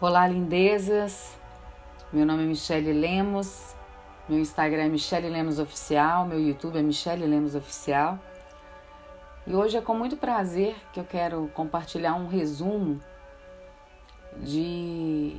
Olá, 0.00 0.28
lindezas. 0.28 1.36
Meu 2.12 2.24
nome 2.24 2.44
é 2.44 2.46
Michele 2.46 2.92
Lemos. 2.92 3.74
Meu 4.28 4.38
Instagram 4.38 4.84
é 4.84 4.88
Michele 4.88 5.28
Lemos 5.28 5.58
Oficial. 5.58 6.24
Meu 6.24 6.38
YouTube 6.38 6.78
é 6.78 6.82
Michele 6.82 7.26
Lemos 7.26 7.56
Oficial. 7.56 8.16
E 9.44 9.52
hoje 9.52 9.76
é 9.76 9.80
com 9.80 9.94
muito 9.94 10.16
prazer 10.16 10.76
que 10.92 11.00
eu 11.00 11.04
quero 11.04 11.50
compartilhar 11.52 12.14
um 12.14 12.28
resumo 12.28 13.00
de, 14.36 15.36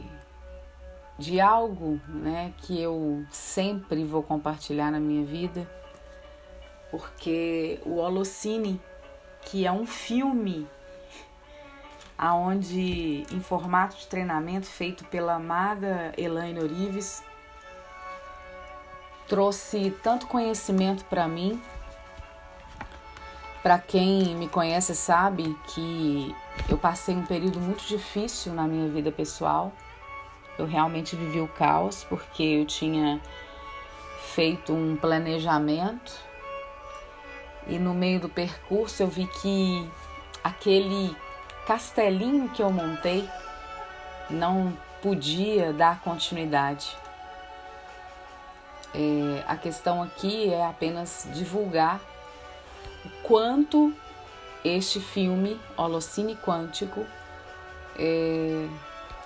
de 1.18 1.40
algo 1.40 1.98
né, 2.10 2.54
que 2.58 2.82
eu 2.82 3.24
sempre 3.32 4.04
vou 4.04 4.22
compartilhar 4.22 4.92
na 4.92 5.00
minha 5.00 5.26
vida, 5.26 5.66
porque 6.92 7.80
o 7.86 7.96
Holocine, 7.96 8.82
que 9.42 9.66
é 9.66 9.72
um 9.72 9.86
filme 9.86 10.68
aonde 12.20 13.26
em 13.32 13.40
formato 13.40 13.96
de 13.96 14.06
treinamento 14.08 14.68
feito 14.68 15.06
pela 15.06 15.36
amada 15.36 16.12
Elaine 16.18 16.60
Orives 16.60 17.24
trouxe 19.26 19.92
tanto 20.04 20.28
conhecimento 20.28 21.06
para 21.06 21.30
mim. 21.30 21.62
Para 23.64 23.80
quem 23.80 24.36
me 24.36 24.50
conhece 24.50 24.94
sabe 24.94 25.56
que 25.68 26.36
eu 26.68 26.78
passei 26.78 27.16
um 27.16 27.26
período 27.26 27.58
muito 27.58 27.86
difícil 27.86 28.54
na 28.54 28.64
minha 28.68 28.90
vida 28.90 29.14
pessoal. 29.14 29.72
Eu 30.58 30.66
realmente 30.66 31.16
vivi 31.16 31.40
o 31.40 31.48
caos 31.48 32.04
porque 32.04 32.44
eu 32.44 32.66
tinha 32.66 33.22
feito 34.34 34.74
um 34.74 34.98
planejamento 34.98 36.14
e 37.66 37.80
no 37.80 37.94
meio 37.94 38.20
do 38.20 38.28
percurso 38.28 39.04
eu 39.04 39.08
vi 39.08 39.26
que 39.28 39.90
aquele 40.44 41.16
castelinho 41.70 42.50
que 42.50 42.64
eu 42.64 42.72
montei 42.72 43.30
não 44.28 44.76
podia 45.04 45.72
dar 45.72 46.02
continuidade. 46.02 46.98
É, 48.92 49.44
a 49.48 49.56
questão 49.56 50.02
aqui 50.02 50.52
é 50.52 50.66
apenas 50.66 51.28
divulgar 51.32 52.02
o 53.06 53.10
quanto 53.22 53.94
este 54.66 55.00
filme, 55.00 55.62
Holocine 55.78 56.36
Quântico, 56.36 57.06
é, 57.96 58.68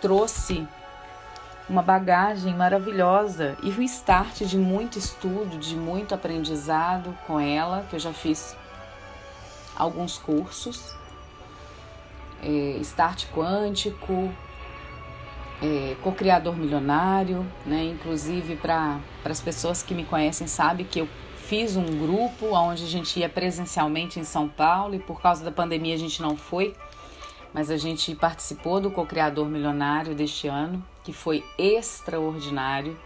trouxe 0.02 0.68
uma 1.70 1.82
bagagem 1.82 2.54
maravilhosa 2.54 3.56
e 3.64 3.70
um 3.70 3.82
start 3.84 4.42
de 4.42 4.58
muito 4.58 5.00
estudo, 5.00 5.58
de 5.58 5.78
muito 5.78 6.14
aprendizado 6.14 7.18
com 7.26 7.40
ela, 7.40 7.86
que 7.90 7.96
eu 7.96 8.00
já 8.02 8.12
fiz 8.12 8.54
alguns 9.78 10.18
cursos 10.18 11.02
é, 12.44 12.78
Start 12.82 13.26
Quântico, 13.34 14.32
é, 15.62 15.96
co-criador 16.02 16.58
milionário, 16.58 17.46
né? 17.66 17.84
Inclusive 17.86 18.56
para 18.58 19.00
as 19.24 19.40
pessoas 19.40 19.82
que 19.82 19.94
me 19.94 20.04
conhecem 20.04 20.46
sabem 20.46 20.86
que 20.86 21.00
eu 21.00 21.08
fiz 21.38 21.76
um 21.76 21.86
grupo 21.86 22.54
onde 22.54 22.84
a 22.84 22.88
gente 22.88 23.20
ia 23.20 23.30
presencialmente 23.30 24.20
em 24.20 24.24
São 24.24 24.48
Paulo 24.48 24.96
e 24.96 25.00
por 25.00 25.22
causa 25.22 25.44
da 25.44 25.52
pandemia 25.52 25.96
a 25.96 25.98
gente 25.98 26.22
não 26.22 26.36
foi, 26.36 26.76
mas 27.54 27.70
a 27.70 27.78
gente 27.78 28.14
participou 28.16 28.82
do 28.82 28.92
co-criador 28.92 29.48
milionário 29.48 30.16
deste 30.16 30.48
ano, 30.48 30.84
que 31.04 31.14
foi 31.14 31.44
extraordinário. 31.58 32.98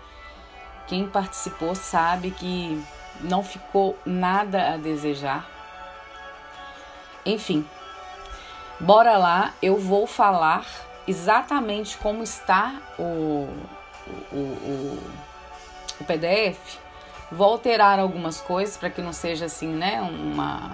Quem 0.88 1.08
participou 1.08 1.76
sabe 1.76 2.32
que 2.32 2.82
não 3.22 3.44
ficou 3.44 3.98
nada 4.06 4.74
a 4.74 4.78
desejar. 4.78 5.50
Enfim, 7.26 7.66
Bora 8.80 9.18
lá, 9.18 9.56
eu 9.60 9.76
vou 9.78 10.06
falar 10.06 10.64
exatamente 11.08 11.98
como 11.98 12.22
está 12.22 12.76
o, 13.00 13.50
o, 14.32 14.36
o, 14.36 15.04
o 16.00 16.04
PDF. 16.06 16.78
Vou 17.32 17.48
alterar 17.48 17.98
algumas 17.98 18.40
coisas 18.40 18.78
para 18.78 18.92
que 18.92 19.02
não 19.02 19.12
seja 19.12 19.46
assim, 19.46 19.68
né, 19.68 20.00
uma 20.00 20.72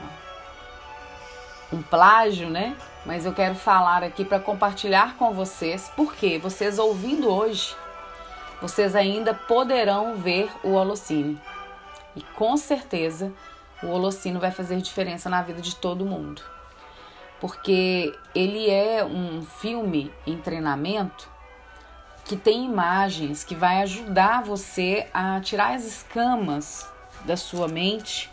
um 1.72 1.82
plágio, 1.82 2.50
né? 2.50 2.76
Mas 3.06 3.26
eu 3.26 3.34
quero 3.34 3.56
falar 3.56 4.04
aqui 4.04 4.26
para 4.26 4.40
compartilhar 4.40 5.16
com 5.16 5.32
vocês, 5.34 5.90
porque 5.96 6.38
vocês 6.38 6.78
ouvindo 6.78 7.34
hoje, 7.34 7.74
vocês 8.62 8.96
ainda 8.98 9.34
poderão 9.34 10.16
ver 10.18 10.52
o 10.62 10.74
Holocine. 10.74 11.42
E 12.18 12.22
com 12.22 12.58
certeza 12.58 13.32
o 13.82 13.88
Holocine 13.88 14.38
vai 14.38 14.52
fazer 14.52 14.76
diferença 14.82 15.30
na 15.30 15.42
vida 15.42 15.62
de 15.62 15.76
todo 15.78 16.06
mundo 16.06 16.44
porque 17.44 18.18
ele 18.34 18.70
é 18.70 19.04
um 19.04 19.46
filme 19.46 20.10
em 20.26 20.38
treinamento 20.38 21.30
que 22.24 22.38
tem 22.38 22.64
imagens 22.64 23.44
que 23.44 23.54
vai 23.54 23.82
ajudar 23.82 24.42
você 24.44 25.10
a 25.14 25.42
tirar 25.42 25.74
as 25.74 25.84
escamas 25.84 26.88
da 27.26 27.36
sua 27.36 27.68
mente. 27.68 28.32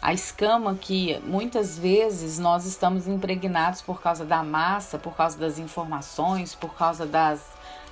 A 0.00 0.14
escama 0.14 0.76
que 0.76 1.20
muitas 1.24 1.76
vezes 1.76 2.38
nós 2.38 2.64
estamos 2.64 3.08
impregnados 3.08 3.82
por 3.82 4.00
causa 4.00 4.24
da 4.24 4.44
massa, 4.44 5.00
por 5.00 5.16
causa 5.16 5.36
das 5.36 5.58
informações, 5.58 6.54
por 6.54 6.76
causa 6.76 7.04
das, 7.04 7.44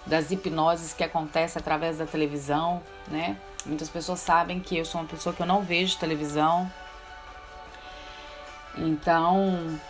das 0.07 0.31
hipnoses 0.31 0.93
que 0.93 1.03
acontecem 1.03 1.59
através 1.59 1.99
da 1.99 2.07
televisão, 2.07 2.81
né? 3.09 3.37
Muitas 3.67 3.89
pessoas 3.89 4.21
sabem 4.21 4.61
que 4.61 4.79
eu 4.79 4.85
sou 4.85 5.01
uma 5.01 5.09
pessoa 5.09 5.35
que 5.35 5.43
eu 5.43 5.47
não 5.47 5.61
vejo 5.61 5.99
televisão. 5.99 6.71
Então, 8.79 9.81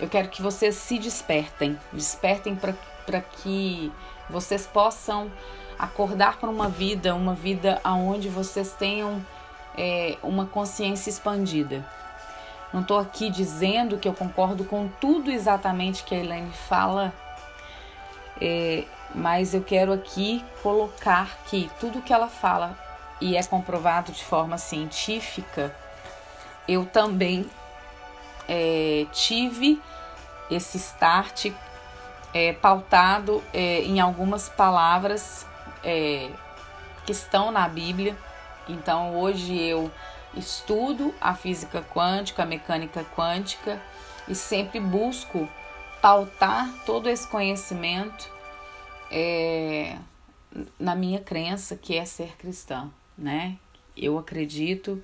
eu 0.00 0.08
quero 0.08 0.28
que 0.28 0.40
vocês 0.40 0.74
se 0.76 0.98
despertem, 0.98 1.78
despertem 1.92 2.56
para 2.56 3.20
que 3.20 3.92
vocês 4.28 4.66
possam 4.66 5.30
acordar 5.78 6.38
para 6.38 6.48
uma 6.48 6.68
vida, 6.68 7.14
uma 7.14 7.34
vida 7.34 7.80
onde 7.84 8.28
vocês 8.28 8.72
tenham 8.72 9.24
é, 9.76 10.16
uma 10.22 10.46
consciência 10.46 11.10
expandida. 11.10 11.84
Não 12.72 12.80
estou 12.80 12.98
aqui 12.98 13.30
dizendo 13.30 13.98
que 13.98 14.08
eu 14.08 14.14
concordo 14.14 14.64
com 14.64 14.88
tudo 15.00 15.30
exatamente 15.30 16.04
que 16.04 16.14
a 16.14 16.18
Elaine 16.18 16.52
fala, 16.68 17.12
é, 18.40 18.84
mas 19.14 19.54
eu 19.54 19.62
quero 19.62 19.92
aqui 19.92 20.44
colocar 20.62 21.36
que 21.46 21.70
tudo 21.80 22.00
que 22.00 22.12
ela 22.12 22.28
fala 22.28 22.78
e 23.20 23.36
é 23.36 23.42
comprovado 23.42 24.12
de 24.12 24.24
forma 24.24 24.56
científica, 24.56 25.74
eu 26.66 26.86
também 26.86 27.50
é, 28.48 29.06
tive 29.12 29.80
esse 30.50 30.76
start 30.78 31.52
é, 32.32 32.52
pautado 32.52 33.42
é, 33.52 33.82
em 33.82 34.00
algumas 34.00 34.48
palavras 34.48 35.46
é, 35.82 36.30
que 37.04 37.12
estão 37.12 37.50
na 37.50 37.68
Bíblia. 37.68 38.16
Então 38.68 39.16
hoje 39.18 39.56
eu 39.56 39.90
estudo 40.34 41.14
a 41.20 41.34
física 41.34 41.82
quântica, 41.82 42.42
a 42.42 42.46
mecânica 42.46 43.04
quântica 43.16 43.80
e 44.28 44.34
sempre 44.34 44.78
busco 44.78 45.48
pautar 46.00 46.68
todo 46.86 47.08
esse 47.08 47.26
conhecimento 47.26 48.30
é, 49.10 49.96
na 50.78 50.94
minha 50.94 51.20
crença 51.20 51.76
que 51.76 51.96
é 51.96 52.04
ser 52.04 52.36
cristã, 52.36 52.90
né? 53.16 53.56
Eu 53.96 54.18
acredito 54.18 55.02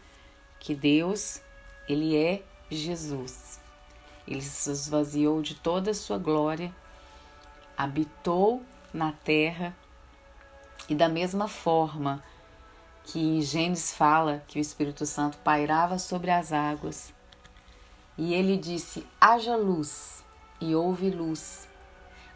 que 0.59 0.75
Deus 0.75 1.41
ele 1.89 2.17
é 2.17 2.43
Jesus. 2.71 3.61
Ele 4.27 4.43
se 4.43 4.71
esvaziou 4.71 5.41
de 5.41 5.55
toda 5.55 5.93
a 5.93 5.95
sua 5.95 6.19
glória, 6.19 6.75
habitou 7.77 8.63
na 8.93 9.13
terra 9.13 9.75
e 10.89 10.95
da 10.95 11.09
mesma 11.09 11.47
forma 11.47 12.23
que 13.05 13.21
em 13.21 13.41
Gênesis 13.41 13.93
fala 13.93 14.43
que 14.49 14.59
o 14.59 14.61
Espírito 14.61 15.07
Santo 15.07 15.39
pairava 15.39 15.97
sobre 15.99 16.31
as 16.31 16.53
águas, 16.53 17.15
e 18.19 18.35
ele 18.35 18.57
disse: 18.57 19.07
haja 19.21 19.55
luz, 19.55 20.25
e 20.61 20.75
houve 20.75 21.11
luz. 21.11 21.69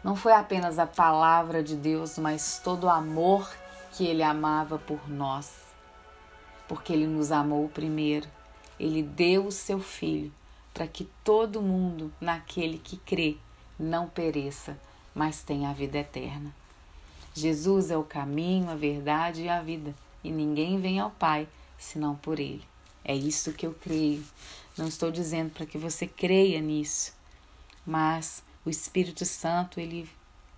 Não 0.01 0.15
foi 0.15 0.31
apenas 0.31 0.79
a 0.79 0.87
palavra 0.87 1.61
de 1.61 1.75
Deus, 1.75 2.17
mas 2.17 2.61
todo 2.63 2.85
o 2.85 2.89
amor 2.89 3.51
que 3.91 4.05
ele 4.05 4.23
amava 4.23 4.79
por 4.79 5.09
nós, 5.09 5.51
porque 6.67 6.93
ele 6.93 7.05
nos 7.05 7.31
amou 7.31 7.67
primeiro. 7.67 8.27
Ele 8.79 9.03
deu 9.03 9.47
o 9.47 9.51
seu 9.51 9.79
filho 9.79 10.31
para 10.73 10.87
que 10.87 11.09
todo 11.23 11.61
mundo 11.61 12.11
naquele 12.19 12.77
que 12.77 12.97
crê 12.97 13.37
não 13.77 14.07
pereça, 14.07 14.79
mas 15.13 15.43
tenha 15.43 15.69
a 15.69 15.73
vida 15.73 15.97
eterna. 15.97 16.53
Jesus 17.33 17.91
é 17.91 17.97
o 17.97 18.03
caminho, 18.03 18.69
a 18.69 18.75
verdade 18.75 19.43
e 19.43 19.49
a 19.49 19.61
vida, 19.61 19.95
e 20.23 20.31
ninguém 20.31 20.79
vem 20.79 20.99
ao 20.99 21.11
Pai 21.11 21.47
senão 21.77 22.15
por 22.15 22.39
Ele. 22.39 22.63
É 23.03 23.15
isso 23.15 23.53
que 23.53 23.65
eu 23.65 23.73
creio. 23.73 24.23
Não 24.77 24.87
estou 24.87 25.11
dizendo 25.11 25.51
para 25.51 25.65
que 25.65 25.77
você 25.77 26.05
creia 26.07 26.61
nisso, 26.61 27.13
mas 27.85 28.43
o 28.63 28.69
Espírito 28.69 29.25
Santo, 29.25 29.79
ele, 29.79 30.07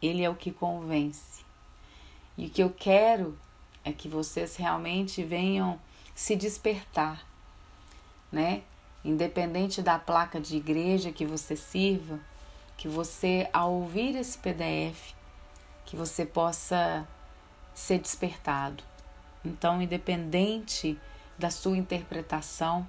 ele 0.02 0.24
é 0.24 0.30
o 0.30 0.36
que 0.36 0.52
convence. 0.52 1.44
E 2.38 2.48
o 2.48 2.50
que 2.50 2.62
eu 2.62 2.70
quero 2.70 3.38
é 3.84 3.94
que 3.94 4.08
vocês 4.08 4.56
realmente 4.56 5.24
venham 5.24 5.80
se 6.14 6.36
despertar, 6.36 7.26
né? 8.32 8.64
Independente 9.04 9.82
da 9.82 10.00
placa 10.00 10.40
de 10.40 10.56
igreja 10.56 11.12
que 11.12 11.26
você 11.26 11.56
sirva, 11.56 12.20
que 12.78 12.88
você, 12.88 13.50
ao 13.52 13.72
ouvir 13.72 14.16
esse 14.16 14.38
PDF, 14.38 15.14
que 15.86 15.96
você 15.96 16.26
possa 16.26 17.08
ser 17.74 18.00
despertado. 18.00 18.84
Então, 19.44 19.82
independente 19.82 20.98
da 21.38 21.50
sua 21.50 21.78
interpretação, 21.78 22.88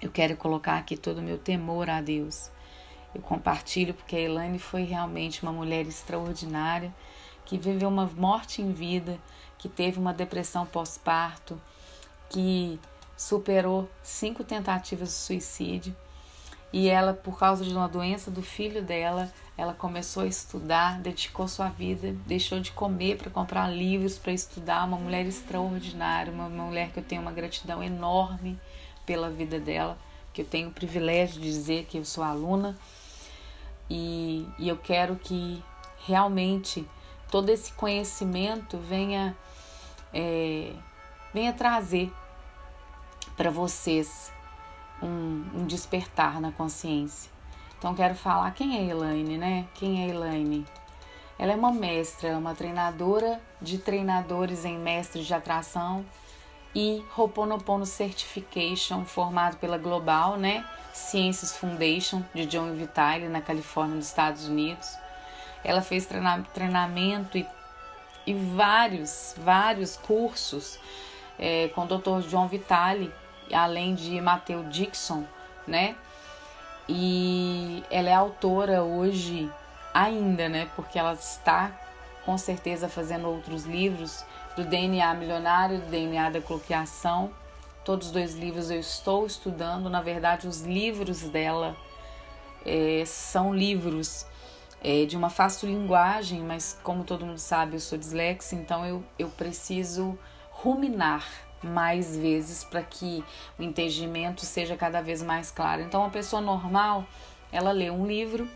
eu 0.00 0.10
quero 0.10 0.36
colocar 0.36 0.76
aqui 0.76 0.96
todo 0.96 1.18
o 1.18 1.22
meu 1.22 1.38
temor 1.38 1.88
a 1.88 2.00
Deus. 2.00 2.50
Eu 3.14 3.22
compartilho 3.22 3.94
porque 3.94 4.16
a 4.16 4.20
Elaine 4.20 4.58
foi 4.58 4.82
realmente 4.82 5.42
uma 5.42 5.52
mulher 5.52 5.86
extraordinária 5.86 6.92
que 7.44 7.58
viveu 7.58 7.88
uma 7.88 8.06
morte 8.06 8.60
em 8.60 8.72
vida, 8.72 9.18
que 9.58 9.68
teve 9.68 9.98
uma 9.98 10.12
depressão 10.12 10.66
pós-parto, 10.66 11.60
que 12.28 12.80
superou 13.16 13.88
cinco 14.02 14.42
tentativas 14.42 15.08
de 15.08 15.14
suicídio 15.14 15.94
e 16.76 16.88
ela, 16.88 17.14
por 17.14 17.38
causa 17.38 17.64
de 17.64 17.72
uma 17.72 17.86
doença 17.88 18.32
do 18.32 18.42
filho 18.42 18.82
dela, 18.82 19.32
ela 19.56 19.72
começou 19.72 20.24
a 20.24 20.26
estudar, 20.26 20.98
dedicou 20.98 21.46
sua 21.46 21.68
vida, 21.68 22.12
deixou 22.26 22.58
de 22.58 22.72
comer 22.72 23.16
para 23.16 23.30
comprar 23.30 23.68
livros 23.68 24.18
para 24.18 24.32
estudar. 24.32 24.84
Uma 24.84 24.96
mulher 24.96 25.24
extraordinária, 25.24 26.32
uma 26.32 26.48
mulher 26.48 26.90
que 26.90 26.98
eu 26.98 27.04
tenho 27.04 27.22
uma 27.22 27.30
gratidão 27.30 27.80
enorme 27.80 28.58
pela 29.06 29.30
vida 29.30 29.60
dela, 29.60 29.96
que 30.32 30.42
eu 30.42 30.44
tenho 30.44 30.68
o 30.68 30.72
privilégio 30.72 31.40
de 31.40 31.48
dizer 31.48 31.84
que 31.84 31.96
eu 31.96 32.04
sou 32.04 32.24
aluna. 32.24 32.76
E, 33.88 34.44
e 34.58 34.68
eu 34.68 34.76
quero 34.76 35.14
que 35.14 35.62
realmente 36.04 36.84
todo 37.30 37.50
esse 37.50 37.72
conhecimento 37.74 38.78
venha, 38.78 39.36
é, 40.12 40.72
venha 41.32 41.52
trazer 41.52 42.12
para 43.36 43.50
vocês 43.50 44.32
um, 45.02 45.44
um 45.54 45.66
despertar 45.66 46.40
na 46.40 46.52
consciência. 46.52 47.30
Então 47.78 47.94
quero 47.94 48.14
falar 48.14 48.52
quem 48.52 48.78
é 48.78 48.90
Elaine, 48.90 49.36
né? 49.36 49.66
Quem 49.74 50.04
é 50.04 50.08
Elaine? 50.08 50.64
Ela 51.38 51.52
é 51.52 51.56
uma 51.56 51.72
mestra, 51.72 52.28
é 52.30 52.36
uma 52.36 52.54
treinadora 52.54 53.40
de 53.60 53.78
treinadores 53.78 54.64
em 54.64 54.78
mestres 54.78 55.26
de 55.26 55.34
atração 55.34 56.04
e 56.74 57.04
Ho'oponopono 57.16 57.84
Certification, 57.84 59.04
formado 59.04 59.56
pela 59.58 59.76
Global, 59.76 60.36
né? 60.36 60.64
Sciences 60.92 61.56
Foundation 61.56 62.22
de 62.32 62.46
John 62.46 62.72
Vitale 62.72 63.28
na 63.28 63.40
Califórnia, 63.40 63.96
nos 63.96 64.06
Estados 64.06 64.48
Unidos. 64.48 64.88
Ela 65.62 65.82
fez 65.82 66.08
treinamento 66.52 67.36
e, 67.36 67.46
e 68.26 68.34
vários, 68.34 69.34
vários 69.38 69.96
cursos 69.96 70.78
é, 71.38 71.68
com 71.68 71.82
o 71.82 71.86
Dr. 71.86 72.28
John 72.28 72.46
Vitale 72.48 73.12
além 73.52 73.94
de 73.94 74.20
Matthew 74.20 74.64
Dixon, 74.64 75.24
né? 75.66 75.96
E 76.88 77.82
ela 77.90 78.10
é 78.10 78.14
autora 78.14 78.82
hoje 78.82 79.50
ainda, 79.92 80.48
né? 80.48 80.68
Porque 80.76 80.98
ela 80.98 81.14
está 81.14 81.72
com 82.24 82.36
certeza 82.38 82.88
fazendo 82.88 83.28
outros 83.28 83.64
livros 83.64 84.24
do 84.56 84.64
DNA 84.64 85.14
milionário, 85.14 85.80
do 85.80 85.86
DNA 85.86 86.30
da 86.30 86.40
colocação. 86.40 87.30
Todos 87.84 88.08
os 88.08 88.12
dois 88.12 88.34
livros 88.34 88.70
eu 88.70 88.80
estou 88.80 89.26
estudando. 89.26 89.90
Na 89.90 90.00
verdade, 90.00 90.46
os 90.46 90.62
livros 90.62 91.20
dela 91.22 91.76
é, 92.64 93.04
são 93.06 93.54
livros 93.54 94.26
é, 94.82 95.04
de 95.04 95.16
uma 95.16 95.30
fácil 95.30 95.68
linguagem, 95.68 96.40
mas 96.40 96.78
como 96.82 97.04
todo 97.04 97.24
mundo 97.24 97.38
sabe, 97.38 97.76
eu 97.76 97.80
sou 97.80 97.96
dislexa, 97.98 98.54
então 98.54 98.84
eu, 98.84 99.02
eu 99.18 99.28
preciso 99.30 100.18
ruminar 100.50 101.26
mais 101.64 102.16
vezes 102.16 102.62
para 102.64 102.82
que 102.82 103.24
o 103.58 103.62
entendimento 103.62 104.44
seja 104.44 104.76
cada 104.76 105.00
vez 105.00 105.22
mais 105.22 105.50
claro. 105.50 105.82
Então, 105.82 106.00
uma 106.00 106.10
pessoa 106.10 106.40
normal, 106.40 107.04
ela 107.50 107.72
lê 107.72 107.90
um 107.90 108.06
livro 108.06 108.48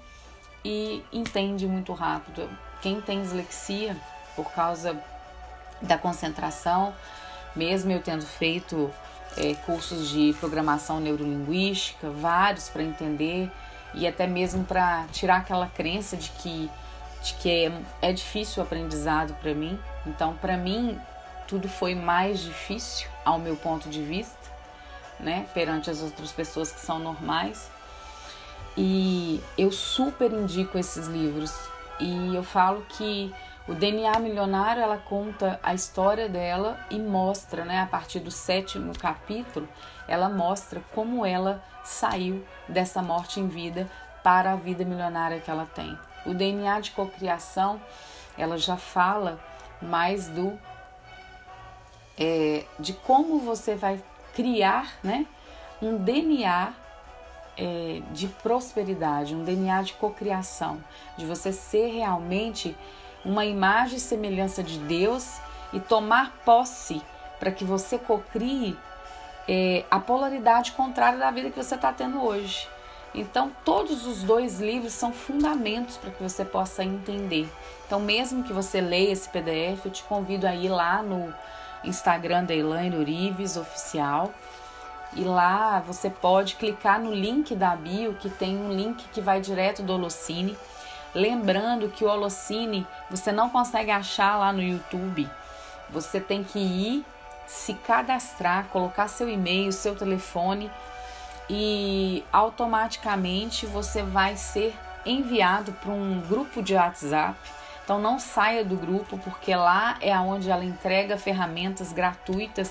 e 0.65 1.03
entende 1.13 1.67
muito 1.67 1.93
rápido. 1.93 2.49
Quem 2.81 3.01
tem 3.01 3.23
dislexia 3.23 3.97
por 4.37 4.51
causa 4.53 4.97
da 5.81 5.97
concentração, 5.97 6.95
mesmo 7.55 7.91
eu 7.91 8.03
tendo 8.03 8.25
feito 8.25 8.91
é, 9.37 9.55
cursos 9.55 10.09
de 10.09 10.35
programação 10.39 11.01
neurolinguística, 11.01 12.11
vários 12.11 12.69
para 12.69 12.83
entender 12.83 13.51
e 13.95 14.07
até 14.07 14.27
mesmo 14.27 14.65
para 14.65 15.07
tirar 15.13 15.37
aquela 15.39 15.67
crença 15.67 16.17
de 16.17 16.31
que 16.31 16.71
de 17.23 17.35
que 17.35 17.51
é, 17.51 17.73
é 18.01 18.13
difícil 18.13 18.63
o 18.63 18.67
aprendizado 18.67 19.35
para 19.41 19.53
mim. 19.53 19.79
Então, 20.07 20.35
para 20.35 20.57
mim, 20.57 20.99
tudo 21.49 21.67
foi 21.67 21.95
mais 21.95 22.41
difícil 22.41 23.09
ao 23.25 23.39
meu 23.39 23.57
ponto 23.57 23.89
de 23.89 24.03
vista, 24.03 24.37
né, 25.19 25.47
perante 25.55 25.91
as 25.91 26.03
outras 26.03 26.31
pessoas 26.31 26.71
que 26.71 26.79
são 26.79 26.99
normais. 26.99 27.71
E 28.77 29.43
eu 29.57 29.73
super 29.73 30.31
indico 30.31 30.79
esses 30.79 31.09
livros. 31.09 31.53
E 31.99 32.37
eu 32.37 32.45
falo 32.45 32.87
que 32.91 33.35
o 33.67 33.75
DNA 33.75 34.21
Milionário 34.21 34.83
ela 34.83 34.99
conta 34.99 35.59
a 35.63 35.75
história 35.75 36.29
dela 36.29 36.79
e 36.91 36.99
mostra, 36.99 37.65
né, 37.65 37.81
a 37.81 37.87
partir 37.87 38.21
do 38.21 38.31
sétimo 38.31 38.97
capítulo, 38.97 39.69
ela 40.07 40.29
mostra 40.29 40.81
como 40.95 41.27
ela 41.27 41.63
saiu 41.83 42.47
dessa 42.69 43.03
morte 43.03 43.41
em 43.41 43.49
vida 43.49 43.91
para 44.23 44.53
a 44.53 44.57
vida 44.57 44.85
milionária 44.85 45.41
que 45.41 45.51
ela 45.51 45.67
tem. 45.75 45.99
O 46.25 46.35
DNA 46.35 46.81
de 46.81 46.91
cocriação, 46.93 47.81
ela 48.37 48.59
já 48.59 48.77
fala 48.77 49.41
mais 49.81 50.29
do 50.29 50.59
é, 52.19 52.65
de 52.79 52.93
como 52.93 53.39
você 53.39 53.75
vai 53.75 54.03
criar 54.35 54.99
né, 55.03 55.27
um 55.81 55.97
DNA 55.97 56.73
é, 57.57 58.03
de 58.13 58.29
prosperidade, 58.29 59.35
um 59.35 59.45
DNA 59.45 59.83
de 59.83 59.93
cocriação, 59.95 60.79
de 61.17 61.25
você 61.27 61.53
ser 61.53 61.89
realmente 61.89 62.77
uma 63.25 63.45
imagem 63.45 63.97
e 63.97 64.01
semelhança 64.01 64.63
de 64.63 64.79
Deus 64.79 65.39
e 65.73 65.81
tomar 65.81 66.33
posse 66.45 67.03
para 67.39 67.51
que 67.51 67.65
você 67.65 67.99
cocrie 67.99 68.77
é, 69.47 69.85
a 69.91 69.99
polaridade 69.99 70.73
contrária 70.73 71.19
da 71.19 71.31
vida 71.31 71.51
que 71.51 71.63
você 71.63 71.75
está 71.75 71.93
tendo 71.93 72.23
hoje. 72.23 72.69
Então, 73.15 73.51
todos 73.65 74.07
os 74.07 74.23
dois 74.23 74.61
livros 74.61 74.93
são 74.93 75.13
fundamentos 75.13 75.97
para 75.97 76.11
que 76.11 76.23
você 76.23 76.45
possa 76.45 76.85
entender. 76.85 77.49
Então, 77.87 77.99
mesmo 77.99 78.45
que 78.45 78.53
você 78.53 78.81
leia 78.81 79.13
esse 79.13 79.29
PDF, 79.29 79.87
eu 79.87 79.91
te 79.91 80.03
convido 80.05 80.47
a 80.47 80.55
ir 80.55 80.69
lá 80.69 81.03
no 81.03 81.35
Instagram 81.85 82.45
da 82.45 82.55
Elaine 82.55 82.97
Urives 82.97 83.57
Oficial. 83.57 84.33
E 85.15 85.23
lá 85.23 85.81
você 85.81 86.11
pode 86.11 86.57
clicar 86.57 87.01
no 87.01 87.15
link 87.15 87.55
da 87.55 87.75
bio, 87.75 88.15
que 88.15 88.29
tem 88.29 88.57
um 88.57 88.73
link 88.73 89.05
que 89.13 89.21
vai 89.21 89.41
direto 89.41 89.83
do 89.83 89.93
Holocine. 89.93 90.57
Lembrando 91.15 91.89
que 91.89 92.05
o 92.05 92.09
Holocine 92.09 92.87
você 93.11 93.33
não 93.33 93.49
consegue 93.49 93.91
achar 93.91 94.37
lá 94.37 94.53
no 94.53 94.63
YouTube. 94.63 95.29
Você 95.91 96.21
tem 96.21 96.45
que 96.45 96.59
ir, 96.59 97.05
se 97.47 97.73
cadastrar, 97.73 98.67
colocar 98.67 99.09
seu 99.09 99.29
e-mail, 99.29 99.73
seu 99.73 99.97
telefone 99.97 100.71
e 101.49 102.23
automaticamente 102.31 103.65
você 103.65 104.03
vai 104.03 104.37
ser 104.37 104.77
enviado 105.07 105.73
para 105.73 105.91
um 105.91 106.21
grupo 106.21 106.63
de 106.63 106.75
WhatsApp 106.75 107.39
então 107.89 107.99
não 107.99 108.19
saia 108.19 108.63
do 108.63 108.77
grupo 108.77 109.17
porque 109.17 109.57
lá 109.57 109.97
é 110.03 110.15
onde 110.19 110.51
ela 110.51 110.63
entrega 110.63 111.17
ferramentas 111.17 111.91
gratuitas 111.91 112.71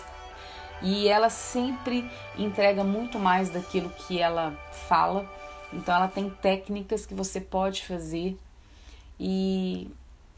e 0.80 1.08
ela 1.08 1.28
sempre 1.28 2.08
entrega 2.38 2.84
muito 2.84 3.18
mais 3.18 3.50
daquilo 3.50 3.90
que 3.90 4.22
ela 4.22 4.52
fala. 4.88 5.28
Então 5.74 5.96
ela 5.96 6.08
tem 6.08 6.30
técnicas 6.30 7.04
que 7.08 7.16
você 7.16 7.42
pode 7.42 7.84
fazer 7.84 8.38
e 9.20 9.90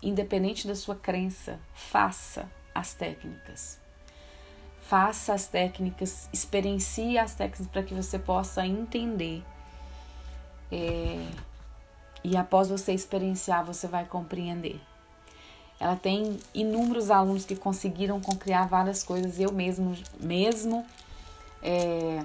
independente 0.02 0.66
da 0.66 0.76
sua 0.76 0.96
crença, 0.96 1.60
faça 1.74 2.50
as 2.74 2.94
técnicas. 2.94 3.82
Faça 4.88 5.34
as 5.34 5.46
técnicas, 5.46 6.30
experiencie 6.32 7.18
as 7.18 7.36
técnicas 7.36 7.68
para 7.68 7.84
que 7.84 7.94
você 7.94 8.18
possa 8.18 8.66
entender. 8.66 9.44
É, 10.72 11.49
e 12.24 12.36
após 12.36 12.70
você 12.70 12.94
experienciar, 12.94 13.66
você 13.66 13.88
vai 13.88 14.06
compreender. 14.06 14.80
Ela 15.80 15.96
tem 15.96 16.38
inúmeros 16.54 17.10
alunos 17.10 17.46
que 17.46 17.56
conseguiram 17.56 18.20
criar 18.20 18.68
várias 18.68 19.02
coisas. 19.02 19.40
Eu 19.40 19.52
mesmo, 19.52 19.96
mesmo 20.20 20.86
é, 21.64 22.22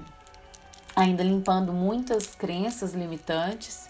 ainda 0.97 1.23
limpando 1.23 1.73
muitas 1.73 2.35
crenças 2.35 2.95
limitantes, 2.95 3.89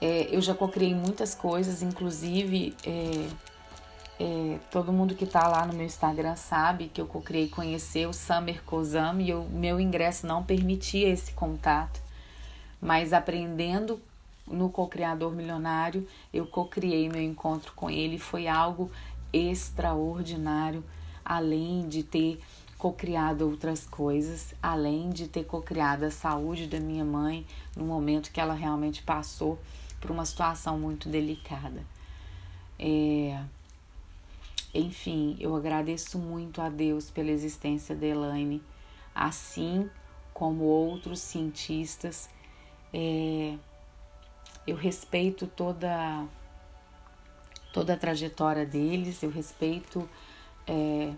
é, 0.00 0.28
eu 0.30 0.40
já 0.40 0.54
cocriei 0.54 0.94
muitas 0.94 1.34
coisas, 1.34 1.82
inclusive 1.82 2.76
é, 2.86 3.28
é, 4.20 4.58
todo 4.70 4.92
mundo 4.92 5.14
que 5.14 5.24
está 5.24 5.48
lá 5.48 5.66
no 5.66 5.72
meu 5.72 5.86
Instagram 5.86 6.36
sabe 6.36 6.88
que 6.88 7.00
eu 7.00 7.06
cocriei 7.06 7.48
conhecer 7.48 8.06
o 8.06 8.12
Summer 8.12 8.62
Kozami 8.62 9.30
e 9.30 9.34
o 9.34 9.42
meu 9.44 9.80
ingresso 9.80 10.26
não 10.26 10.44
permitia 10.44 11.08
esse 11.08 11.32
contato. 11.32 12.00
Mas 12.80 13.12
aprendendo 13.12 14.00
no 14.46 14.68
co-criador 14.68 15.34
milionário, 15.34 16.06
eu 16.32 16.46
co-criei 16.46 17.08
meu 17.08 17.22
encontro 17.22 17.72
com 17.74 17.90
ele, 17.90 18.18
foi 18.18 18.46
algo 18.46 18.90
extraordinário, 19.32 20.84
além 21.24 21.88
de 21.88 22.02
ter 22.02 22.40
co-criado 22.76 23.48
outras 23.48 23.86
coisas, 23.86 24.54
além 24.62 25.10
de 25.10 25.26
ter 25.26 25.44
co-criado 25.44 26.04
a 26.04 26.10
saúde 26.10 26.66
da 26.66 26.78
minha 26.78 27.04
mãe 27.04 27.46
no 27.76 27.84
momento 27.84 28.30
que 28.30 28.40
ela 28.40 28.54
realmente 28.54 29.02
passou 29.02 29.58
por 30.00 30.10
uma 30.10 30.26
situação 30.26 30.78
muito 30.78 31.08
delicada. 31.08 31.82
É, 32.78 33.42
enfim, 34.74 35.36
eu 35.40 35.56
agradeço 35.56 36.18
muito 36.18 36.60
a 36.60 36.68
Deus 36.68 37.10
pela 37.10 37.30
existência 37.30 37.94
da 37.94 38.06
Elaine, 38.06 38.62
assim 39.14 39.88
como 40.34 40.64
outros 40.64 41.20
cientistas. 41.20 42.28
É, 42.92 43.56
eu 44.66 44.76
respeito 44.76 45.46
toda 45.46 46.26
toda 47.72 47.94
a 47.94 47.96
trajetória 47.96 48.64
deles, 48.64 49.20
eu 49.20 49.30
respeito 49.30 50.08
é, 50.64 51.12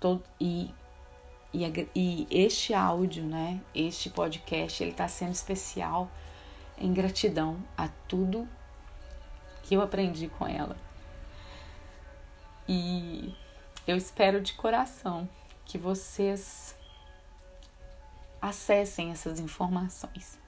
todo, 0.00 0.20
e, 0.40 0.74
e, 1.54 1.64
e 1.94 2.26
este 2.28 2.74
áudio, 2.74 3.24
né, 3.24 3.60
este 3.72 4.10
podcast, 4.10 4.82
ele 4.82 4.90
está 4.90 5.06
sendo 5.06 5.30
especial 5.30 6.10
em 6.76 6.92
gratidão 6.92 7.56
a 7.76 7.86
tudo 8.08 8.48
que 9.62 9.74
eu 9.74 9.80
aprendi 9.80 10.28
com 10.28 10.46
ela. 10.46 10.76
E 12.68 13.32
eu 13.86 13.96
espero 13.96 14.40
de 14.40 14.54
coração 14.54 15.28
que 15.64 15.78
vocês 15.78 16.76
acessem 18.40 19.10
essas 19.10 19.38
informações, 19.40 20.38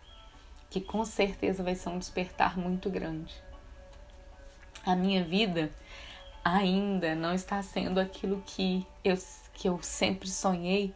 que 0.70 0.80
com 0.80 1.04
certeza 1.04 1.62
vai 1.62 1.74
ser 1.74 1.88
um 1.88 1.98
despertar 1.98 2.56
muito 2.56 2.88
grande 2.88 3.34
a 4.84 4.94
minha 4.96 5.22
vida 5.22 5.70
ainda 6.44 7.14
não 7.14 7.34
está 7.34 7.62
sendo 7.62 8.00
aquilo 8.00 8.42
que 8.46 8.86
eu, 9.04 9.16
que 9.52 9.68
eu 9.68 9.78
sempre 9.82 10.28
sonhei, 10.28 10.94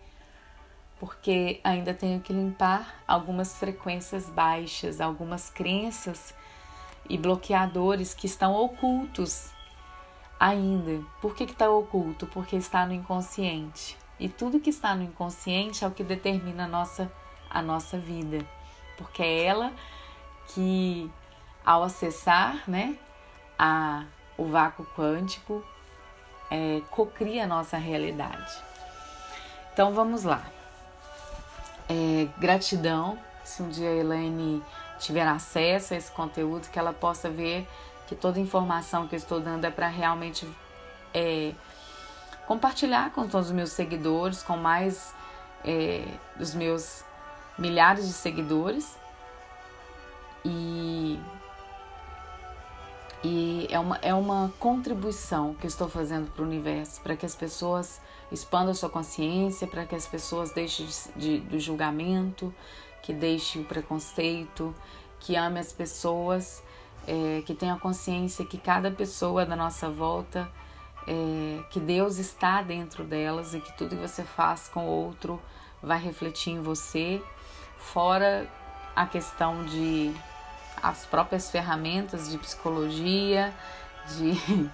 porque 0.99 1.61
ainda 1.63 1.93
tenho 1.93 2.21
que 2.21 2.33
limpar 2.33 3.03
algumas 3.07 3.57
frequências 3.59 4.29
baixas, 4.31 5.01
algumas 5.01 5.51
crenças 5.51 6.35
e 7.09 7.19
bloqueadores 7.19 8.15
que 8.15 8.27
estão 8.27 8.55
ocultos 8.55 9.51
ainda. 10.41 11.05
Por 11.21 11.35
que 11.35 11.45
está 11.45 11.69
oculto? 11.69 12.27
Porque 12.27 12.57
está 12.57 12.87
no 12.87 12.95
inconsciente. 12.95 13.99
E 14.19 14.29
tudo 14.29 14.61
que 14.61 14.71
está 14.71 14.95
no 14.95 15.03
inconsciente 15.03 15.85
é 15.85 15.87
o 15.87 15.91
que 15.91 16.03
determina 16.03 16.65
a 16.65 16.69
nossa, 16.69 17.13
a 17.51 17.61
nossa 17.61 17.99
vida. 17.99 18.47
Porque 18.97 19.23
é 19.23 19.45
ela 19.45 19.73
que, 20.49 21.11
ao 21.65 21.83
acessar, 21.83 22.63
né, 22.69 22.97
a, 23.59 24.05
o 24.37 24.47
vácuo 24.47 24.87
quântico 24.97 25.65
é, 26.51 26.81
cocria 26.91 27.45
a 27.45 27.47
nossa 27.47 27.77
realidade. 27.77 28.63
Então 29.73 29.93
vamos 29.93 30.25
lá. 30.25 30.45
É, 31.89 32.29
gratidão, 32.39 33.19
se 33.43 33.63
um 33.63 33.69
dia 33.69 33.91
a 33.91 33.95
Elaine 33.95 34.63
tiver 34.99 35.27
acesso 35.27 35.95
a 35.95 35.97
esse 35.97 36.11
conteúdo, 36.11 36.69
que 36.71 36.79
ela 36.79 36.93
possa 36.93 37.29
ver 37.29 37.69
que 38.07 38.15
toda 38.15 38.39
informação 38.39 39.07
que 39.07 39.15
eu 39.15 39.19
estou 39.19 39.41
dando 39.41 39.65
é 39.65 39.71
para 39.71 39.89
realmente 39.89 40.49
é, 41.13 41.53
compartilhar 42.47 43.11
com 43.11 43.29
todos 43.29 43.49
os 43.49 43.53
meus 43.53 43.73
seguidores, 43.73 44.43
com 44.43 44.57
mais 44.57 45.15
é, 45.65 46.07
dos 46.37 46.55
meus 46.55 47.04
milhares 47.59 48.07
de 48.07 48.13
seguidores. 48.13 48.97
E 50.45 51.19
e 53.25 53.67
é 53.71 53.79
uma, 53.79 53.97
é 54.03 54.13
uma 54.13 54.53
contribuição 54.61 55.55
que 55.55 55.67
estou 55.67 55.89
fazendo 55.89 56.31
para 56.31 56.43
o 56.43 56.47
universo, 56.47 57.01
para 57.01 57.17
que 57.17 57.25
as 57.25 57.35
pessoas 57.35 57.99
expandam 58.31 58.75
sua 58.75 58.91
consciência, 58.91 59.67
para 59.67 59.87
que 59.87 59.95
as 59.95 60.07
pessoas 60.07 60.51
deixem 60.51 60.87
de, 60.87 61.13
de, 61.17 61.41
do 61.41 61.59
julgamento, 61.59 62.55
que 63.03 63.15
deixem 63.15 63.63
o 63.63 63.65
preconceito, 63.65 64.75
que 65.21 65.37
ame 65.37 65.59
as 65.59 65.73
pessoas, 65.73 66.63
é, 67.07 67.43
que 67.47 67.55
tenha 67.55 67.77
consciência 67.77 68.45
que 68.45 68.59
cada 68.59 68.91
pessoa 68.91 69.47
da 69.47 69.57
nossa 69.57 69.89
volta, 69.89 70.47
é, 71.09 71.63
que 71.71 71.81
Deus 71.81 72.19
está 72.19 72.61
dentro 72.61 73.05
delas 73.05 73.55
e 73.55 73.61
que 73.61 73.75
tudo 73.79 73.97
que 73.97 74.03
você 74.03 74.23
faz 74.23 74.69
com 74.69 74.87
o 74.87 74.91
outro 75.07 75.41
vai 75.83 75.99
refletir 75.99 76.51
em 76.53 76.61
você, 76.61 77.23
fora 77.93 78.47
a 78.95 79.07
questão 79.07 79.65
de 79.65 80.15
as 80.83 81.07
próprias 81.07 81.51
ferramentas 81.51 82.31
de 82.31 82.39
psicologia, 82.39 83.53
de, 84.09 84.71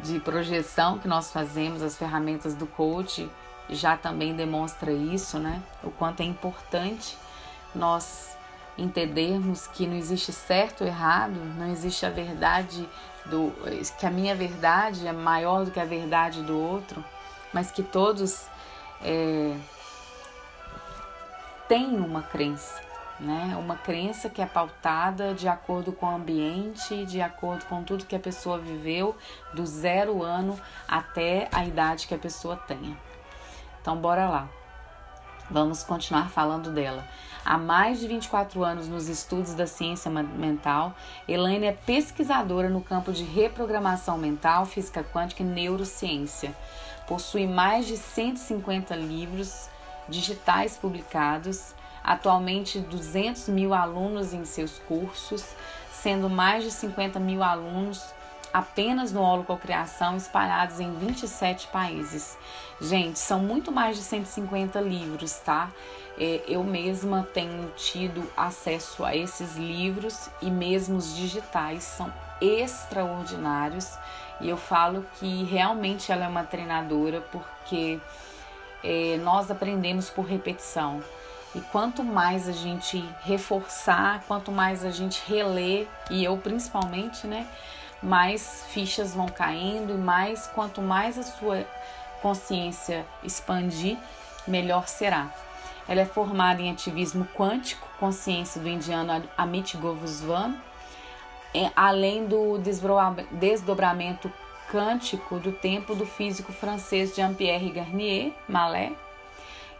de 0.00 0.20
projeção 0.20 0.98
que 0.98 1.08
nós 1.08 1.30
fazemos, 1.30 1.82
as 1.82 1.96
ferramentas 1.96 2.54
do 2.54 2.66
coach 2.66 3.30
já 3.68 3.96
também 3.96 4.34
demonstra 4.34 4.90
isso, 4.90 5.38
né? 5.38 5.62
O 5.82 5.90
quanto 5.90 6.20
é 6.20 6.24
importante 6.24 7.18
nós 7.74 8.36
entendermos 8.78 9.66
que 9.66 9.86
não 9.86 9.96
existe 9.96 10.32
certo 10.32 10.82
ou 10.82 10.86
errado, 10.86 11.34
não 11.56 11.70
existe 11.70 12.06
a 12.06 12.10
verdade 12.10 12.88
do 13.26 13.52
que 13.98 14.06
a 14.06 14.10
minha 14.10 14.34
verdade 14.34 15.06
é 15.06 15.12
maior 15.12 15.64
do 15.64 15.70
que 15.70 15.80
a 15.80 15.84
verdade 15.84 16.42
do 16.42 16.58
outro, 16.58 17.04
mas 17.52 17.70
que 17.70 17.82
todos 17.82 18.46
é, 19.02 19.54
têm 21.68 21.96
uma 21.96 22.22
crença 22.22 22.88
né? 23.20 23.56
Uma 23.58 23.76
crença 23.76 24.30
que 24.30 24.40
é 24.40 24.46
pautada 24.46 25.34
de 25.34 25.48
acordo 25.48 25.92
com 25.92 26.06
o 26.06 26.14
ambiente, 26.14 27.04
de 27.04 27.20
acordo 27.20 27.64
com 27.66 27.82
tudo 27.82 28.06
que 28.06 28.14
a 28.14 28.20
pessoa 28.20 28.58
viveu, 28.58 29.16
do 29.52 29.66
zero 29.66 30.22
ano 30.22 30.58
até 30.86 31.48
a 31.52 31.64
idade 31.64 32.06
que 32.06 32.14
a 32.14 32.18
pessoa 32.18 32.56
tenha. 32.56 32.96
Então, 33.80 33.96
bora 33.96 34.28
lá. 34.28 34.48
Vamos 35.50 35.82
continuar 35.82 36.28
falando 36.28 36.70
dela. 36.70 37.04
Há 37.44 37.56
mais 37.56 37.98
de 37.98 38.06
24 38.06 38.62
anos 38.62 38.88
nos 38.88 39.08
estudos 39.08 39.54
da 39.54 39.66
ciência 39.66 40.10
mental, 40.10 40.94
Elaine 41.26 41.66
é 41.66 41.72
pesquisadora 41.72 42.68
no 42.68 42.82
campo 42.82 43.10
de 43.10 43.24
reprogramação 43.24 44.18
mental, 44.18 44.66
física 44.66 45.02
quântica 45.02 45.42
e 45.42 45.46
neurociência. 45.46 46.54
Possui 47.06 47.46
mais 47.46 47.86
de 47.86 47.96
150 47.96 48.94
livros 48.94 49.70
digitais 50.08 50.76
publicados 50.76 51.74
atualmente 52.02 52.78
200 52.78 53.48
mil 53.48 53.74
alunos 53.74 54.32
em 54.32 54.44
seus 54.44 54.78
cursos, 54.78 55.44
sendo 55.92 56.30
mais 56.30 56.64
de 56.64 56.70
50 56.70 57.18
mil 57.20 57.42
alunos 57.42 58.02
apenas 58.52 59.12
no 59.12 59.20
Holococriação 59.20 60.16
espalhados 60.16 60.80
em 60.80 60.90
27 60.94 61.66
países. 61.68 62.38
Gente, 62.80 63.18
são 63.18 63.40
muito 63.40 63.70
mais 63.70 63.96
de 63.96 64.02
150 64.02 64.80
livros, 64.80 65.34
tá? 65.40 65.70
É, 66.18 66.42
eu 66.48 66.64
mesma 66.64 67.28
tenho 67.34 67.70
tido 67.76 68.28
acesso 68.36 69.04
a 69.04 69.14
esses 69.14 69.56
livros 69.56 70.30
e 70.40 70.50
mesmo 70.50 70.96
os 70.96 71.14
digitais 71.14 71.84
são 71.84 72.12
extraordinários 72.40 73.98
e 74.40 74.48
eu 74.48 74.56
falo 74.56 75.04
que 75.18 75.44
realmente 75.44 76.10
ela 76.10 76.24
é 76.24 76.28
uma 76.28 76.44
treinadora 76.44 77.20
porque 77.20 78.00
é, 78.82 79.18
nós 79.22 79.50
aprendemos 79.50 80.10
por 80.10 80.24
repetição. 80.24 81.02
E 81.54 81.60
quanto 81.60 82.04
mais 82.04 82.48
a 82.48 82.52
gente 82.52 83.02
reforçar, 83.22 84.22
quanto 84.28 84.52
mais 84.52 84.84
a 84.84 84.90
gente 84.90 85.22
reler, 85.26 85.88
e 86.10 86.22
eu 86.22 86.36
principalmente, 86.36 87.26
né, 87.26 87.46
mais 88.02 88.64
fichas 88.68 89.14
vão 89.14 89.26
caindo 89.26 89.94
e 89.94 89.96
mais 89.96 90.46
quanto 90.48 90.80
mais 90.80 91.18
a 91.18 91.22
sua 91.22 91.64
consciência 92.22 93.04
expandir, 93.24 93.96
melhor 94.46 94.86
será. 94.86 95.32
Ela 95.88 96.02
é 96.02 96.04
formada 96.04 96.60
em 96.60 96.70
ativismo 96.70 97.26
quântico, 97.34 97.88
consciência 97.98 98.60
do 98.60 98.68
indiano 98.68 99.24
Amit 99.36 99.76
Goswami, 99.76 100.58
é, 101.54 101.70
além 101.74 102.26
do 102.26 102.58
desdobramento 103.32 104.30
quântico 104.70 105.38
do 105.38 105.52
tempo 105.52 105.94
do 105.94 106.04
físico 106.04 106.52
francês 106.52 107.14
Jean-Pierre 107.14 107.70
Garnier, 107.70 108.34
Malé, 108.46 108.92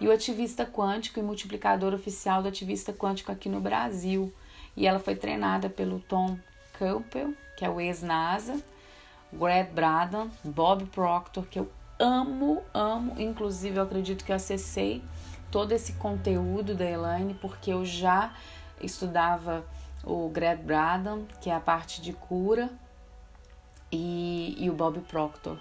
e 0.00 0.08
o 0.08 0.12
ativista 0.12 0.64
quântico 0.64 1.18
e 1.18 1.22
multiplicador 1.22 1.92
oficial 1.92 2.42
do 2.42 2.48
ativista 2.48 2.92
quântico 2.92 3.30
aqui 3.30 3.48
no 3.48 3.60
Brasil. 3.60 4.32
E 4.76 4.86
ela 4.86 4.98
foi 4.98 5.14
treinada 5.14 5.68
pelo 5.68 5.98
Tom 6.00 6.38
Campbell, 6.78 7.34
que 7.56 7.64
é 7.64 7.68
o 7.68 7.80
ex-NASA, 7.80 8.62
Greg 9.32 9.72
Braden, 9.72 10.30
Bob 10.44 10.86
Proctor, 10.86 11.44
que 11.44 11.58
eu 11.58 11.70
amo, 11.98 12.62
amo, 12.72 13.20
inclusive 13.20 13.76
eu 13.76 13.82
acredito 13.82 14.24
que 14.24 14.32
eu 14.32 14.36
acessei 14.36 15.02
todo 15.50 15.72
esse 15.72 15.94
conteúdo 15.94 16.74
da 16.74 16.88
Elaine, 16.88 17.34
porque 17.34 17.72
eu 17.72 17.84
já 17.84 18.32
estudava 18.80 19.66
o 20.04 20.28
Greg 20.28 20.62
Braden, 20.62 21.26
que 21.40 21.50
é 21.50 21.54
a 21.54 21.60
parte 21.60 22.00
de 22.00 22.12
cura, 22.12 22.70
e, 23.90 24.56
e 24.58 24.70
o 24.70 24.72
Bob 24.72 25.00
Proctor. 25.00 25.58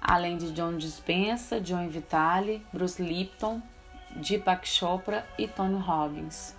Além 0.00 0.36
de 0.36 0.52
John 0.52 0.76
Dispensa, 0.76 1.60
John 1.60 1.88
Vitale, 1.88 2.64
Bruce 2.72 3.02
Lipton, 3.02 3.62
Deepak 4.16 4.68
Chopra 4.68 5.26
e 5.38 5.46
Tony 5.46 5.78
Robbins. 5.78 6.54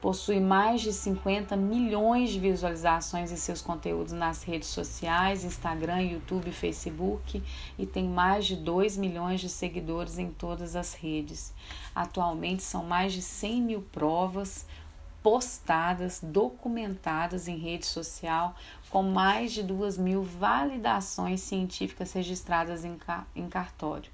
Possui 0.00 0.40
mais 0.40 0.80
de 0.80 0.94
50 0.94 1.54
milhões 1.56 2.30
de 2.30 2.40
visualizações 2.40 3.30
em 3.30 3.36
seus 3.36 3.60
conteúdos 3.60 4.14
nas 4.14 4.42
redes 4.42 4.68
sociais, 4.68 5.44
Instagram, 5.44 6.00
YouTube 6.00 6.50
Facebook, 6.52 7.42
e 7.78 7.84
tem 7.84 8.08
mais 8.08 8.46
de 8.46 8.56
2 8.56 8.96
milhões 8.96 9.42
de 9.42 9.50
seguidores 9.50 10.16
em 10.16 10.30
todas 10.30 10.74
as 10.74 10.94
redes. 10.94 11.52
Atualmente 11.94 12.62
são 12.62 12.82
mais 12.82 13.12
de 13.12 13.20
100 13.20 13.60
mil 13.60 13.82
provas 13.92 14.66
postadas, 15.22 16.20
documentadas 16.22 17.48
em 17.48 17.56
rede 17.56 17.86
social, 17.86 18.54
com 18.88 19.02
mais 19.02 19.52
de 19.52 19.62
duas 19.62 19.98
mil 19.98 20.22
validações 20.22 21.40
científicas 21.40 22.12
registradas 22.12 22.84
em, 22.84 22.98
em 23.34 23.48
cartório. 23.48 24.10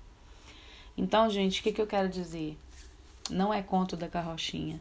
Então, 0.97 1.29
gente, 1.31 1.61
o 1.61 1.63
que, 1.63 1.73
que 1.73 1.81
eu 1.81 1.87
quero 1.87 2.09
dizer? 2.09 2.59
Não 3.31 3.53
é 3.53 3.63
conto 3.63 3.97
da 3.97 4.09
carrochinha. 4.09 4.81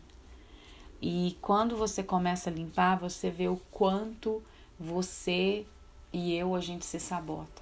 E 1.02 1.38
quando 1.42 1.76
você 1.76 2.02
começa 2.02 2.50
a 2.50 2.54
limpar, 2.54 2.98
você 2.98 3.30
vê 3.30 3.48
o 3.48 3.58
quanto 3.70 4.42
você 4.80 5.66
e 6.12 6.34
eu 6.34 6.56
a 6.56 6.62
gente 6.62 6.86
se 6.86 7.00
sabota. 7.00 7.62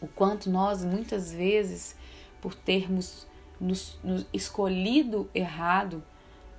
O 0.00 0.08
quanto 0.08 0.50
nós 0.50 0.84
muitas 0.84 1.32
vezes, 1.32 1.94
por 2.40 2.54
termos 2.54 3.26
nos, 3.60 3.98
nos 4.02 4.26
escolhido 4.32 5.30
errado, 5.34 6.02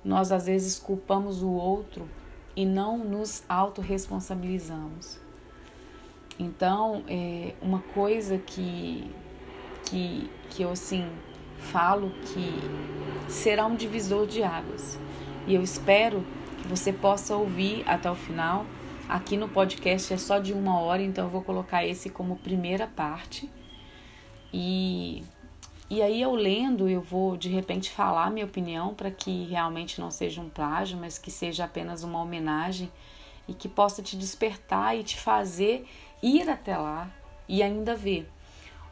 nós 0.04 0.32
às 0.32 0.46
vezes 0.46 0.78
culpamos 0.78 1.42
o 1.42 1.50
outro 1.50 2.08
e 2.54 2.66
não 2.66 2.98
nos 2.98 3.42
autorresponsabilizamos. 3.48 5.20
Então, 6.38 7.04
é 7.08 7.54
uma 7.60 7.80
coisa 7.94 8.38
que, 8.38 9.10
que, 9.84 10.30
que 10.50 10.62
eu 10.62 10.70
assim 10.70 11.08
falo 11.58 12.10
que 12.26 12.52
será 13.30 13.66
um 13.66 13.76
divisor 13.76 14.26
de 14.26 14.42
águas. 14.42 14.98
E 15.46 15.54
eu 15.54 15.62
espero 15.62 16.24
que 16.60 16.68
você 16.68 16.92
possa 16.92 17.36
ouvir 17.36 17.84
até 17.86 18.10
o 18.10 18.14
final. 18.14 18.66
Aqui 19.08 19.36
no 19.36 19.48
podcast 19.48 20.12
é 20.12 20.16
só 20.16 20.38
de 20.38 20.52
uma 20.52 20.78
hora, 20.80 21.02
então 21.02 21.24
eu 21.24 21.30
vou 21.30 21.42
colocar 21.42 21.86
esse 21.86 22.10
como 22.10 22.36
primeira 22.36 22.86
parte. 22.86 23.50
E 24.52 25.22
e 25.92 26.00
aí 26.00 26.22
eu 26.22 26.34
lendo, 26.34 26.88
eu 26.88 27.02
vou 27.02 27.36
de 27.36 27.50
repente 27.50 27.90
falar 27.90 28.30
minha 28.30 28.46
opinião 28.46 28.94
para 28.94 29.10
que 29.10 29.44
realmente 29.44 30.00
não 30.00 30.10
seja 30.10 30.40
um 30.40 30.48
plágio, 30.48 30.96
mas 30.96 31.18
que 31.18 31.30
seja 31.30 31.66
apenas 31.66 32.02
uma 32.02 32.18
homenagem 32.18 32.90
e 33.46 33.52
que 33.52 33.68
possa 33.68 34.02
te 34.02 34.16
despertar 34.16 34.96
e 34.96 35.04
te 35.04 35.20
fazer 35.20 35.86
ir 36.22 36.48
até 36.48 36.78
lá 36.78 37.10
e 37.46 37.62
ainda 37.62 37.94
ver. 37.94 38.26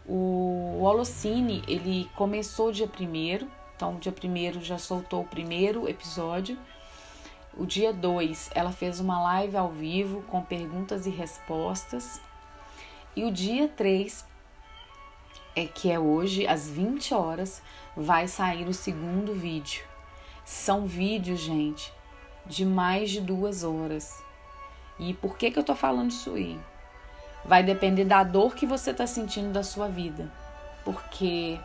O 0.05 0.83
Holocine, 0.83 1.63
ele 1.67 2.07
começou 2.17 2.71
dia 2.71 2.87
primeiro, 2.87 3.51
então 3.75 3.97
dia 3.97 4.13
primeiro 4.13 4.61
já 4.61 4.77
soltou 4.77 5.23
o 5.23 5.27
primeiro 5.27 5.89
episódio. 5.89 6.59
O 7.57 7.65
dia 7.65 7.95
2, 7.95 8.51
ela 8.55 8.73
fez 8.73 9.01
uma 9.01 9.23
live 9.23 9.57
ao 9.57 9.71
vivo 9.71 10.21
com 10.25 10.43
perguntas 10.43 11.07
e 11.07 11.11
respostas. 11.11 12.21
E 13.17 13.25
o 13.25 13.33
dia 13.33 13.69
3, 13.69 14.29
é 15.55 15.67
que 15.67 15.91
é 15.91 15.99
hoje, 15.99 16.47
às 16.47 16.69
20 16.69 17.15
horas, 17.15 17.63
vai 17.97 18.29
sair 18.29 18.69
o 18.69 18.75
segundo 18.75 19.35
vídeo. 19.35 19.85
São 20.45 20.87
vídeos, 20.87 21.41
gente, 21.41 21.93
de 22.47 22.65
mais 22.65 23.11
de 23.11 23.21
duas 23.21 23.63
horas. 23.63 24.23
E 24.99 25.15
por 25.15 25.37
que, 25.37 25.51
que 25.51 25.59
eu 25.59 25.65
tô 25.65 25.75
falando 25.75 26.11
isso 26.11 26.35
aí? 26.35 26.59
Vai 27.45 27.63
depender 27.63 28.05
da 28.05 28.23
dor 28.23 28.55
que 28.55 28.67
você 28.67 28.93
tá 28.93 29.07
sentindo 29.07 29.53
da 29.53 29.63
sua 29.63 29.89
vida. 29.89 30.31
Porque 30.85 31.59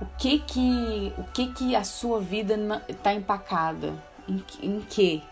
o 0.00 0.06
que 0.18 0.40
que, 0.40 1.12
o 1.16 1.24
que, 1.24 1.52
que 1.52 1.76
a 1.76 1.84
sua 1.84 2.20
vida 2.20 2.56
tá 3.02 3.14
empacada? 3.14 3.94
Em, 4.28 4.44
em 4.60 4.80
que? 4.80 5.22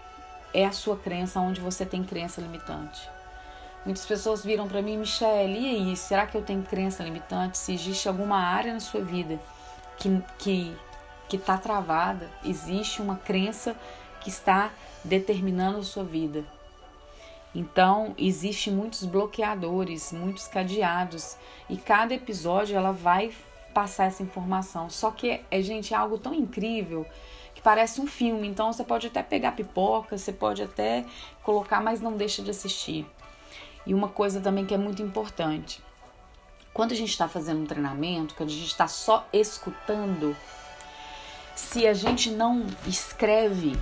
É 0.53 0.65
a 0.67 0.73
sua 0.73 0.97
crença, 0.97 1.41
onde 1.41 1.61
você 1.61 1.87
tem 1.87 2.03
crença 2.03 2.41
limitante. 2.41 3.09
Muitas 3.85 4.05
pessoas 4.05 4.45
viram 4.45 4.69
para 4.69 4.83
mim, 4.83 4.99
Michelle, 4.99 5.59
e 5.59 5.91
aí, 5.91 5.97
será 5.97 6.27
que 6.27 6.37
eu 6.37 6.43
tenho 6.43 6.63
crença 6.63 7.03
limitante? 7.03 7.57
Se 7.57 7.73
existe 7.73 8.09
alguma 8.09 8.37
área 8.37 8.75
na 8.75 8.81
sua 8.81 9.01
vida 9.01 9.41
que 9.99 10.23
que 10.39 10.77
que 11.29 11.37
está 11.37 11.57
travada, 11.57 12.29
existe 12.45 13.01
uma 13.01 13.15
crença 13.15 13.77
que 14.21 14.29
está 14.29 14.73
determinando 15.05 15.79
a 15.79 15.83
sua 15.85 16.03
vida. 16.03 16.45
Então, 17.55 18.15
existe 18.19 18.69
muitos 18.69 19.05
bloqueadores, 19.05 20.13
muitos 20.13 20.49
cadeados, 20.49 21.37
e 21.69 21.76
cada 21.76 22.15
episódio 22.15 22.76
ela 22.76 22.93
vai 22.93 23.33
passar 23.73 24.07
essa 24.07 24.25
informação. 24.25 24.91
Só 24.91 25.13
que 25.13 25.41
é, 25.50 25.63
gente, 25.63 25.95
é 25.95 25.97
algo 25.97 26.19
tão 26.19 26.35
incrível 26.35 27.07
que 27.54 27.63
parece 27.63 28.00
um 28.00 28.07
filme. 28.07 28.49
Então, 28.49 28.73
você 28.73 28.83
pode 28.83 29.07
até 29.07 29.23
pegar 29.23 29.52
pipoca, 29.52 30.19
você 30.19 30.33
pode 30.33 30.63
até 30.63 31.04
colocar, 31.45 31.81
mas 31.81 32.00
não 32.00 32.17
deixa 32.17 32.43
de 32.43 32.50
assistir. 32.50 33.07
E 33.91 33.95
uma 33.95 34.09
coisa 34.09 34.41
também 34.41 34.65
que 34.65 34.73
é 34.73 34.79
muito 34.79 35.03
importante: 35.03 35.83
quando 36.73 36.93
a 36.93 36.95
gente 36.95 37.11
está 37.11 37.26
fazendo 37.26 37.63
um 37.63 37.67
treinamento, 37.67 38.37
quando 38.37 38.50
a 38.50 38.53
gente 38.53 38.69
está 38.69 38.87
só 38.87 39.26
escutando, 39.33 40.37
se 41.57 41.89
a 41.89 41.93
gente 41.93 42.31
não 42.31 42.65
escreve, 42.87 43.76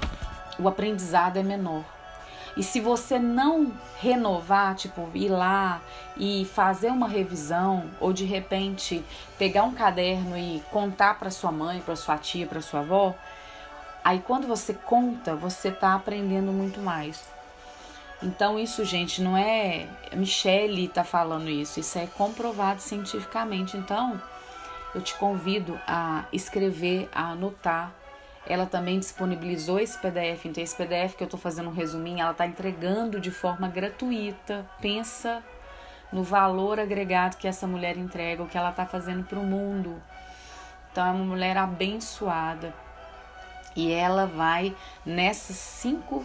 o 0.58 0.66
aprendizado 0.66 1.36
é 1.36 1.42
menor. 1.42 1.84
E 2.56 2.62
se 2.62 2.80
você 2.80 3.18
não 3.18 3.70
renovar, 4.00 4.74
tipo, 4.76 5.10
ir 5.12 5.28
lá 5.28 5.82
e 6.16 6.46
fazer 6.54 6.88
uma 6.88 7.06
revisão, 7.06 7.90
ou 8.00 8.10
de 8.10 8.24
repente 8.24 9.04
pegar 9.38 9.64
um 9.64 9.74
caderno 9.74 10.38
e 10.38 10.62
contar 10.70 11.18
para 11.18 11.30
sua 11.30 11.52
mãe, 11.52 11.82
para 11.82 11.94
sua 11.94 12.16
tia, 12.16 12.46
para 12.46 12.62
sua 12.62 12.80
avó, 12.80 13.14
aí 14.02 14.20
quando 14.26 14.46
você 14.46 14.72
conta, 14.72 15.36
você 15.36 15.68
está 15.68 15.94
aprendendo 15.94 16.50
muito 16.50 16.80
mais. 16.80 17.36
Então, 18.22 18.58
isso, 18.58 18.84
gente, 18.84 19.22
não 19.22 19.36
é. 19.36 19.86
Michele 20.12 20.88
tá 20.88 21.04
falando 21.04 21.48
isso, 21.48 21.78
isso 21.78 21.98
é 21.98 22.06
comprovado 22.06 22.80
cientificamente. 22.80 23.76
Então, 23.76 24.20
eu 24.94 25.00
te 25.00 25.14
convido 25.14 25.78
a 25.86 26.24
escrever, 26.32 27.08
a 27.14 27.30
anotar. 27.30 27.92
Ela 28.44 28.66
também 28.66 28.98
disponibilizou 28.98 29.78
esse 29.78 29.96
PDF. 29.98 30.46
Então, 30.46 30.62
esse 30.62 30.74
PDF 30.74 31.14
que 31.16 31.22
eu 31.22 31.28
tô 31.28 31.36
fazendo 31.36 31.68
um 31.68 31.72
resuminho, 31.72 32.20
ela 32.20 32.34
tá 32.34 32.46
entregando 32.46 33.20
de 33.20 33.30
forma 33.30 33.68
gratuita. 33.68 34.68
Pensa 34.80 35.42
no 36.12 36.24
valor 36.24 36.80
agregado 36.80 37.36
que 37.36 37.46
essa 37.46 37.66
mulher 37.66 37.96
entrega, 37.96 38.42
o 38.42 38.48
que 38.48 38.58
ela 38.58 38.72
tá 38.72 38.84
fazendo 38.84 39.22
para 39.24 39.38
o 39.38 39.44
mundo. 39.44 40.02
Então, 40.90 41.06
é 41.06 41.10
uma 41.12 41.24
mulher 41.24 41.56
abençoada. 41.56 42.74
E 43.76 43.92
ela 43.92 44.26
vai 44.26 44.74
nessas 45.06 45.56
cinco 45.56 46.24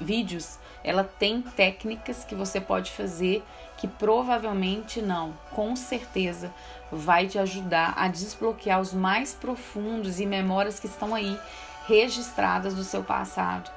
vídeos 0.00 0.58
ela 0.84 1.02
tem 1.02 1.40
técnicas 1.40 2.24
que 2.24 2.34
você 2.34 2.60
pode 2.60 2.92
fazer 2.92 3.42
que 3.78 3.88
provavelmente 3.88 5.02
não, 5.02 5.32
com 5.50 5.74
certeza 5.74 6.52
vai 6.92 7.26
te 7.26 7.38
ajudar 7.38 7.94
a 7.96 8.06
desbloquear 8.06 8.80
os 8.80 8.92
mais 8.92 9.34
profundos 9.34 10.20
e 10.20 10.26
memórias 10.26 10.78
que 10.78 10.86
estão 10.86 11.14
aí 11.14 11.38
registradas 11.86 12.74
do 12.74 12.84
seu 12.84 13.02
passado, 13.02 13.70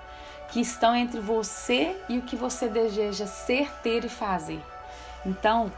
que 0.50 0.62
estão 0.62 0.96
entre 0.96 1.20
você 1.20 1.96
e 2.08 2.18
o 2.18 2.22
que 2.22 2.36
você 2.36 2.68
deseja 2.68 3.26
ser, 3.26 3.72
ter 3.82 4.06
e 4.06 4.10
fazer. 4.10 4.62
Então, 5.26 5.72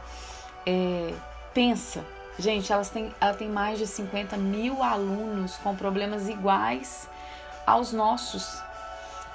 é, 0.66 1.12
pensa, 1.54 2.04
gente, 2.38 2.72
elas 2.72 2.90
têm, 2.90 3.12
ela 3.20 3.34
tem 3.34 3.48
mais 3.48 3.78
de 3.78 3.86
50 3.86 4.36
mil 4.36 4.82
alunos 4.82 5.56
com 5.56 5.74
problemas 5.74 6.28
iguais 6.28 7.08
aos 7.66 7.92
nossos 7.92 8.62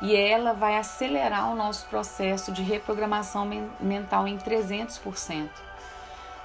e 0.06 0.16
ela 0.16 0.54
vai 0.54 0.78
acelerar 0.78 1.52
o 1.52 1.56
nosso 1.56 1.88
processo 1.88 2.52
de 2.52 2.62
reprogramação 2.62 3.44
mental 3.80 4.28
em 4.28 4.38
300%. 4.38 5.50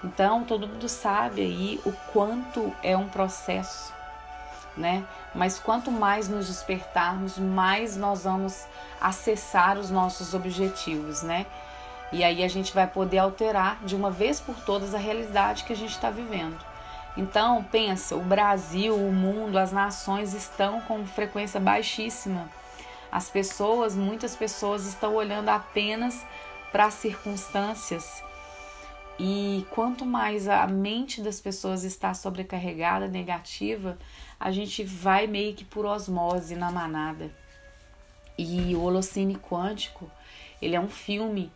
Então, 0.03 0.45
todo 0.45 0.67
mundo 0.67 0.89
sabe 0.89 1.43
aí 1.43 1.81
o 1.85 1.93
quanto 2.11 2.75
é 2.83 2.97
um 2.97 3.07
processo, 3.07 3.93
né? 4.75 5.05
Mas 5.35 5.59
quanto 5.59 5.91
mais 5.91 6.27
nos 6.27 6.47
despertarmos, 6.47 7.37
mais 7.37 7.99
nós 7.99 8.25
vamos 8.25 8.65
acessar 8.99 9.77
os 9.77 9.91
nossos 9.91 10.33
objetivos, 10.33 11.23
né? 11.23 11.45
E 12.11 12.25
aí 12.25 12.43
a 12.43 12.49
gente 12.49 12.73
vai 12.73 12.87
poder 12.87 13.19
alterar 13.19 13.79
de 13.85 13.95
uma 13.95 14.11
vez 14.11 14.41
por 14.41 14.57
todas 14.61 14.95
a 14.95 14.99
realidade 14.99 15.65
que 15.65 15.73
a 15.75 15.77
gente 15.77 15.93
está 15.93 16.09
vivendo. 16.09 16.57
Então, 17.15 17.63
pensa, 17.65 18.17
o 18.17 18.23
Brasil, 18.23 18.97
o 18.97 19.13
mundo, 19.13 19.59
as 19.59 19.71
nações 19.71 20.33
estão 20.33 20.81
com 20.81 21.05
frequência 21.05 21.61
baixíssima 21.61 22.49
as 23.11 23.29
pessoas, 23.29 23.97
muitas 23.97 24.37
pessoas 24.37 24.87
estão 24.87 25.15
olhando 25.15 25.49
apenas 25.49 26.25
para 26.71 26.87
as 26.87 26.95
circunstâncias. 26.95 28.23
E 29.19 29.67
quanto 29.71 30.07
mais 30.07 30.49
a 30.49 30.67
mente 30.67 31.21
das 31.21 31.41
pessoas 31.41 31.85
está 31.85 32.15
sobrecarregada, 32.15 33.07
negativa, 33.07 33.99
a 34.39 34.51
gente 34.51 34.83
vai 34.83 35.27
meio 35.27 35.55
que 35.55 35.65
por 35.65 35.85
osmose 35.85 36.57
na 36.57 36.71
manada. 36.71 37.31
E 38.39 38.75
o 38.75 38.81
Holocene 38.81 39.37
Quântico, 39.37 40.11
ele 40.63 40.75
é 40.75 40.81
um 40.81 40.89
filme 40.89 41.53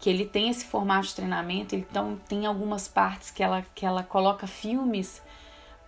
que 0.00 0.08
ele 0.08 0.24
tem 0.24 0.48
esse 0.48 0.64
formato 0.64 1.08
de 1.08 1.14
treinamento, 1.14 1.76
então 1.76 2.18
tem 2.28 2.46
algumas 2.46 2.88
partes 2.88 3.30
que 3.30 3.42
ela, 3.42 3.64
que 3.74 3.84
ela 3.84 4.02
coloca 4.02 4.46
filmes 4.46 5.22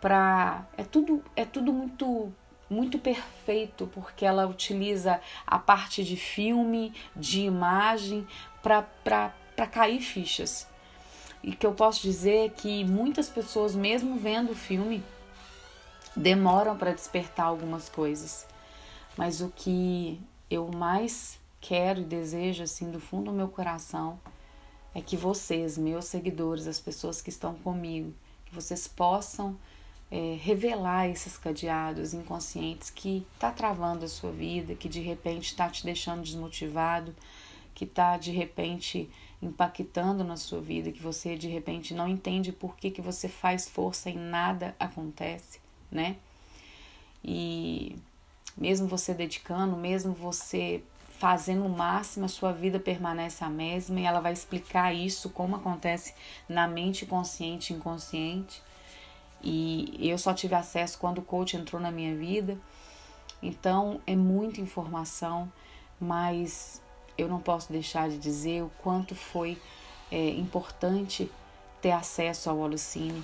para 0.01 0.67
é 0.77 0.85
tudo 0.85 1.25
é 1.35 1.47
tudo 1.47 1.73
muito 1.73 2.31
muito 2.69 2.99
perfeito, 2.99 3.89
porque 3.93 4.25
ela 4.25 4.47
utiliza 4.47 5.21
a 5.47 5.59
parte 5.59 6.03
de 6.05 6.17
filme, 6.17 6.93
de 7.15 7.43
imagem, 7.43 8.27
para 8.63 9.67
cair 9.71 10.01
fichas. 10.01 10.67
E 11.43 11.53
que 11.55 11.67
eu 11.67 11.73
posso 11.73 12.01
dizer 12.03 12.53
que 12.53 12.85
muitas 12.85 13.29
pessoas, 13.29 13.75
mesmo 13.75 14.17
vendo 14.17 14.53
o 14.53 14.57
filme, 14.57 15.03
demoram 16.17 16.77
para 16.77 16.93
despertar 16.93 17.47
algumas 17.47 17.89
coisas. 17.89 18.47
Mas 19.17 19.41
o 19.41 19.53
que 19.55 20.21
eu 20.51 20.69
mais 20.69 21.39
quero 21.61 22.01
e 22.01 22.05
desejo 22.05 22.63
assim 22.63 22.91
do 22.91 22.99
fundo 22.99 23.31
do 23.31 23.37
meu 23.37 23.49
coração 23.49 24.19
é 24.95 25.01
que 25.01 25.17
vocês, 25.17 25.77
meus 25.77 26.07
seguidores, 26.07 26.67
as 26.67 26.81
pessoas 26.81 27.21
que 27.21 27.31
estão 27.31 27.55
comigo, 27.55 28.15
que 28.47 28.55
vocês 28.55 28.87
possam 28.87 29.57
é, 30.15 30.39
revelar 30.41 31.09
esses 31.09 31.37
cadeados 31.37 32.15
inconscientes 32.15 32.89
que 32.89 33.27
tá 33.37 33.51
travando 33.51 34.05
a 34.05 34.09
sua 34.09 34.31
vida, 34.31 34.77
que 34.77 34.89
de 34.89 35.01
repente 35.01 35.47
está 35.47 35.69
te 35.69 35.85
deixando 35.85 36.23
desmotivado, 36.23 37.13
que 37.75 37.85
tá 37.85 38.17
de 38.17 38.31
repente 38.31 39.11
impactando 39.43 40.23
na 40.23 40.37
sua 40.37 40.61
vida, 40.61 40.93
que 40.93 41.03
você 41.03 41.35
de 41.35 41.49
repente 41.49 41.93
não 41.93 42.07
entende 42.07 42.53
por 42.53 42.77
que, 42.77 42.93
que 42.93 43.03
você 43.03 43.29
faz 43.29 43.69
força 43.69 44.09
e 44.09 44.15
nada 44.15 44.77
acontece, 44.79 45.59
né? 45.91 46.15
E 47.25 47.97
mesmo 48.57 48.87
você 48.87 49.13
dedicando, 49.13 49.77
mesmo 49.77 50.13
você 50.13 50.81
fazendo 51.19 51.67
o 51.67 51.69
máximo, 51.69 52.27
a 52.27 52.29
sua 52.29 52.53
vida 52.53 52.79
permanece 52.79 53.43
a 53.43 53.51
mesma 53.51 53.99
e 53.99 54.05
ela 54.05 54.21
vai 54.21 54.33
explicar 54.33 54.95
isso, 54.95 55.29
como 55.31 55.57
acontece 55.57 56.15
na 56.49 56.69
mente 56.69 57.05
consciente 57.05 57.73
e 57.73 57.77
inconsciente. 57.77 58.63
E 59.47 60.09
eu 60.09 60.17
só 60.17 60.33
tive 60.33 60.55
acesso 60.55 60.99
quando 60.99 61.19
o 61.19 61.23
coach 61.23 61.55
entrou 61.55 61.81
na 61.81 61.91
minha 61.91 62.17
vida. 62.17 62.59
Então 63.43 64.01
é 64.07 64.17
muita 64.17 64.61
informação, 64.61 65.53
mas 66.01 66.81
eu 67.19 67.29
não 67.29 67.41
posso 67.41 67.71
deixar 67.71 68.09
de 68.09 68.17
dizer 68.17 68.63
o 68.63 68.71
quanto 68.79 69.15
foi 69.15 69.61
é, 70.11 70.31
importante 70.31 71.31
ter 71.83 71.91
acesso 71.91 72.49
ao 72.49 72.63
Alucine. 72.63 73.23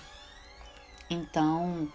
Então 1.09 1.89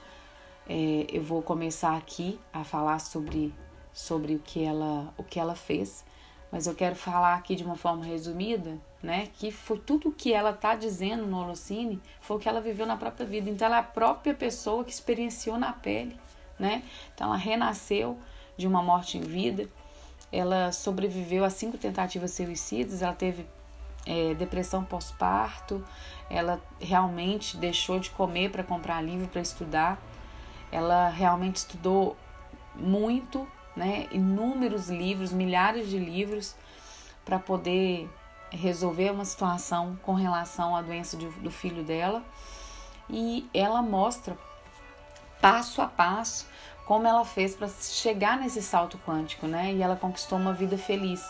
é, 0.67 1.05
eu 1.09 1.21
vou 1.21 1.43
começar 1.43 1.95
aqui 1.95 2.39
a 2.51 2.63
falar 2.63 2.99
sobre, 2.99 3.53
sobre 3.93 4.33
o, 4.33 4.39
que 4.39 4.63
ela, 4.63 5.13
o 5.17 5.23
que 5.23 5.39
ela 5.39 5.55
fez, 5.55 6.03
mas 6.51 6.67
eu 6.67 6.75
quero 6.75 6.95
falar 6.95 7.36
aqui 7.36 7.55
de 7.55 7.63
uma 7.63 7.75
forma 7.75 8.05
resumida 8.05 8.77
né? 9.05 9.29
Que 9.38 9.51
foi 9.51 9.77
tudo 9.77 10.10
o 10.10 10.12
que 10.12 10.34
ela 10.34 10.49
está 10.49 10.75
dizendo 10.75 11.25
no 11.27 11.38
Holocine, 11.38 12.01
foi 12.19 12.38
o 12.38 12.39
que 12.39 12.49
ela 12.49 12.60
viveu 12.60 12.88
na 12.88 12.97
própria 12.97 13.25
vida. 13.25 13.49
Então 13.49 13.67
ela 13.67 13.77
é 13.77 13.79
a 13.79 13.84
própria 13.84 14.34
pessoa 14.34 14.84
que 14.84 14.91
experienciou 14.91 15.60
na 15.60 15.71
pele, 15.71 16.19
né? 16.58 16.84
Então 17.13 17.27
ela 17.27 17.38
renasceu 17.38 18.17
de 18.58 18.67
uma 18.67 18.81
morte 18.81 19.17
em 19.17 19.21
vida. 19.21 19.69
Ela 20.31 20.71
sobreviveu 20.71 21.45
a 21.45 21.49
cinco 21.51 21.77
tentativas 21.77 22.31
suicidas, 22.31 23.03
ela 23.03 23.13
teve 23.13 23.45
é, 24.08 24.34
depressão 24.34 24.84
pós-parto, 24.84 25.86
ela 26.29 26.60
realmente 26.81 27.55
deixou 27.58 27.99
de 27.99 28.10
comer 28.10 28.51
para 28.51 28.63
comprar 28.63 29.01
livro 29.01 29.27
para 29.27 29.41
estudar. 29.41 30.01
Ela 30.71 31.10
realmente 31.10 31.58
estudou 31.58 32.17
muito, 32.73 33.47
né? 33.75 34.07
Inúmeros 34.11 34.89
livros, 34.89 35.31
milhares 35.31 35.89
de 35.89 35.97
livros 35.97 36.55
para 37.23 37.39
poder 37.39 38.09
resolver 38.51 39.11
uma 39.11 39.25
situação 39.25 39.97
com 40.03 40.13
relação 40.13 40.75
à 40.75 40.81
doença 40.81 41.17
de, 41.17 41.27
do 41.27 41.51
filho 41.51 41.83
dela 41.83 42.23
e 43.09 43.49
ela 43.53 43.81
mostra 43.81 44.38
passo 45.41 45.81
a 45.81 45.88
passo 45.88 46.47
como 46.85 47.07
ela 47.07 47.25
fez 47.25 47.55
para 47.55 47.67
chegar 47.67 48.38
nesse 48.38 48.61
salto 48.61 48.99
quântico, 48.99 49.47
né? 49.47 49.73
E 49.73 49.81
ela 49.81 49.95
conquistou 49.95 50.38
uma 50.38 50.53
vida 50.53 50.77
feliz. 50.77 51.23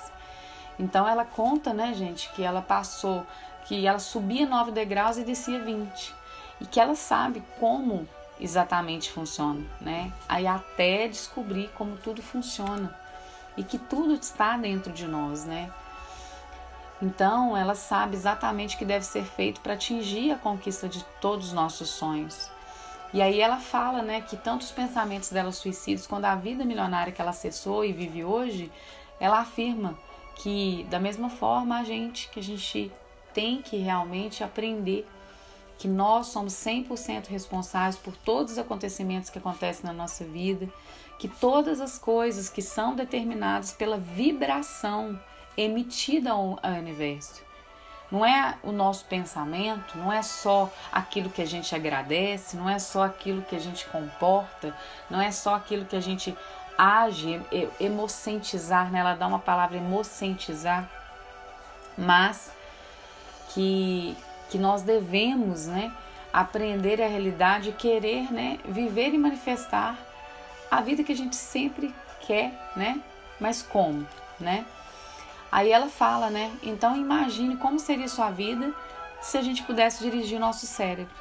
Então 0.77 1.07
ela 1.07 1.23
conta, 1.23 1.73
né, 1.73 1.93
gente, 1.93 2.29
que 2.33 2.43
ela 2.43 2.61
passou, 2.61 3.25
que 3.65 3.87
ela 3.87 3.99
subia 3.99 4.45
9 4.45 4.71
degraus 4.71 5.17
e 5.17 5.23
descia 5.23 5.59
20. 5.63 6.13
E 6.59 6.65
que 6.65 6.79
ela 6.79 6.95
sabe 6.95 7.41
como 7.59 8.07
exatamente 8.39 9.11
funciona, 9.11 9.65
né? 9.79 10.11
Aí 10.27 10.45
até 10.45 11.07
descobrir 11.07 11.69
como 11.75 11.97
tudo 11.97 12.21
funciona. 12.21 12.93
E 13.57 13.63
que 13.63 13.77
tudo 13.77 14.13
está 14.13 14.57
dentro 14.57 14.91
de 14.91 15.07
nós, 15.07 15.45
né? 15.45 15.71
Então, 17.01 17.55
ela 17.55 17.75
sabe 17.75 18.15
exatamente 18.15 18.75
o 18.75 18.79
que 18.79 18.85
deve 18.85 19.05
ser 19.05 19.23
feito 19.23 19.61
para 19.61 19.73
atingir 19.73 20.31
a 20.31 20.37
conquista 20.37 20.87
de 20.87 21.03
todos 21.21 21.47
os 21.47 21.53
nossos 21.53 21.89
sonhos. 21.89 22.49
E 23.13 23.21
aí 23.21 23.39
ela 23.39 23.57
fala, 23.57 24.01
né, 24.01 24.21
que 24.21 24.35
tanto 24.35 24.61
os 24.61 24.71
pensamentos 24.71 25.29
dela 25.29 25.51
suicidas, 25.51 26.07
quando 26.07 26.25
a 26.25 26.35
vida 26.35 26.65
milionária 26.65 27.13
que 27.13 27.21
ela 27.21 27.31
acessou 27.31 27.85
e 27.85 27.93
vive 27.93 28.25
hoje, 28.25 28.71
ela 29.19 29.39
afirma 29.39 29.97
que 30.35 30.85
da 30.89 30.99
mesma 30.99 31.29
forma 31.29 31.77
a 31.77 31.83
gente, 31.83 32.29
que 32.29 32.39
a 32.39 32.43
gente 32.43 32.91
tem 33.33 33.61
que 33.61 33.77
realmente 33.77 34.43
aprender 34.43 35.07
que 35.77 35.87
nós 35.87 36.27
somos 36.27 36.53
100% 36.53 37.27
responsáveis 37.27 37.95
por 37.95 38.15
todos 38.15 38.53
os 38.53 38.57
acontecimentos 38.57 39.29
que 39.29 39.37
acontecem 39.37 39.85
na 39.85 39.93
nossa 39.93 40.23
vida, 40.23 40.69
que 41.19 41.27
todas 41.27 41.79
as 41.81 41.97
coisas 41.97 42.49
que 42.49 42.61
são 42.61 42.95
determinadas 42.95 43.71
pela 43.71 43.97
vibração 43.97 45.19
emitida 45.57 46.31
ao, 46.31 46.59
universo. 46.79 47.43
Não 48.11 48.25
é 48.25 48.57
o 48.61 48.71
nosso 48.71 49.05
pensamento, 49.05 49.97
não 49.97 50.11
é 50.11 50.21
só 50.21 50.71
aquilo 50.91 51.29
que 51.29 51.41
a 51.41 51.45
gente 51.45 51.73
agradece, 51.73 52.55
não 52.55 52.69
é 52.69 52.77
só 52.77 53.03
aquilo 53.03 53.41
que 53.41 53.55
a 53.55 53.59
gente 53.59 53.85
comporta, 53.87 54.75
não 55.09 55.19
é 55.19 55.31
só 55.31 55.55
aquilo 55.55 55.85
que 55.85 55.95
a 55.95 56.01
gente 56.01 56.35
age, 56.77 57.41
emocentizar, 57.79 58.91
né? 58.91 58.99
ela 58.99 59.15
dá 59.15 59.25
uma 59.25 59.39
palavra 59.39 59.77
emocentizar, 59.77 60.89
mas 61.97 62.51
que, 63.53 64.15
que 64.49 64.57
nós 64.57 64.81
devemos 64.81 65.67
né, 65.67 65.91
aprender 66.31 67.01
a 67.01 67.07
realidade 67.07 67.69
e 67.69 67.73
querer 67.73 68.31
né, 68.31 68.59
viver 68.65 69.13
e 69.13 69.17
manifestar 69.17 69.97
a 70.69 70.81
vida 70.81 71.03
que 71.03 71.11
a 71.11 71.15
gente 71.15 71.35
sempre 71.35 71.93
quer, 72.21 72.71
né? 72.75 73.01
Mas 73.39 73.61
como, 73.61 74.05
né? 74.39 74.65
Aí 75.51 75.71
ela 75.71 75.87
fala, 75.87 76.29
né? 76.29 76.51
Então 76.63 76.95
imagine 76.95 77.55
como 77.57 77.79
seria 77.79 78.07
sua 78.07 78.31
vida 78.31 78.73
se 79.21 79.37
a 79.37 79.41
gente 79.41 79.63
pudesse 79.63 80.03
dirigir 80.03 80.39
nosso 80.39 80.65
cérebro. 80.65 81.13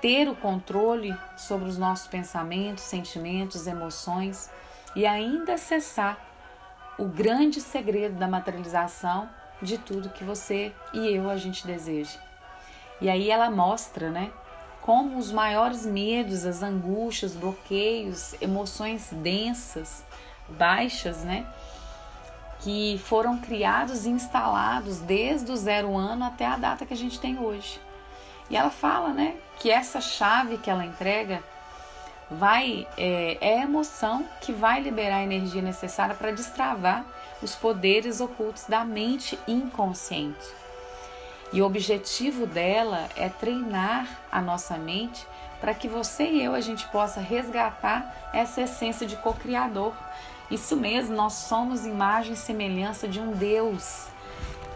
Ter 0.00 0.28
o 0.28 0.36
controle 0.36 1.16
sobre 1.36 1.68
os 1.68 1.76
nossos 1.76 2.06
pensamentos, 2.06 2.84
sentimentos, 2.84 3.66
emoções 3.66 4.48
e 4.94 5.04
ainda 5.04 5.54
acessar 5.54 6.18
o 6.96 7.04
grande 7.04 7.60
segredo 7.60 8.16
da 8.16 8.28
materialização 8.28 9.28
de 9.60 9.76
tudo 9.78 10.10
que 10.10 10.24
você 10.24 10.72
e 10.92 11.08
eu 11.08 11.28
a 11.28 11.36
gente 11.36 11.66
deseja. 11.66 12.27
E 13.00 13.08
aí 13.08 13.30
ela 13.30 13.50
mostra, 13.50 14.10
né, 14.10 14.30
como 14.80 15.18
os 15.18 15.30
maiores 15.30 15.84
medos, 15.84 16.44
as 16.44 16.62
angústias, 16.62 17.34
bloqueios, 17.34 18.34
emoções 18.40 19.10
densas, 19.12 20.04
baixas, 20.48 21.18
né, 21.24 21.46
que 22.60 23.00
foram 23.04 23.38
criados 23.38 24.06
e 24.06 24.10
instalados 24.10 24.98
desde 24.98 25.52
o 25.52 25.56
zero 25.56 25.96
ano 25.96 26.24
até 26.24 26.46
a 26.46 26.56
data 26.56 26.84
que 26.84 26.94
a 26.94 26.96
gente 26.96 27.20
tem 27.20 27.38
hoje. 27.38 27.80
E 28.50 28.56
ela 28.56 28.70
fala, 28.70 29.10
né, 29.10 29.36
que 29.58 29.70
essa 29.70 30.00
chave 30.00 30.58
que 30.58 30.70
ela 30.70 30.84
entrega 30.84 31.42
vai 32.30 32.86
é, 32.96 33.38
é 33.40 33.60
a 33.60 33.62
emoção 33.62 34.26
que 34.40 34.52
vai 34.52 34.80
liberar 34.80 35.18
a 35.18 35.22
energia 35.22 35.62
necessária 35.62 36.14
para 36.14 36.30
destravar 36.30 37.04
os 37.42 37.54
poderes 37.54 38.20
ocultos 38.20 38.64
da 38.64 38.84
mente 38.84 39.38
inconsciente. 39.46 40.57
E 41.52 41.62
o 41.62 41.66
objetivo 41.66 42.46
dela 42.46 43.08
é 43.16 43.28
treinar 43.28 44.06
a 44.30 44.40
nossa 44.40 44.76
mente 44.76 45.26
para 45.60 45.74
que 45.74 45.88
você 45.88 46.24
e 46.24 46.42
eu 46.42 46.54
a 46.54 46.60
gente 46.60 46.86
possa 46.88 47.20
resgatar 47.20 48.30
essa 48.32 48.62
essência 48.62 49.06
de 49.06 49.16
co-criador 49.16 49.94
isso 50.50 50.76
mesmo, 50.76 51.14
nós 51.14 51.34
somos 51.34 51.84
imagem 51.84 52.32
e 52.32 52.36
semelhança 52.36 53.06
de 53.06 53.20
um 53.20 53.32
Deus. 53.32 54.06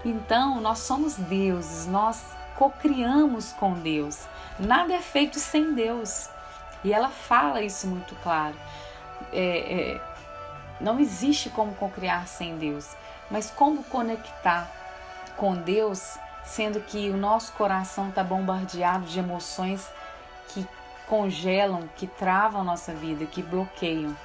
Então, 0.04 0.60
nós 0.60 0.80
somos 0.80 1.14
deuses, 1.14 1.86
nós 1.86 2.22
cocriamos 2.56 3.52
com 3.52 3.72
Deus. 3.74 4.26
Nada 4.58 4.92
é 4.92 5.00
feito 5.00 5.38
sem 5.38 5.72
Deus. 5.72 6.28
E 6.84 6.92
ela 6.92 7.08
fala 7.08 7.62
isso 7.62 7.86
muito 7.86 8.14
claro. 8.22 8.54
É, 9.32 9.92
é, 9.92 10.00
não 10.78 11.00
existe 11.00 11.48
como 11.48 11.74
cocriar 11.74 12.26
sem 12.26 12.58
Deus, 12.58 12.90
mas 13.30 13.50
como 13.50 13.82
conectar 13.84 14.70
com 15.38 15.54
Deus, 15.54 16.18
sendo 16.44 16.80
que 16.80 17.10
o 17.10 17.16
nosso 17.16 17.52
coração 17.52 18.08
está 18.08 18.22
bombardeado 18.22 19.06
de 19.06 19.18
emoções 19.18 19.88
que 20.48 20.66
congelam, 21.06 21.88
que 21.96 22.06
travam 22.06 22.64
nossa 22.64 22.92
vida, 22.92 23.26
que 23.26 23.42
bloqueiam 23.42 24.16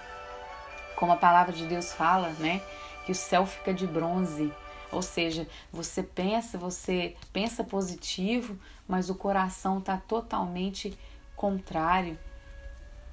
como 0.97 1.11
a 1.11 1.17
palavra 1.17 1.53
de 1.53 1.65
Deus 1.65 1.93
fala, 1.93 2.29
né? 2.39 2.61
Que 3.05 3.11
o 3.11 3.15
céu 3.15 3.45
fica 3.45 3.73
de 3.73 3.87
bronze. 3.87 4.51
Ou 4.91 5.01
seja, 5.01 5.47
você 5.71 6.01
pensa, 6.01 6.57
você 6.57 7.15
pensa 7.31 7.63
positivo, 7.63 8.57
mas 8.87 9.09
o 9.09 9.15
coração 9.15 9.77
está 9.77 9.97
totalmente 9.97 10.97
contrário, 11.35 12.17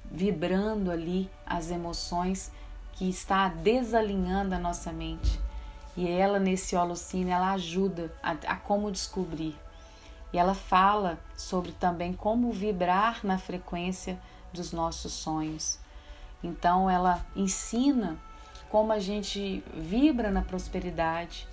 vibrando 0.03 0.89
ali 0.91 1.29
as 1.45 1.69
emoções 1.69 2.51
que 2.93 3.07
está 3.09 3.49
desalinhando 3.49 4.55
a 4.55 4.59
nossa 4.59 4.91
mente. 4.91 5.39
E 5.95 6.07
ela, 6.07 6.39
nesse 6.39 6.75
holocine, 6.75 7.31
ela 7.31 7.53
ajuda 7.53 8.13
a, 8.21 8.31
a 8.31 8.55
como 8.55 8.91
descobrir. 8.91 9.55
E 10.33 10.37
ela 10.37 10.53
fala 10.53 11.17
sobre 11.37 11.71
também 11.71 12.11
como 12.13 12.51
vibrar 12.51 13.21
na 13.23 13.37
frequência 13.37 14.19
dos 14.51 14.73
nossos 14.73 15.13
sonhos. 15.13 15.79
Então 16.43 16.89
ela 16.89 17.25
ensina 17.35 18.17
como 18.69 18.91
a 18.91 18.99
gente 18.99 19.63
vibra 19.73 20.29
na 20.29 20.41
prosperidade, 20.41 21.47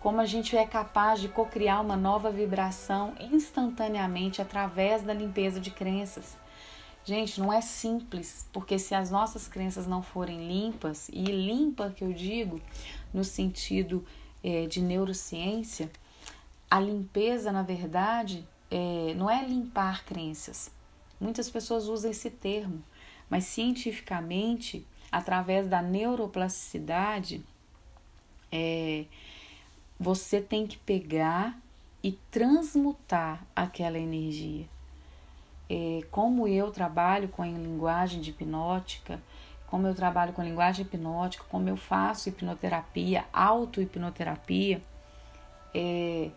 como 0.00 0.20
a 0.20 0.24
gente 0.24 0.56
é 0.56 0.66
capaz 0.66 1.20
de 1.20 1.28
cocriar 1.28 1.82
uma 1.82 1.96
nova 1.96 2.30
vibração 2.30 3.14
instantaneamente 3.20 4.40
através 4.40 5.02
da 5.02 5.12
limpeza 5.12 5.60
de 5.60 5.70
crenças. 5.70 6.36
Gente, 7.04 7.40
não 7.40 7.52
é 7.52 7.60
simples, 7.60 8.48
porque 8.52 8.78
se 8.78 8.94
as 8.94 9.10
nossas 9.10 9.48
crenças 9.48 9.86
não 9.86 10.02
forem 10.02 10.46
limpas, 10.46 11.08
e 11.08 11.24
limpa 11.24 11.90
que 11.90 12.04
eu 12.04 12.12
digo 12.12 12.60
no 13.12 13.24
sentido 13.24 14.04
é, 14.42 14.66
de 14.66 14.80
neurociência, 14.80 15.90
a 16.70 16.80
limpeza, 16.80 17.52
na 17.52 17.62
verdade, 17.62 18.46
é, 18.70 19.14
não 19.14 19.28
é 19.28 19.44
limpar 19.44 20.04
crenças. 20.04 20.70
Muitas 21.20 21.50
pessoas 21.50 21.86
usam 21.86 22.10
esse 22.10 22.30
termo, 22.30 22.82
mas 23.28 23.44
cientificamente, 23.44 24.86
através 25.10 25.68
da 25.68 25.82
neuroplasticidade, 25.82 27.44
é, 28.50 29.04
você 30.00 30.40
tem 30.40 30.66
que 30.66 30.78
pegar 30.78 31.58
e 32.02 32.12
transmutar 32.30 33.46
aquela 33.54 33.98
energia. 33.98 34.66
É, 35.70 36.00
como 36.10 36.48
eu 36.48 36.70
trabalho 36.70 37.28
com 37.28 37.42
a 37.42 37.46
linguagem 37.46 38.20
de 38.20 38.30
hipnótica, 38.30 39.22
como 39.72 39.86
eu 39.86 39.94
trabalho 39.94 40.34
com 40.34 40.42
linguagem 40.42 40.84
hipnótica, 40.84 41.44
como 41.48 41.66
eu 41.66 41.78
faço 41.78 42.28
hipnoterapia, 42.28 43.24
auto-hipnoterapia, 43.32 44.82
é, 45.74 46.28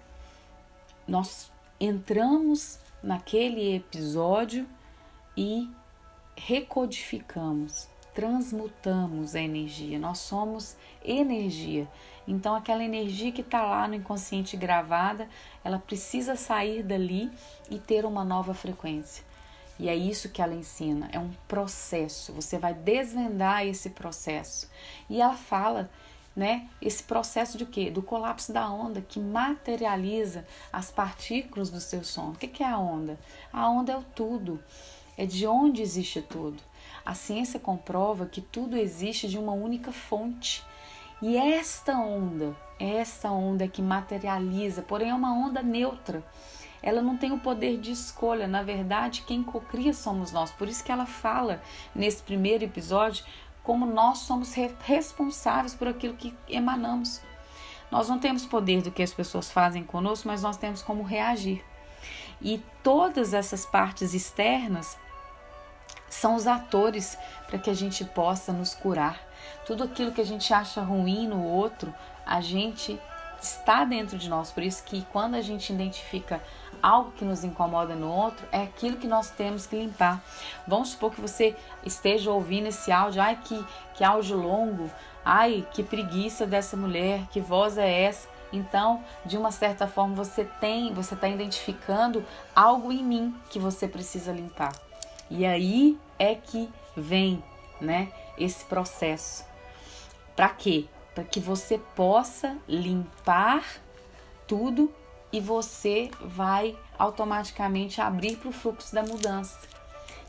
nós 1.06 1.52
entramos 1.78 2.80
naquele 3.04 3.76
episódio 3.76 4.66
e 5.36 5.70
recodificamos, 6.38 7.90
transmutamos 8.14 9.36
a 9.36 9.42
energia. 9.42 10.00
Nós 10.00 10.20
somos 10.20 10.78
energia. 11.04 11.90
Então, 12.26 12.56
aquela 12.56 12.86
energia 12.86 13.34
que 13.34 13.42
está 13.42 13.64
lá 13.64 13.86
no 13.86 13.96
inconsciente 13.96 14.56
gravada, 14.56 15.28
ela 15.62 15.78
precisa 15.78 16.38
sair 16.38 16.82
dali 16.82 17.30
e 17.70 17.80
ter 17.80 18.06
uma 18.06 18.24
nova 18.24 18.54
frequência. 18.54 19.25
E 19.78 19.90
é 19.90 19.96
isso 19.96 20.30
que 20.30 20.42
ela 20.42 20.54
ensina, 20.54 21.10
é 21.12 21.20
um 21.20 21.32
processo. 21.48 22.32
Você 22.34 22.58
vai 22.58 22.74
desvendar 22.74 23.66
esse 23.66 23.90
processo. 23.90 24.70
E 25.10 25.22
ela 25.22 25.36
fala, 25.36 25.90
né, 26.36 26.70
esse 26.82 27.04
processo 27.04 27.58
de 27.58 27.66
quê? 27.66 27.92
Do 27.92 28.02
colapso 28.02 28.54
da 28.54 28.70
onda 28.70 29.02
que 29.02 29.20
materializa 29.20 30.46
as 30.72 30.92
partículas 30.92 31.70
do 31.70 31.82
seu 31.82 32.04
som. 32.04 32.30
O 32.30 32.36
que 32.36 32.64
é 32.64 32.68
a 32.68 32.78
onda? 32.78 33.20
A 33.52 33.70
onda 33.70 33.92
é 33.92 33.98
o 33.98 34.04
tudo. 34.04 34.64
É 35.18 35.26
de 35.26 35.48
onde 35.48 35.82
existe 35.82 36.22
tudo. 36.22 36.62
A 37.06 37.14
ciência 37.14 37.60
comprova 37.60 38.26
que 38.26 38.42
tudo 38.42 38.76
existe 38.76 39.28
de 39.28 39.38
uma 39.38 39.54
única 39.54 39.92
fonte. 39.92 40.64
E 41.22 41.38
esta 41.38 41.98
onda, 41.98 42.56
esta 42.80 43.32
onda 43.32 43.68
que 43.68 43.82
materializa, 43.82 44.82
porém 44.82 45.10
é 45.10 45.14
uma 45.14 45.34
onda 45.34 45.62
neutra. 45.62 46.24
Ela 46.86 47.02
não 47.02 47.18
tem 47.18 47.32
o 47.32 47.40
poder 47.40 47.80
de 47.80 47.92
escolha, 47.92 48.48
na 48.48 48.62
verdade, 48.62 49.24
quem 49.26 49.42
cocria 49.42 49.92
somos 49.92 50.32
nós. 50.32 50.52
Por 50.52 50.68
isso 50.68 50.84
que 50.84 50.92
ela 50.92 51.08
fala 51.08 51.60
nesse 51.96 52.22
primeiro 52.22 52.64
episódio 52.64 53.26
como 53.64 53.88
nós 53.88 54.20
somos 54.20 54.54
responsáveis 54.84 55.74
por 55.74 55.88
aquilo 55.88 56.14
que 56.14 56.38
emanamos. 56.48 57.20
Nós 57.90 58.08
não 58.08 58.20
temos 58.20 58.46
poder 58.46 58.84
do 58.84 58.92
que 58.92 59.02
as 59.02 59.12
pessoas 59.12 59.52
fazem 59.52 59.84
conosco, 59.84 60.28
mas 60.28 60.44
nós 60.44 60.58
temos 60.58 60.84
como 60.84 61.02
reagir. 61.02 61.66
E 62.40 62.64
todas 62.84 63.34
essas 63.34 63.66
partes 63.66 64.14
externas 64.14 64.96
são 66.08 66.36
os 66.36 66.46
atores 66.46 67.18
para 67.48 67.58
que 67.58 67.72
a 67.72 67.74
gente 67.74 68.06
possa 68.06 68.54
nos 68.54 68.76
curar. 68.76 69.20
Tudo 69.66 69.84
aquilo 69.84 70.12
que 70.12 70.22
a 70.22 70.26
gente 70.26 70.54
acha 70.54 70.82
ruim 70.82 71.28
no 71.28 71.44
outro, 71.44 71.92
a 72.24 72.42
gente 72.42 73.00
está 73.42 73.84
dentro 73.86 74.18
de 74.18 74.30
nós. 74.30 74.52
Por 74.52 74.64
isso 74.64 74.84
que 74.84 75.06
quando 75.12 75.36
a 75.36 75.42
gente 75.42 75.72
identifica 75.72 76.42
algo 76.82 77.12
que 77.12 77.26
nos 77.26 77.44
incomoda 77.44 77.96
no 77.96 78.10
outro, 78.10 78.46
é 78.52 78.64
aquilo 78.64 78.98
que 78.98 79.08
nós 79.08 79.30
temos 79.30 79.66
que 79.66 79.76
limpar. 79.76 80.24
Vamos 80.68 80.90
supor 80.90 81.12
que 81.12 81.22
você 81.22 81.56
esteja 81.86 82.32
ouvindo 82.32 82.68
esse 82.68 82.92
áudio, 82.92 83.22
ai 83.22 83.40
que, 83.44 83.66
que 83.94 84.04
áudio 84.04 84.38
longo, 84.38 84.90
ai 85.24 85.68
que 85.74 85.84
preguiça 85.84 86.46
dessa 86.46 86.76
mulher, 86.76 87.28
que 87.32 87.40
voz 87.40 87.78
é 87.78 88.04
essa? 88.04 88.28
Então, 88.52 89.04
de 89.26 89.38
uma 89.38 89.52
certa 89.52 89.88
forma, 89.88 90.16
você 90.16 90.46
tem, 90.46 90.94
você 90.94 91.14
está 91.14 91.28
identificando 91.28 92.24
algo 92.56 92.92
em 92.92 93.04
mim 93.04 93.36
que 93.50 93.60
você 93.60 93.88
precisa 93.88 94.32
limpar. 94.32 94.74
E 95.30 95.46
aí 95.46 95.98
é 96.18 96.36
que 96.36 96.70
vem, 96.96 97.44
né, 97.82 98.12
esse 98.38 98.64
processo. 98.66 99.46
Para 100.36 100.50
quê? 100.50 100.86
Para 101.14 101.24
que 101.24 101.40
você 101.40 101.78
possa 101.96 102.58
limpar 102.68 103.64
tudo 104.48 104.94
e 105.36 105.42
você 105.42 106.10
vai 106.22 106.78
automaticamente 106.98 108.00
abrir 108.00 108.38
para 108.38 108.48
o 108.48 108.54
fluxo 108.54 108.96
da 108.96 109.04
mudança. 109.04 109.60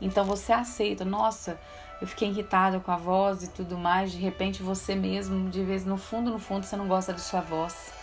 Então 0.01 0.25
você 0.25 0.51
aceita, 0.51 1.05
nossa, 1.05 1.57
eu 2.01 2.07
fiquei 2.07 2.27
irritada 2.27 2.81
com 2.81 2.91
a 2.91 2.97
voz 2.97 3.41
e 3.41 3.47
tudo 3.47 3.77
mais, 3.77 4.11
de 4.11 4.17
repente 4.17 4.61
você 4.61 4.95
mesmo, 4.95 5.49
de 5.49 5.63
vez 5.63 5.85
no 5.85 5.95
fundo, 5.95 6.29
no 6.29 6.39
fundo, 6.39 6.65
você 6.65 6.75
não 6.75 6.89
gosta 6.89 7.13
de 7.13 7.21
sua 7.21 7.39
voz. 7.39 7.93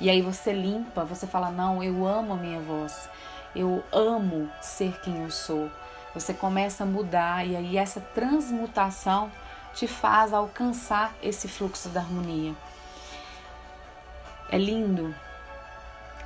E 0.00 0.10
aí 0.10 0.20
você 0.20 0.52
limpa, 0.52 1.04
você 1.04 1.28
fala: 1.28 1.48
"Não, 1.48 1.80
eu 1.80 2.04
amo 2.04 2.32
a 2.32 2.36
minha 2.36 2.58
voz. 2.58 3.08
Eu 3.54 3.84
amo 3.92 4.50
ser 4.60 5.00
quem 5.02 5.22
eu 5.22 5.30
sou". 5.30 5.70
Você 6.12 6.34
começa 6.34 6.82
a 6.82 6.86
mudar 6.86 7.46
e 7.46 7.54
aí 7.54 7.78
essa 7.78 8.00
transmutação 8.00 9.30
te 9.72 9.86
faz 9.86 10.32
alcançar 10.32 11.14
esse 11.22 11.46
fluxo 11.46 11.88
da 11.90 12.00
harmonia. 12.00 12.52
É 14.50 14.58
lindo. 14.58 15.14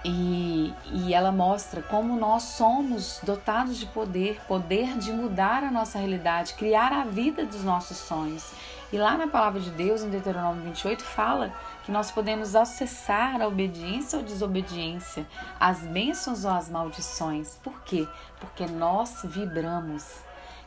E, 0.03 0.73
e 0.93 1.13
ela 1.13 1.31
mostra 1.31 1.83
como 1.83 2.19
nós 2.19 2.43
somos 2.45 3.21
dotados 3.23 3.77
de 3.77 3.85
poder, 3.87 4.41
poder 4.49 4.97
de 4.97 5.13
mudar 5.13 5.63
a 5.63 5.71
nossa 5.71 5.99
realidade, 5.99 6.55
criar 6.55 6.93
a 6.93 7.05
vida 7.05 7.45
dos 7.45 7.63
nossos 7.63 7.99
sonhos. 7.99 8.51
E 8.93 8.99
lá 8.99 9.17
na 9.17 9.29
palavra 9.29 9.61
de 9.61 9.71
Deus, 9.71 10.03
em 10.03 10.11
Deuteronômio 10.11 10.65
28, 10.65 11.05
fala 11.05 11.55
que 11.85 11.93
nós 11.93 12.11
podemos 12.11 12.57
acessar 12.57 13.41
a 13.41 13.47
obediência 13.47 14.19
ou 14.19 14.25
desobediência, 14.25 15.27
as 15.61 15.81
bênçãos 15.81 16.45
ou 16.45 16.51
as 16.51 16.69
maldições. 16.69 17.57
Por 17.63 17.83
quê? 17.83 18.09
Porque 18.41 18.67
nós 18.67 19.21
vibramos. 19.23 20.05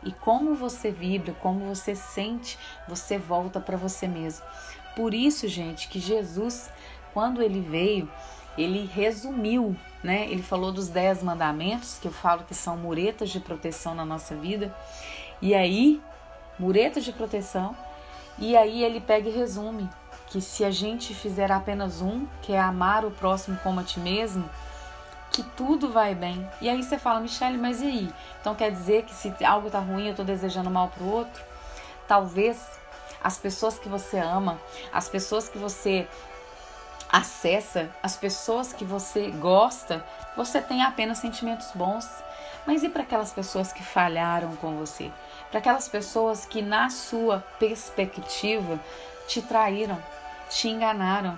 E 0.04 0.12
como 0.12 0.56
você 0.56 0.90
vibra, 0.90 1.34
como 1.42 1.66
você 1.66 1.96
sente, 1.96 2.58
você 2.88 3.18
volta 3.18 3.60
para 3.60 3.76
você 3.76 4.08
mesmo. 4.08 4.46
Por 4.96 5.14
isso, 5.14 5.48
gente, 5.48 5.90
que 5.90 6.00
Jesus, 6.00 6.70
quando 7.14 7.42
ele 7.42 7.60
veio, 7.60 8.10
ele 8.58 8.86
resumiu, 8.86 9.76
né? 10.04 10.28
Ele 10.30 10.44
falou 10.44 10.72
dos 10.72 10.90
dez 10.90 11.24
mandamentos, 11.24 11.98
que 12.02 12.08
eu 12.08 12.12
falo 12.12 12.44
que 12.44 12.54
são 12.54 12.78
muretas 12.78 13.30
de 13.30 13.40
proteção 13.40 13.96
na 13.96 14.06
nossa 14.06 14.36
vida. 14.36 14.74
E 15.42 15.54
aí, 15.54 16.02
muretas 16.58 17.04
de 17.04 17.12
proteção, 17.12 17.76
e 18.38 18.56
aí 18.56 18.84
ele 18.84 19.00
pega 19.00 19.30
e 19.30 19.32
resume 19.32 19.90
que 20.28 20.42
se 20.42 20.66
a 20.66 20.72
gente 20.72 21.14
fizer 21.14 21.52
apenas 21.52 22.02
um, 22.02 22.26
que 22.42 22.54
é 22.54 22.60
amar 22.60 23.06
o 23.06 23.12
próximo 23.12 23.58
como 23.62 23.80
a 23.80 23.84
ti 23.84 24.00
mesmo, 24.00 24.50
que 25.32 25.44
tudo 25.44 25.92
vai 25.92 26.16
bem. 26.16 26.48
E 26.62 26.70
aí 26.70 26.82
você 26.82 26.98
fala, 26.98 27.20
Michelle, 27.20 27.58
mas 27.58 27.82
e 27.82 27.86
aí? 27.86 28.14
Então 28.40 28.56
quer 28.56 28.72
dizer 28.72 29.04
que 29.04 29.14
se 29.14 29.34
algo 29.44 29.70
tá 29.70 29.80
ruim, 29.80 30.08
eu 30.08 30.16
tô 30.16 30.24
desejando 30.24 30.70
mal 30.70 30.90
pro 30.90 31.06
outro? 31.06 31.44
Talvez 32.08 32.66
as 33.24 33.38
pessoas 33.38 33.80
que 33.80 33.90
você 33.90 34.18
ama, 34.18 34.60
as 34.92 35.08
pessoas 35.08 35.48
que 35.48 35.58
você 35.58 36.08
acessa, 37.14 37.92
as 38.02 38.18
pessoas 38.18 38.74
que 38.74 38.84
você 38.84 39.30
gosta, 39.30 40.04
você 40.36 40.60
tem 40.60 40.82
apenas 40.82 41.20
sentimentos 41.20 41.70
bons. 41.76 42.10
Mas 42.66 42.82
e 42.82 42.90
para 42.90 43.04
aquelas 43.04 43.32
pessoas 43.32 43.72
que 43.72 43.84
falharam 43.84 44.56
com 44.56 44.76
você? 44.78 45.12
Para 45.52 45.60
aquelas 45.60 45.88
pessoas 45.88 46.44
que, 46.44 46.60
na 46.60 46.90
sua 46.90 47.46
perspectiva, 47.60 48.80
te 49.28 49.44
traíram, 49.44 50.02
te 50.50 50.70
enganaram, 50.70 51.38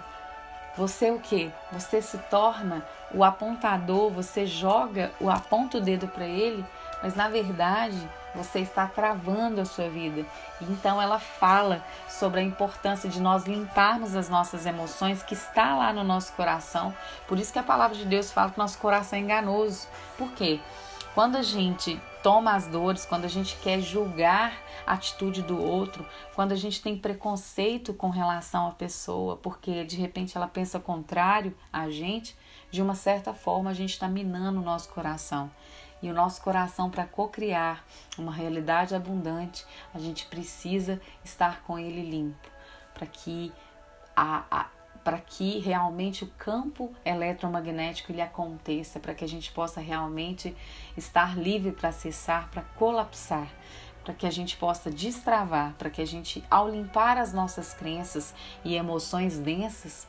você 0.77 1.11
o 1.11 1.19
que? 1.19 1.51
Você 1.73 2.01
se 2.01 2.17
torna 2.29 2.85
o 3.13 3.23
apontador, 3.23 4.09
você 4.11 4.45
joga 4.45 5.11
o 5.19 5.29
aponta 5.29 5.77
o 5.77 5.81
dedo 5.81 6.07
para 6.07 6.25
ele, 6.25 6.65
mas 7.01 7.15
na 7.15 7.29
verdade 7.29 7.97
você 8.33 8.59
está 8.59 8.85
travando 8.85 9.61
a 9.61 9.65
sua 9.65 9.89
vida. 9.89 10.25
Então 10.61 11.01
ela 11.01 11.19
fala 11.19 11.83
sobre 12.09 12.41
a 12.41 12.43
importância 12.43 13.09
de 13.09 13.21
nós 13.21 13.45
limparmos 13.45 14.15
as 14.15 14.29
nossas 14.29 14.65
emoções 14.65 15.23
que 15.23 15.33
está 15.33 15.75
lá 15.75 15.93
no 15.93 16.03
nosso 16.03 16.33
coração. 16.33 16.93
Por 17.27 17.39
isso 17.39 17.53
que 17.53 17.59
a 17.59 17.63
palavra 17.63 17.95
de 17.95 18.05
Deus 18.05 18.31
fala 18.31 18.51
que 18.51 18.57
nosso 18.57 18.77
coração 18.77 19.17
é 19.17 19.21
enganoso. 19.21 19.87
Por 20.17 20.31
quê? 20.31 20.59
Quando 21.13 21.37
a 21.37 21.41
gente 21.41 21.99
toma 22.21 22.55
as 22.55 22.67
dores, 22.67 23.05
quando 23.05 23.23
a 23.23 23.29
gente 23.29 23.55
quer 23.57 23.79
julgar 23.79 24.51
a 24.85 24.93
atitude 24.93 25.41
do 25.41 25.57
outro, 25.61 26.05
quando 26.33 26.51
a 26.51 26.55
gente 26.55 26.81
tem 26.81 26.97
preconceito 26.97 27.93
com 27.93 28.09
relação 28.09 28.67
à 28.67 28.71
pessoa, 28.71 29.37
porque 29.37 29.85
de 29.85 29.95
repente 29.95 30.35
ela 30.35 30.47
pensa 30.47 30.77
contrário 30.77 31.55
a 31.71 31.89
gente, 31.89 32.35
de 32.69 32.81
uma 32.81 32.95
certa 32.95 33.33
forma 33.33 33.69
a 33.69 33.73
gente 33.73 33.91
está 33.91 34.09
minando 34.09 34.59
o 34.59 34.63
nosso 34.63 34.89
coração. 34.89 35.49
E 36.01 36.09
o 36.09 36.13
nosso 36.13 36.41
coração, 36.41 36.89
para 36.89 37.05
cocriar 37.05 37.83
uma 38.17 38.31
realidade 38.31 38.93
abundante, 38.93 39.65
a 39.93 39.99
gente 39.99 40.25
precisa 40.27 41.01
estar 41.23 41.61
com 41.63 41.79
ele 41.79 42.01
limpo. 42.01 42.49
para 42.93 43.07
que 43.07 43.51
a, 44.15 44.43
a 44.49 44.65
para 45.05 45.19
que 45.19 45.59
realmente 45.59 46.23
o 46.23 46.27
campo 46.35 46.91
eletromagnético 47.05 48.11
lhe 48.11 48.21
aconteça, 48.21 48.99
para 48.99 49.13
que 49.13 49.23
a 49.23 49.27
gente 49.27 49.51
possa 49.51 49.79
realmente 49.79 50.57
estar 50.97 51.37
livre 51.37 51.71
para 51.71 51.89
acessar, 51.89 52.49
para 52.49 52.63
colapsar, 52.63 53.47
para 54.03 54.15
que 54.15 54.25
a 54.25 54.31
gente 54.31 54.57
possa 54.57 54.89
destravar, 54.89 55.75
para 55.77 55.91
que 55.91 56.01
a 56.01 56.07
gente, 56.07 56.43
ao 56.49 56.67
limpar 56.67 57.19
as 57.19 57.31
nossas 57.31 57.71
crenças 57.71 58.33
e 58.63 58.73
emoções 58.73 59.37
densas, 59.37 60.07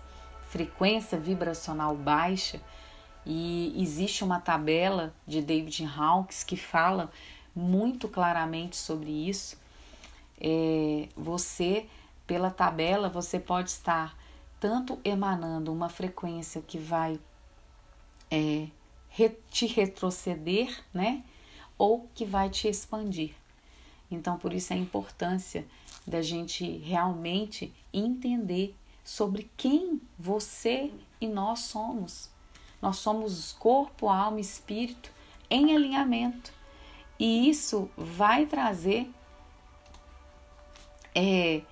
frequência 0.48 1.18
vibracional 1.18 1.94
baixa, 1.94 2.58
e 3.26 3.74
existe 3.76 4.22
uma 4.22 4.40
tabela 4.40 5.12
de 5.26 5.42
David 5.42 5.84
Hawkes 5.84 6.44
que 6.44 6.56
fala 6.56 7.10
muito 7.54 8.08
claramente 8.08 8.76
sobre 8.76 9.10
isso. 9.10 9.58
É, 10.40 11.08
você, 11.16 11.86
pela 12.26 12.50
tabela, 12.50 13.08
você 13.08 13.40
pode 13.40 13.70
estar 13.70 14.16
tanto 14.60 14.98
emanando 15.04 15.72
uma 15.72 15.88
frequência 15.88 16.62
que 16.62 16.78
vai 16.78 17.18
é, 18.30 18.68
te 19.50 19.66
retroceder, 19.66 20.84
né? 20.94 21.24
Ou 21.76 22.08
que 22.14 22.24
vai 22.24 22.48
te 22.48 22.68
expandir. 22.68 23.34
Então, 24.08 24.38
por 24.38 24.52
isso 24.52 24.72
a 24.72 24.76
importância 24.76 25.66
da 26.06 26.22
gente 26.22 26.78
realmente 26.78 27.74
entender 27.92 28.74
sobre 29.02 29.50
quem 29.56 30.00
você 30.16 30.92
e 31.20 31.26
nós 31.26 31.60
somos. 31.60 32.35
Nós 32.80 32.98
somos 32.98 33.52
corpo, 33.52 34.08
alma 34.08 34.38
e 34.38 34.42
espírito 34.42 35.10
em 35.50 35.74
alinhamento. 35.74 36.52
E 37.18 37.48
isso 37.48 37.90
vai 37.96 38.46
trazer 38.46 39.10
é, 41.14 41.62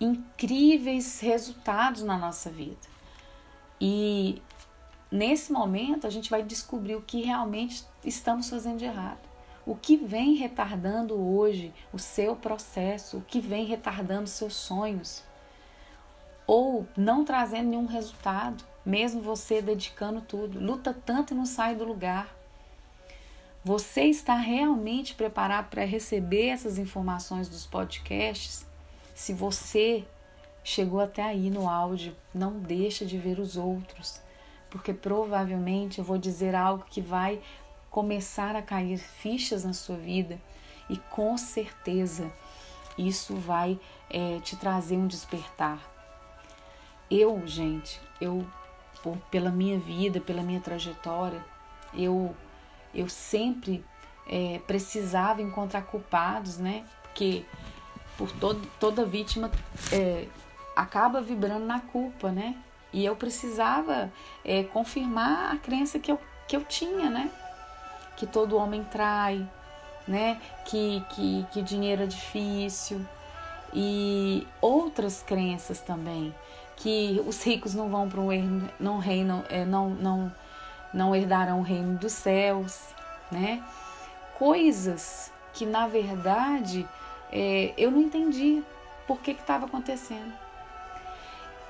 incríveis 0.00 1.20
resultados 1.20 2.02
na 2.02 2.18
nossa 2.18 2.50
vida. 2.50 2.90
E 3.80 4.42
nesse 5.10 5.52
momento 5.52 6.06
a 6.06 6.10
gente 6.10 6.28
vai 6.28 6.42
descobrir 6.42 6.96
o 6.96 7.02
que 7.02 7.22
realmente 7.22 7.84
estamos 8.04 8.50
fazendo 8.50 8.78
de 8.78 8.84
errado. 8.84 9.20
O 9.64 9.76
que 9.76 9.96
vem 9.96 10.34
retardando 10.34 11.14
hoje 11.14 11.72
o 11.92 11.98
seu 11.98 12.34
processo, 12.34 13.18
o 13.18 13.22
que 13.22 13.40
vem 13.40 13.64
retardando 13.64 14.28
seus 14.28 14.54
sonhos, 14.54 15.22
ou 16.44 16.86
não 16.96 17.24
trazendo 17.24 17.68
nenhum 17.68 17.86
resultado, 17.86 18.64
mesmo 18.84 19.20
você 19.20 19.62
dedicando 19.62 20.20
tudo. 20.20 20.58
Luta 20.58 20.94
tanto 20.94 21.32
e 21.32 21.36
não 21.36 21.46
sai 21.46 21.74
do 21.74 21.84
lugar. 21.84 22.34
Você 23.64 24.02
está 24.02 24.34
realmente 24.34 25.14
preparado 25.14 25.68
para 25.68 25.84
receber 25.84 26.48
essas 26.48 26.78
informações 26.78 27.48
dos 27.48 27.64
podcasts? 27.64 28.66
Se 29.14 29.32
você 29.32 30.04
chegou 30.64 31.00
até 31.00 31.22
aí 31.22 31.48
no 31.48 31.68
áudio, 31.68 32.16
não 32.34 32.58
deixa 32.58 33.04
de 33.04 33.18
ver 33.18 33.38
os 33.38 33.56
outros, 33.56 34.20
porque 34.68 34.92
provavelmente 34.92 35.98
eu 35.98 36.04
vou 36.04 36.18
dizer 36.18 36.54
algo 36.54 36.84
que 36.90 37.00
vai 37.00 37.40
começar 37.90 38.56
a 38.56 38.62
cair 38.62 38.98
fichas 38.98 39.64
na 39.64 39.72
sua 39.72 39.96
vida 39.96 40.40
e 40.88 40.96
com 40.96 41.36
certeza 41.36 42.32
isso 42.98 43.36
vai 43.36 43.78
é, 44.10 44.40
te 44.40 44.56
trazer 44.56 44.96
um 44.96 45.06
despertar. 45.06 45.80
Eu, 47.10 47.46
gente, 47.46 48.00
eu 48.20 48.44
por, 49.02 49.16
pela 49.30 49.50
minha 49.50 49.78
vida, 49.78 50.20
pela 50.20 50.42
minha 50.42 50.60
trajetória, 50.60 51.44
eu 51.94 52.34
eu 52.94 53.08
sempre 53.08 53.82
é, 54.28 54.60
precisava 54.66 55.40
encontrar 55.40 55.82
culpados, 55.82 56.58
né? 56.58 56.84
Porque 57.02 57.44
por 58.16 58.30
todo, 58.32 58.66
toda 58.78 59.04
vítima 59.04 59.50
é, 59.90 60.26
acaba 60.76 61.20
vibrando 61.20 61.64
na 61.64 61.80
culpa, 61.80 62.30
né? 62.30 62.56
E 62.92 63.04
eu 63.04 63.16
precisava 63.16 64.12
é, 64.44 64.62
confirmar 64.64 65.54
a 65.54 65.58
crença 65.58 65.98
que 65.98 66.12
eu, 66.12 66.18
que 66.46 66.54
eu 66.54 66.64
tinha, 66.64 67.08
né? 67.08 67.30
Que 68.16 68.26
todo 68.26 68.56
homem 68.56 68.84
trai, 68.84 69.48
né? 70.06 70.40
Que, 70.66 71.02
que, 71.10 71.46
que 71.50 71.62
dinheiro 71.62 72.02
é 72.02 72.06
difícil. 72.06 73.04
E 73.72 74.46
outras 74.60 75.22
crenças 75.22 75.80
também. 75.80 76.34
Que 76.82 77.22
os 77.26 77.42
ricos 77.42 77.74
não 77.74 77.88
vão 77.88 78.08
para 78.08 78.20
um 78.20 78.28
reino, 78.28 78.68
não, 78.80 79.00
é, 79.48 79.64
não, 79.64 79.90
não, 79.90 80.32
não 80.92 81.14
herdarão 81.14 81.60
o 81.60 81.62
reino 81.62 81.96
dos 81.96 82.12
céus, 82.12 82.88
né? 83.30 83.62
Coisas 84.36 85.30
que 85.52 85.64
na 85.64 85.86
verdade 85.86 86.86
é, 87.30 87.72
eu 87.76 87.90
não 87.90 88.00
entendia 88.00 88.62
por 89.06 89.20
que 89.20 89.30
estava 89.30 89.66
acontecendo. 89.66 90.32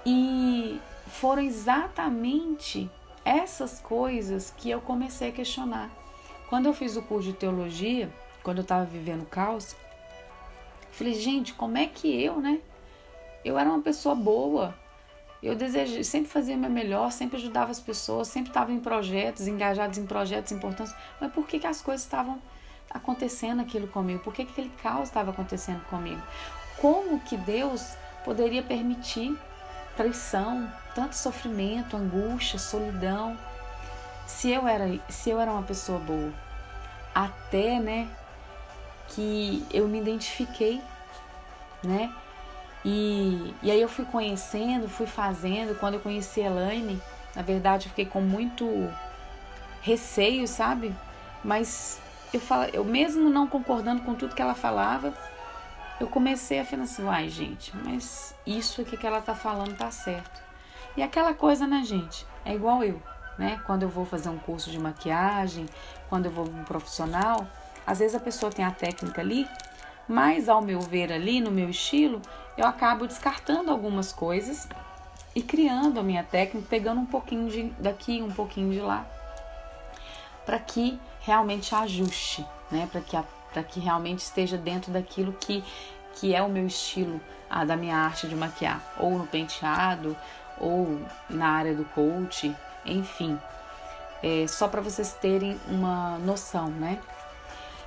E 0.04 0.80
foram 1.06 1.42
exatamente 1.42 2.90
essas 3.24 3.80
coisas 3.80 4.52
que 4.56 4.70
eu 4.70 4.80
comecei 4.80 5.28
a 5.28 5.32
questionar. 5.32 5.90
Quando 6.48 6.66
eu 6.66 6.74
fiz 6.74 6.96
o 6.96 7.02
curso 7.02 7.28
de 7.28 7.34
teologia, 7.34 8.10
quando 8.42 8.58
eu 8.58 8.62
estava 8.62 8.84
vivendo 8.84 9.22
o 9.22 9.26
caos, 9.26 9.76
falei, 10.90 11.14
gente, 11.14 11.54
como 11.54 11.78
é 11.78 11.86
que 11.86 12.22
eu, 12.22 12.40
né? 12.40 12.60
Eu 13.44 13.58
era 13.58 13.68
uma 13.68 13.80
pessoa 13.80 14.14
boa. 14.14 14.74
Eu 15.42 15.56
desejei, 15.56 16.04
sempre 16.04 16.30
fazia 16.30 16.56
meu 16.56 16.70
melhor, 16.70 17.10
sempre 17.10 17.36
ajudava 17.36 17.72
as 17.72 17.80
pessoas, 17.80 18.28
sempre 18.28 18.50
estava 18.50 18.70
em 18.70 18.78
projetos, 18.78 19.48
engajados 19.48 19.98
em 19.98 20.06
projetos 20.06 20.52
importantes. 20.52 20.94
Mas 21.20 21.32
por 21.32 21.46
que, 21.46 21.58
que 21.58 21.66
as 21.66 21.82
coisas 21.82 22.02
estavam 22.02 22.40
acontecendo 22.88 23.60
aquilo 23.60 23.88
comigo? 23.88 24.22
Por 24.22 24.32
que, 24.32 24.44
que 24.44 24.52
aquele 24.52 24.70
caos 24.82 25.08
estava 25.08 25.32
acontecendo 25.32 25.82
comigo? 25.86 26.22
Como 26.80 27.18
que 27.20 27.36
Deus 27.36 27.96
poderia 28.24 28.62
permitir 28.62 29.36
traição, 29.96 30.72
tanto 30.94 31.16
sofrimento, 31.16 31.96
angústia, 31.96 32.58
solidão? 32.58 33.36
Se 34.26 34.48
eu 34.50 34.68
era, 34.68 34.86
se 35.08 35.30
eu 35.30 35.40
era 35.40 35.50
uma 35.50 35.64
pessoa 35.64 35.98
boa, 35.98 36.32
até, 37.12 37.80
né, 37.80 38.08
que 39.08 39.66
eu 39.72 39.88
me 39.88 40.00
identifiquei, 40.00 40.80
né? 41.82 42.14
E, 42.84 43.54
e 43.62 43.70
aí 43.70 43.80
eu 43.80 43.88
fui 43.88 44.04
conhecendo, 44.04 44.88
fui 44.88 45.06
fazendo. 45.06 45.78
Quando 45.78 45.94
eu 45.94 46.00
conheci 46.00 46.40
a 46.40 46.46
Elaine, 46.46 47.00
na 47.34 47.42
verdade 47.42 47.86
eu 47.86 47.90
fiquei 47.90 48.06
com 48.06 48.20
muito 48.20 48.66
receio, 49.80 50.46
sabe? 50.46 50.94
Mas 51.44 52.00
eu, 52.32 52.40
falo, 52.40 52.64
eu 52.72 52.84
mesmo 52.84 53.28
não 53.28 53.46
concordando 53.46 54.02
com 54.02 54.14
tudo 54.14 54.34
que 54.34 54.42
ela 54.42 54.54
falava, 54.54 55.14
eu 56.00 56.06
comecei 56.06 56.58
a 56.58 56.64
falar 56.64 56.84
assim, 56.84 57.04
uai, 57.04 57.28
gente, 57.28 57.72
mas 57.84 58.34
isso 58.46 58.80
aqui 58.80 58.96
que 58.96 59.06
ela 59.06 59.20
tá 59.20 59.34
falando 59.34 59.76
tá 59.76 59.90
certo. 59.90 60.42
E 60.96 61.02
aquela 61.02 61.32
coisa, 61.32 61.66
né, 61.66 61.82
gente? 61.84 62.26
É 62.44 62.54
igual 62.54 62.82
eu, 62.82 63.00
né? 63.38 63.60
Quando 63.66 63.84
eu 63.84 63.88
vou 63.88 64.04
fazer 64.04 64.28
um 64.28 64.38
curso 64.38 64.70
de 64.70 64.78
maquiagem, 64.78 65.66
quando 66.08 66.26
eu 66.26 66.30
vou 66.30 66.46
um 66.46 66.64
profissional, 66.64 67.46
às 67.86 67.98
vezes 67.98 68.14
a 68.14 68.20
pessoa 68.20 68.50
tem 68.50 68.64
a 68.64 68.70
técnica 68.70 69.20
ali, 69.20 69.48
mas 70.08 70.48
ao 70.48 70.60
meu 70.62 70.80
ver 70.80 71.12
ali, 71.12 71.40
no 71.40 71.50
meu 71.50 71.70
estilo, 71.70 72.20
eu 72.56 72.66
acabo 72.66 73.06
descartando 73.06 73.70
algumas 73.70 74.12
coisas 74.12 74.68
e 75.34 75.42
criando 75.42 75.98
a 75.98 76.02
minha 76.02 76.22
técnica, 76.22 76.66
pegando 76.68 77.00
um 77.00 77.06
pouquinho 77.06 77.48
de, 77.48 77.64
daqui, 77.78 78.20
um 78.22 78.30
pouquinho 78.30 78.72
de 78.72 78.80
lá, 78.80 79.06
para 80.44 80.58
que 80.58 80.98
realmente 81.20 81.74
ajuste, 81.74 82.44
né? 82.70 82.88
Para 82.90 83.00
que, 83.00 83.16
para 83.52 83.62
que 83.62 83.80
realmente 83.80 84.18
esteja 84.18 84.58
dentro 84.58 84.92
daquilo 84.92 85.32
que, 85.32 85.64
que 86.14 86.34
é 86.34 86.42
o 86.42 86.48
meu 86.48 86.66
estilo, 86.66 87.20
a 87.48 87.64
da 87.64 87.76
minha 87.76 87.96
arte 87.96 88.26
de 88.26 88.34
maquiar, 88.34 88.82
ou 88.98 89.12
no 89.12 89.26
penteado, 89.26 90.16
ou 90.58 91.00
na 91.28 91.48
área 91.48 91.74
do 91.74 91.84
coach, 91.86 92.54
enfim. 92.84 93.38
É, 94.22 94.46
só 94.46 94.68
para 94.68 94.80
vocês 94.80 95.14
terem 95.14 95.58
uma 95.68 96.18
noção, 96.18 96.68
né? 96.68 96.98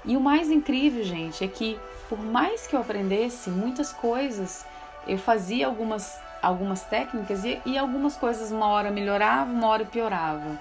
E 0.05 0.15
o 0.15 0.19
mais 0.19 0.51
incrível, 0.51 1.03
gente, 1.03 1.43
é 1.43 1.47
que 1.47 1.79
por 2.07 2.19
mais 2.19 2.67
que 2.67 2.75
eu 2.75 2.81
aprendesse 2.81 3.49
muitas 3.49 3.91
coisas, 3.91 4.65
eu 5.07 5.17
fazia 5.17 5.65
algumas, 5.65 6.19
algumas 6.41 6.83
técnicas 6.83 7.43
e, 7.43 7.59
e 7.65 7.77
algumas 7.77 8.15
coisas 8.15 8.51
uma 8.51 8.67
hora 8.67 8.91
melhorava, 8.91 9.51
uma 9.51 9.67
hora 9.67 9.85
piorava. 9.85 10.59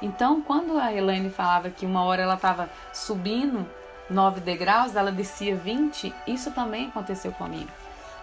Então, 0.00 0.40
quando 0.40 0.78
a 0.78 0.92
Elaine 0.92 1.30
falava 1.30 1.70
que 1.70 1.84
uma 1.84 2.04
hora 2.04 2.22
ela 2.22 2.34
estava 2.34 2.70
subindo 2.92 3.66
9 4.08 4.40
degraus, 4.40 4.94
ela 4.94 5.10
descia 5.10 5.56
20, 5.56 6.14
isso 6.26 6.52
também 6.52 6.86
aconteceu 6.86 7.32
comigo. 7.32 7.70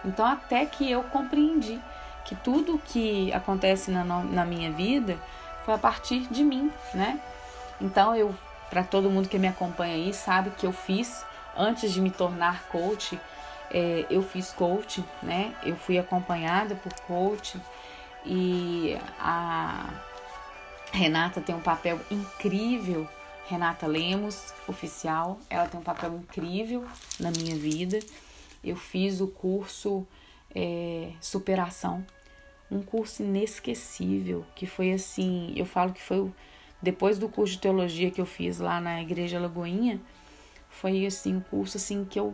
Então, 0.04 0.24
até 0.24 0.64
que 0.64 0.90
eu 0.90 1.02
compreendi 1.04 1.78
que 2.24 2.34
tudo 2.34 2.80
que 2.84 3.32
acontece 3.32 3.90
na, 3.90 4.04
na 4.04 4.44
minha 4.44 4.70
vida 4.70 5.16
foi 5.64 5.74
a 5.74 5.78
partir 5.78 6.20
de 6.30 6.42
mim, 6.42 6.72
né? 6.94 7.20
Então, 7.80 8.16
eu, 8.16 8.34
para 8.70 8.82
todo 8.82 9.10
mundo 9.10 9.28
que 9.28 9.38
me 9.38 9.48
acompanha 9.48 9.94
aí, 9.94 10.12
sabe 10.12 10.50
que 10.50 10.66
eu 10.66 10.72
fiz, 10.72 11.24
antes 11.56 11.92
de 11.92 12.00
me 12.00 12.10
tornar 12.10 12.64
coach, 12.68 13.18
é, 13.70 14.06
eu 14.10 14.22
fiz 14.22 14.50
coach, 14.50 15.04
né? 15.22 15.54
Eu 15.62 15.76
fui 15.76 15.98
acompanhada 15.98 16.74
por 16.74 16.92
coach 17.00 17.60
e 18.24 18.96
a 19.18 19.88
Renata 20.92 21.40
tem 21.40 21.54
um 21.54 21.60
papel 21.60 22.00
incrível. 22.10 23.08
Renata 23.48 23.86
Lemos, 23.86 24.52
oficial, 24.66 25.38
ela 25.48 25.68
tem 25.68 25.78
um 25.78 25.82
papel 25.82 26.16
incrível 26.16 26.84
na 27.20 27.30
minha 27.30 27.54
vida. 27.54 27.98
Eu 28.62 28.74
fiz 28.74 29.20
o 29.20 29.28
curso 29.28 30.06
é, 30.54 31.10
superação. 31.20 32.04
Um 32.68 32.82
curso 32.82 33.22
inesquecível, 33.22 34.44
que 34.56 34.66
foi 34.66 34.92
assim, 34.92 35.52
eu 35.54 35.64
falo 35.64 35.92
que 35.92 36.02
foi 36.02 36.28
depois 36.86 37.18
do 37.18 37.28
curso 37.28 37.54
de 37.54 37.58
teologia 37.58 38.12
que 38.12 38.20
eu 38.20 38.24
fiz 38.24 38.60
lá 38.60 38.80
na 38.80 39.02
Igreja 39.02 39.40
Lagoinha, 39.40 40.00
foi 40.70 41.04
assim 41.04 41.34
um 41.34 41.40
curso 41.40 41.78
assim 41.78 42.04
que 42.04 42.16
eu 42.16 42.32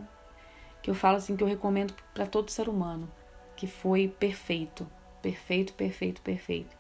que 0.83 0.91
eu 0.91 0.95
falo 0.95 1.17
assim 1.17 1.35
que 1.35 1.43
eu 1.43 1.49
recomendo 1.49 1.95
para 2.13 2.27
todo 2.27 2.51
ser 2.51 2.69
humano, 2.69 3.11
que 3.57 3.67
foi 3.67 4.09
perfeito, 4.09 4.87
perfeito, 5.23 5.73
perfeito, 5.73 6.21
perfeito. 6.21 6.77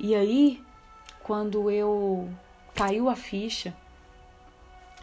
E 0.00 0.16
aí, 0.16 0.60
quando 1.22 1.70
eu 1.70 2.28
caiu 2.74 3.08
a 3.08 3.14
ficha, 3.14 3.76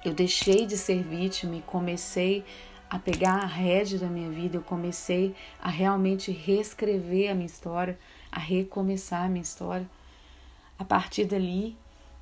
eu 0.03 0.13
deixei 0.13 0.65
de 0.65 0.75
ser 0.75 1.03
vítima 1.03 1.55
e 1.55 1.61
comecei 1.61 2.43
a 2.89 2.99
pegar 2.99 3.35
a 3.35 3.45
rede 3.45 3.97
da 3.97 4.07
minha 4.07 4.29
vida, 4.29 4.57
eu 4.57 4.61
comecei 4.61 5.33
a 5.61 5.69
realmente 5.69 6.31
reescrever 6.31 7.31
a 7.31 7.35
minha 7.35 7.45
história, 7.45 7.97
a 8.29 8.39
recomeçar 8.39 9.23
a 9.23 9.29
minha 9.29 9.43
história. 9.43 9.87
A 10.77 10.83
partir 10.83 11.25
dali, 11.25 11.77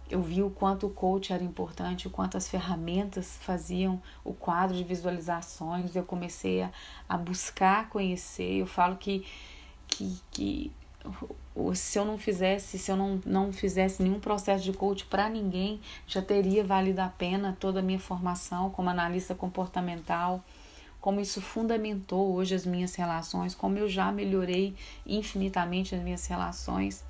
eu 0.09 0.21
vi 0.21 0.43
o 0.43 0.49
quanto 0.49 0.87
o 0.87 0.89
coach 0.89 1.33
era 1.33 1.43
importante, 1.43 2.07
o 2.07 2.09
quanto 2.09 2.37
as 2.37 2.47
ferramentas 2.47 3.37
faziam 3.41 4.01
o 4.23 4.33
quadro 4.33 4.75
de 4.75 4.83
visualizações. 4.83 5.95
Eu 5.95 6.03
comecei 6.03 6.61
a, 6.61 6.71
a 7.07 7.17
buscar 7.17 7.89
conhecer. 7.89 8.59
Eu 8.59 8.67
falo 8.67 8.95
que, 8.97 9.25
que, 9.87 10.21
que 10.31 10.71
se 11.73 11.97
eu 11.97 12.05
não 12.05 12.17
fizesse, 12.17 12.77
se 12.77 12.91
eu 12.91 12.95
não, 12.95 13.21
não 13.25 13.51
fizesse 13.51 14.01
nenhum 14.03 14.19
processo 14.19 14.63
de 14.63 14.73
coach 14.73 15.05
para 15.05 15.29
ninguém, 15.29 15.79
já 16.07 16.21
teria 16.21 16.63
valido 16.63 17.01
a 17.01 17.09
pena 17.09 17.57
toda 17.59 17.79
a 17.79 17.83
minha 17.83 17.99
formação 17.99 18.69
como 18.69 18.89
analista 18.89 19.35
comportamental, 19.35 20.43
como 21.01 21.19
isso 21.19 21.41
fundamentou 21.41 22.33
hoje 22.33 22.55
as 22.55 22.65
minhas 22.65 22.95
relações, 22.95 23.53
como 23.53 23.77
eu 23.77 23.89
já 23.89 24.11
melhorei 24.11 24.75
infinitamente 25.05 25.93
as 25.93 26.01
minhas 26.01 26.25
relações. 26.27 27.03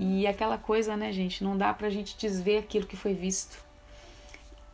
E 0.00 0.28
aquela 0.28 0.56
coisa, 0.56 0.96
né, 0.96 1.12
gente, 1.12 1.42
não 1.42 1.58
dá 1.58 1.74
pra 1.74 1.90
gente 1.90 2.16
desver 2.16 2.58
aquilo 2.58 2.86
que 2.86 2.94
foi 2.94 3.14
visto. 3.14 3.58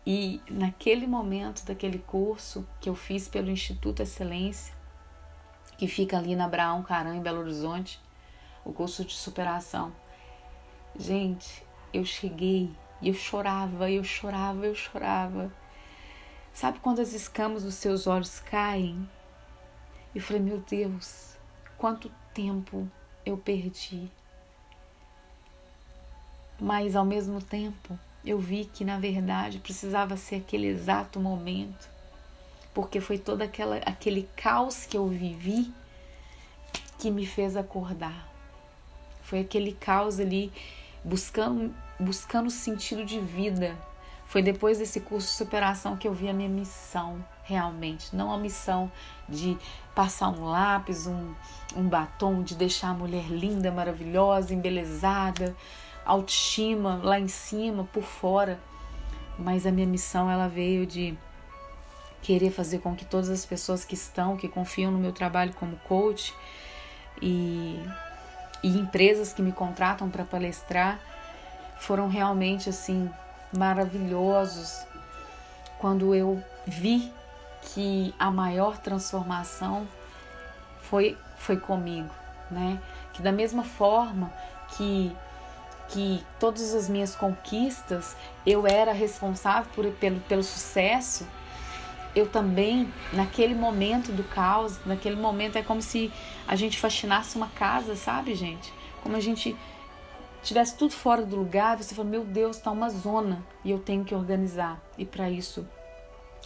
E 0.06 0.38
naquele 0.50 1.06
momento 1.06 1.64
daquele 1.64 1.98
curso 1.98 2.68
que 2.78 2.90
eu 2.90 2.94
fiz 2.94 3.26
pelo 3.26 3.48
Instituto 3.48 4.02
Excelência, 4.02 4.74
que 5.78 5.88
fica 5.88 6.18
ali 6.18 6.36
na 6.36 6.44
Abraão 6.44 6.82
Caran, 6.82 7.16
em 7.16 7.22
Belo 7.22 7.40
Horizonte, 7.40 7.98
o 8.66 8.70
curso 8.70 9.02
de 9.02 9.14
superação. 9.14 9.94
Gente, 10.94 11.64
eu 11.90 12.04
cheguei 12.04 12.70
e 13.00 13.08
eu 13.08 13.14
chorava, 13.14 13.90
eu 13.90 14.04
chorava, 14.04 14.66
eu 14.66 14.74
chorava. 14.74 15.50
Sabe 16.52 16.80
quando 16.80 17.00
as 17.00 17.14
escamas 17.14 17.62
dos 17.62 17.76
seus 17.76 18.06
olhos 18.06 18.40
caem? 18.40 19.08
Eu 20.14 20.20
falei, 20.20 20.42
meu 20.42 20.58
Deus, 20.58 21.38
quanto 21.78 22.12
tempo 22.34 22.86
eu 23.24 23.38
perdi 23.38 24.12
mas 26.60 26.96
ao 26.96 27.04
mesmo 27.04 27.40
tempo 27.40 27.98
eu 28.24 28.38
vi 28.38 28.64
que 28.64 28.84
na 28.84 28.98
verdade 28.98 29.58
precisava 29.58 30.16
ser 30.16 30.36
aquele 30.36 30.66
exato 30.66 31.20
momento, 31.20 31.88
porque 32.72 33.00
foi 33.00 33.18
todo 33.18 33.42
aquela, 33.42 33.76
aquele 33.78 34.28
caos 34.36 34.86
que 34.86 34.96
eu 34.96 35.06
vivi 35.08 35.72
que 36.98 37.10
me 37.10 37.26
fez 37.26 37.56
acordar. 37.56 38.28
Foi 39.22 39.40
aquele 39.40 39.72
caos 39.72 40.18
ali 40.18 40.52
buscando 41.04 41.74
buscando 41.98 42.50
sentido 42.50 43.04
de 43.04 43.20
vida. 43.20 43.76
Foi 44.26 44.42
depois 44.42 44.78
desse 44.78 45.00
curso 45.00 45.28
de 45.28 45.34
superação 45.34 45.96
que 45.96 46.08
eu 46.08 46.12
vi 46.12 46.28
a 46.28 46.32
minha 46.32 46.48
missão 46.48 47.24
realmente, 47.44 48.16
não 48.16 48.32
a 48.32 48.38
missão 48.38 48.90
de 49.28 49.56
passar 49.94 50.30
um 50.30 50.44
lápis, 50.44 51.06
um, 51.06 51.34
um 51.76 51.86
batom, 51.88 52.42
de 52.42 52.54
deixar 52.54 52.88
a 52.88 52.94
mulher 52.94 53.26
linda, 53.28 53.70
maravilhosa, 53.70 54.54
embelezada, 54.54 55.54
autoestima 56.04 57.00
lá 57.02 57.18
em 57.18 57.28
cima, 57.28 57.84
por 57.92 58.04
fora. 58.04 58.58
Mas 59.38 59.66
a 59.66 59.70
minha 59.70 59.86
missão 59.86 60.30
ela 60.30 60.48
veio 60.48 60.86
de 60.86 61.16
querer 62.22 62.50
fazer 62.50 62.78
com 62.78 62.94
que 62.94 63.04
todas 63.04 63.28
as 63.28 63.44
pessoas 63.44 63.84
que 63.84 63.94
estão, 63.94 64.36
que 64.36 64.48
confiam 64.48 64.90
no 64.90 64.98
meu 64.98 65.12
trabalho 65.12 65.52
como 65.54 65.76
coach 65.88 66.34
e, 67.20 67.78
e 68.62 68.78
empresas 68.78 69.32
que 69.32 69.42
me 69.42 69.52
contratam 69.52 70.08
para 70.08 70.24
palestrar 70.24 70.98
foram 71.78 72.08
realmente 72.08 72.70
assim 72.70 73.10
maravilhosos 73.52 74.86
quando 75.78 76.14
eu 76.14 76.42
vi 76.66 77.12
que 77.60 78.14
a 78.18 78.30
maior 78.30 78.78
transformação 78.78 79.86
foi 80.80 81.18
foi 81.36 81.58
comigo, 81.58 82.08
né? 82.50 82.80
Que 83.12 83.20
da 83.20 83.32
mesma 83.32 83.64
forma 83.64 84.32
que 84.68 85.14
que 85.88 86.24
todas 86.40 86.74
as 86.74 86.88
minhas 86.88 87.14
conquistas 87.14 88.16
eu 88.46 88.66
era 88.66 88.92
responsável 88.92 89.70
por, 89.74 89.86
pelo, 89.92 90.20
pelo 90.20 90.42
sucesso, 90.42 91.26
eu 92.14 92.28
também, 92.28 92.92
naquele 93.12 93.54
momento 93.54 94.12
do 94.12 94.22
caos, 94.22 94.78
naquele 94.86 95.16
momento 95.16 95.56
é 95.56 95.62
como 95.62 95.82
se 95.82 96.12
a 96.46 96.54
gente 96.54 96.78
faxinasse 96.78 97.36
uma 97.36 97.48
casa, 97.48 97.96
sabe, 97.96 98.34
gente? 98.34 98.72
Como 99.02 99.16
a 99.16 99.20
gente 99.20 99.56
tivesse 100.42 100.76
tudo 100.76 100.92
fora 100.92 101.24
do 101.24 101.34
lugar, 101.34 101.76
você 101.76 101.94
fala, 101.94 102.08
meu 102.08 102.24
Deus, 102.24 102.56
está 102.56 102.70
uma 102.70 102.88
zona 102.88 103.44
e 103.64 103.70
eu 103.70 103.78
tenho 103.78 104.04
que 104.04 104.14
organizar. 104.14 104.80
E 104.96 105.04
para 105.04 105.28
isso, 105.28 105.66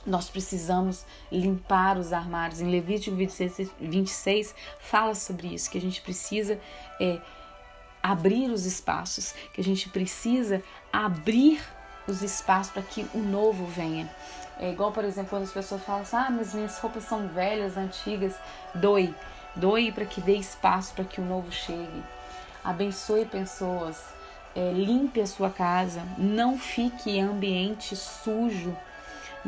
nós 0.07 0.31
precisamos 0.31 1.05
limpar 1.31 1.99
os 1.99 2.13
armários. 2.13 2.61
Em 2.61 2.71
Levítico 2.71 3.15
26, 3.17 3.71
26 3.79 4.55
fala 4.79 5.15
sobre 5.15 5.49
isso, 5.49 5.71
que 5.71 5.77
a 5.77 5.81
gente 5.81 6.01
precisa 6.01 6.59
é, 7.01 7.21
abrir 8.11 8.51
os 8.51 8.65
espaços, 8.65 9.35
que 9.53 9.61
a 9.61 9.65
gente 9.65 9.89
precisa 9.91 10.63
abrir 10.93 11.61
os 12.07 12.23
espaços 12.23 12.73
para 12.73 12.83
que 12.83 13.07
o 13.15 13.19
novo 13.19 13.67
venha. 13.67 14.09
É 14.59 14.71
igual, 14.71 14.91
por 14.91 15.05
exemplo, 15.05 15.31
quando 15.31 15.45
as 15.45 15.53
pessoas 15.53 15.83
falam 15.83 16.03
assim: 16.03 16.17
ah, 16.17 16.31
mas 16.31 16.55
minhas 16.55 16.79
roupas 16.79 17.05
são 17.05 17.29
velhas, 17.29 17.77
antigas. 17.77 18.35
Doe, 18.75 19.15
doe 19.55 19.93
para 19.93 20.07
que 20.07 20.21
dê 20.21 20.37
espaço 20.37 20.95
para 20.95 21.05
que 21.05 21.21
o 21.21 21.25
novo 21.25 21.53
chegue. 21.53 22.03
Abençoe 22.65 23.25
pessoas, 23.25 24.03
é, 24.55 24.73
limpe 24.73 25.21
a 25.21 25.27
sua 25.27 25.51
casa, 25.51 26.03
não 26.17 26.59
fique 26.59 27.11
em 27.11 27.23
ambiente 27.23 27.95
sujo 27.95 28.77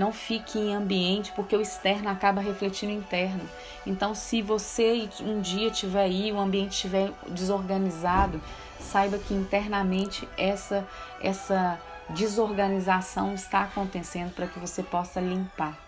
não 0.00 0.14
fique 0.14 0.58
em 0.58 0.74
ambiente, 0.74 1.30
porque 1.32 1.54
o 1.54 1.60
externo 1.60 2.08
acaba 2.08 2.40
refletindo 2.40 2.90
o 2.90 2.96
interno. 2.96 3.42
Então, 3.86 4.14
se 4.14 4.40
você 4.40 5.06
um 5.20 5.42
dia 5.42 5.70
tiver 5.70 6.04
aí, 6.04 6.32
o 6.32 6.40
ambiente 6.40 6.72
estiver 6.72 7.12
desorganizado, 7.28 8.40
saiba 8.80 9.18
que 9.18 9.34
internamente 9.34 10.26
essa 10.38 10.88
essa 11.20 11.78
desorganização 12.08 13.34
está 13.34 13.60
acontecendo 13.64 14.34
para 14.34 14.46
que 14.46 14.58
você 14.58 14.82
possa 14.82 15.20
limpar. 15.20 15.78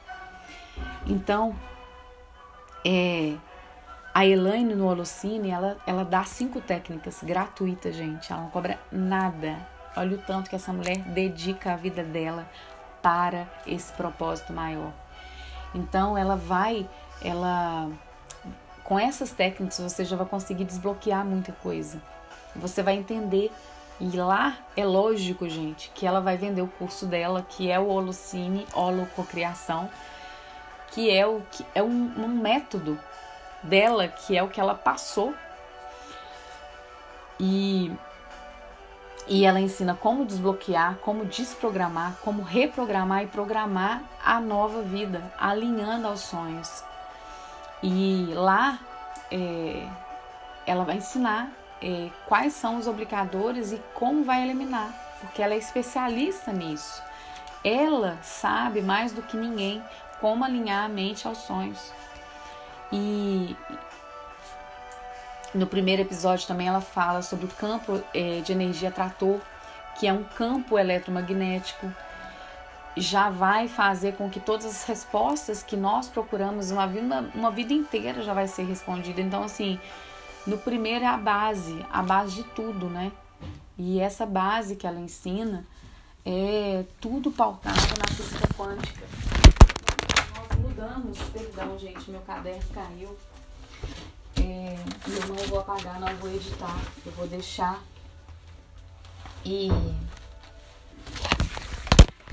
Então, 1.06 1.56
é, 2.84 3.34
a 4.12 4.26
Elaine 4.26 4.74
no 4.74 4.88
Holocine, 4.88 5.48
ela, 5.48 5.78
ela 5.86 6.04
dá 6.04 6.22
cinco 6.22 6.60
técnicas 6.60 7.22
gratuitas, 7.22 7.96
gente. 7.96 8.30
Ela 8.30 8.42
não 8.42 8.50
cobra 8.50 8.78
nada. 8.92 9.56
Olha 9.96 10.16
o 10.16 10.18
tanto 10.18 10.50
que 10.50 10.56
essa 10.56 10.72
mulher 10.72 10.98
dedica 10.98 11.72
a 11.72 11.76
vida 11.76 12.04
dela 12.04 12.46
para 13.02 13.46
esse 13.66 13.92
propósito 13.92 14.52
maior. 14.52 14.92
Então 15.74 16.16
ela 16.16 16.36
vai, 16.36 16.88
ela 17.22 17.90
com 18.84 18.98
essas 18.98 19.32
técnicas 19.32 19.78
você 19.78 20.04
já 20.04 20.16
vai 20.16 20.26
conseguir 20.26 20.64
desbloquear 20.64 21.24
muita 21.24 21.52
coisa. 21.52 22.00
Você 22.54 22.82
vai 22.82 22.94
entender 22.94 23.50
e 24.00 24.16
lá 24.16 24.58
é 24.76 24.84
lógico, 24.84 25.48
gente, 25.48 25.90
que 25.94 26.06
ela 26.06 26.20
vai 26.20 26.36
vender 26.36 26.62
o 26.62 26.68
curso 26.68 27.06
dela, 27.06 27.46
que 27.48 27.70
é 27.70 27.78
o 27.78 27.86
Holocine 27.86 28.66
Holococriação, 28.74 29.88
que 30.90 31.10
é 31.10 31.26
o 31.26 31.40
que 31.50 31.64
é 31.74 31.82
um, 31.82 32.12
um 32.18 32.28
método 32.28 32.98
dela, 33.62 34.08
que 34.08 34.36
é 34.36 34.42
o 34.42 34.48
que 34.48 34.60
ela 34.60 34.74
passou. 34.74 35.34
E 37.38 37.92
e 39.26 39.44
ela 39.44 39.60
ensina 39.60 39.94
como 39.94 40.24
desbloquear, 40.24 40.96
como 40.96 41.24
desprogramar, 41.24 42.16
como 42.22 42.42
reprogramar 42.42 43.22
e 43.22 43.26
programar 43.26 44.02
a 44.24 44.40
nova 44.40 44.82
vida, 44.82 45.32
alinhando 45.38 46.08
aos 46.08 46.20
sonhos. 46.20 46.84
E 47.82 48.32
lá 48.34 48.78
é, 49.30 49.86
ela 50.66 50.84
vai 50.84 50.96
ensinar 50.96 51.50
é, 51.80 52.10
quais 52.26 52.52
são 52.52 52.78
os 52.78 52.86
oblicadores 52.86 53.72
e 53.72 53.82
como 53.94 54.24
vai 54.24 54.42
eliminar, 54.42 54.92
porque 55.20 55.42
ela 55.42 55.54
é 55.54 55.58
especialista 55.58 56.52
nisso. 56.52 57.02
Ela 57.64 58.18
sabe 58.22 58.82
mais 58.82 59.12
do 59.12 59.22
que 59.22 59.36
ninguém 59.36 59.82
como 60.20 60.44
alinhar 60.44 60.84
a 60.84 60.88
mente 60.88 61.26
aos 61.26 61.38
sonhos. 61.38 61.92
E, 62.92 63.56
no 65.54 65.66
primeiro 65.66 66.02
episódio 66.02 66.46
também 66.46 66.68
ela 66.68 66.80
fala 66.80 67.22
sobre 67.22 67.46
o 67.46 67.48
campo 67.48 68.02
é, 68.14 68.40
de 68.40 68.52
energia 68.52 68.90
trator, 68.90 69.40
que 69.98 70.06
é 70.06 70.12
um 70.12 70.24
campo 70.24 70.78
eletromagnético. 70.78 71.92
já 72.96 73.30
vai 73.30 73.68
fazer 73.68 74.16
com 74.16 74.28
que 74.28 74.40
todas 74.40 74.66
as 74.66 74.84
respostas 74.84 75.62
que 75.62 75.76
nós 75.76 76.08
procuramos 76.08 76.70
uma 76.70 76.86
vida, 76.86 77.30
uma 77.34 77.50
vida 77.50 77.72
inteira 77.72 78.22
já 78.22 78.34
vai 78.34 78.46
ser 78.46 78.64
respondida. 78.64 79.20
Então, 79.20 79.42
assim, 79.42 79.78
no 80.46 80.58
primeiro 80.58 81.04
é 81.04 81.08
a 81.08 81.16
base, 81.16 81.84
a 81.90 82.02
base 82.02 82.36
de 82.36 82.44
tudo, 82.44 82.88
né? 82.88 83.12
E 83.78 84.00
essa 84.00 84.26
base 84.26 84.76
que 84.76 84.86
ela 84.86 85.00
ensina 85.00 85.66
é 86.24 86.84
tudo 87.00 87.30
pautado 87.30 87.76
na 87.76 88.14
física 88.14 88.48
quântica. 88.56 89.06
Nós 90.36 90.58
mudamos, 90.58 91.18
perdão, 91.32 91.78
gente, 91.78 92.10
meu 92.10 92.20
caderno 92.20 92.62
caiu. 92.74 93.16
É, 94.42 94.76
eu 95.06 95.28
não 95.28 95.36
vou 95.46 95.60
apagar, 95.60 96.00
não 96.00 96.14
vou 96.16 96.30
editar, 96.30 96.76
eu 97.06 97.12
vou 97.12 97.26
deixar. 97.26 97.82
E 99.44 99.68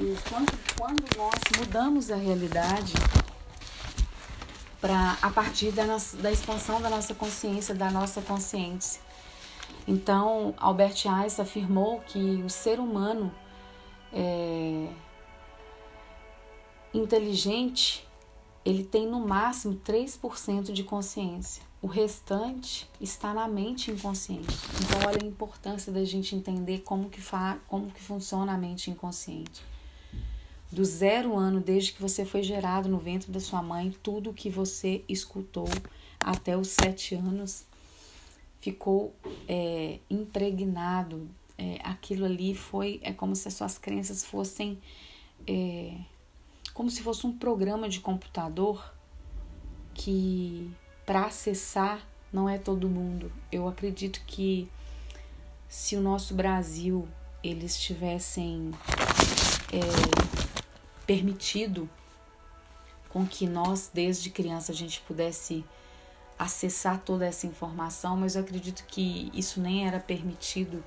e 0.01 0.16
quando, 0.30 0.78
quando 0.78 1.18
nós 1.18 1.60
mudamos 1.60 2.10
a 2.10 2.16
realidade 2.16 2.93
para 4.80 5.18
a 5.22 5.30
partir 5.30 5.72
da, 5.72 5.86
nossa, 5.86 6.16
da 6.16 6.32
expansão 6.32 6.82
da 6.82 6.89
nossa 6.89 7.14
consciência, 7.14 7.76
da 7.76 7.91
nossa 7.91 8.22
consciência. 8.22 9.01
Então, 9.86 10.53
Albert 10.57 11.05
Einstein 11.05 11.45
afirmou 11.45 11.99
que 11.99 12.41
o 12.45 12.49
ser 12.49 12.80
humano 12.80 13.30
é, 14.14 14.88
inteligente 16.93 18.07
ele 18.64 18.86
tem 18.86 19.05
no 19.05 19.20
máximo 19.20 19.82
3% 19.86 20.72
de 20.72 20.84
consciência. 20.84 21.62
O 21.82 21.88
restante 21.88 22.89
está 22.99 23.34
na 23.34 23.47
mente 23.47 23.89
inconsciente. 23.89 24.53
Então, 24.82 25.07
olha 25.07 25.23
a 25.23 25.25
importância 25.25 25.91
da 25.91 26.03
gente 26.03 26.36
entender 26.36 26.80
como 26.80 27.09
que, 27.09 27.21
fa 27.21 27.57
como 27.67 27.89
que 27.89 28.01
funciona 28.01 28.53
a 28.53 28.57
mente 28.57 28.91
inconsciente 28.91 29.61
do 30.71 30.86
zero 30.86 31.36
ano 31.36 31.59
desde 31.59 31.93
que 31.93 32.01
você 32.01 32.23
foi 32.23 32.43
gerado 32.43 32.88
no 32.88 32.99
ventre 32.99 33.32
da 33.32 33.39
sua 33.39 33.61
mãe, 33.61 33.93
tudo 34.03 34.34
que 34.34 34.49
você 34.49 35.03
escutou 35.09 35.67
até 36.19 36.55
os 36.55 36.69
sete 36.69 37.15
anos 37.15 37.65
ficou 38.59 39.13
é, 39.47 39.99
impregnado. 40.09 41.27
É, 41.57 41.80
aquilo 41.84 42.25
ali 42.25 42.55
foi 42.55 42.99
é 43.03 43.11
como 43.11 43.36
se 43.36 43.47
as 43.47 43.53
suas 43.53 43.77
crenças 43.77 44.23
fossem 44.23 44.80
é, 45.45 45.93
como 46.73 46.89
se 46.89 47.01
fosse 47.01 47.27
um 47.27 47.38
programa 47.38 47.89
de 47.89 47.99
computador 47.99 48.93
que 49.93 50.71
para 51.10 51.26
acessar 51.26 52.07
não 52.32 52.47
é 52.47 52.60
todo 52.60 52.88
mundo. 52.88 53.32
Eu 53.51 53.68
acredito 53.68 54.22
que 54.28 54.70
se 55.68 55.95
o 55.95 56.01
nosso 56.01 56.36
Brasil 56.36 57.07
eles 57.43 57.76
tivessem 57.80 58.70
é, 59.74 59.80
permitido 61.07 61.89
com 63.10 63.26
que 63.26 63.47
nós, 63.47 63.89
desde 63.91 64.30
criança, 64.30 64.72
a 64.72 64.76
gente 64.76 65.01
pudesse 65.01 65.66
acessar 66.38 66.99
toda 66.99 67.26
essa 67.26 67.47
informação, 67.47 68.16
mas 68.16 68.36
eu 68.36 68.43
acredito 68.43 68.86
que 68.86 69.32
isso 69.34 69.60
nem 69.60 69.88
era 69.88 69.99
permitido, 69.99 70.84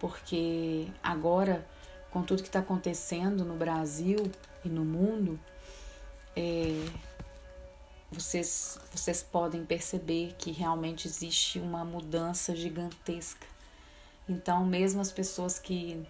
porque 0.00 0.88
agora, 1.00 1.64
com 2.10 2.20
tudo 2.20 2.42
que 2.42 2.48
está 2.48 2.58
acontecendo 2.58 3.44
no 3.44 3.54
Brasil 3.54 4.28
e 4.64 4.68
no 4.68 4.84
mundo, 4.84 5.38
é, 6.34 6.84
vocês, 8.10 8.78
vocês 8.92 9.22
podem 9.22 9.64
perceber 9.64 10.34
que 10.38 10.50
realmente 10.50 11.08
existe 11.08 11.58
uma 11.58 11.84
mudança 11.84 12.54
gigantesca. 12.54 13.46
Então, 14.28 14.64
mesmo 14.64 15.00
as 15.00 15.12
pessoas 15.12 15.58
que 15.58 16.06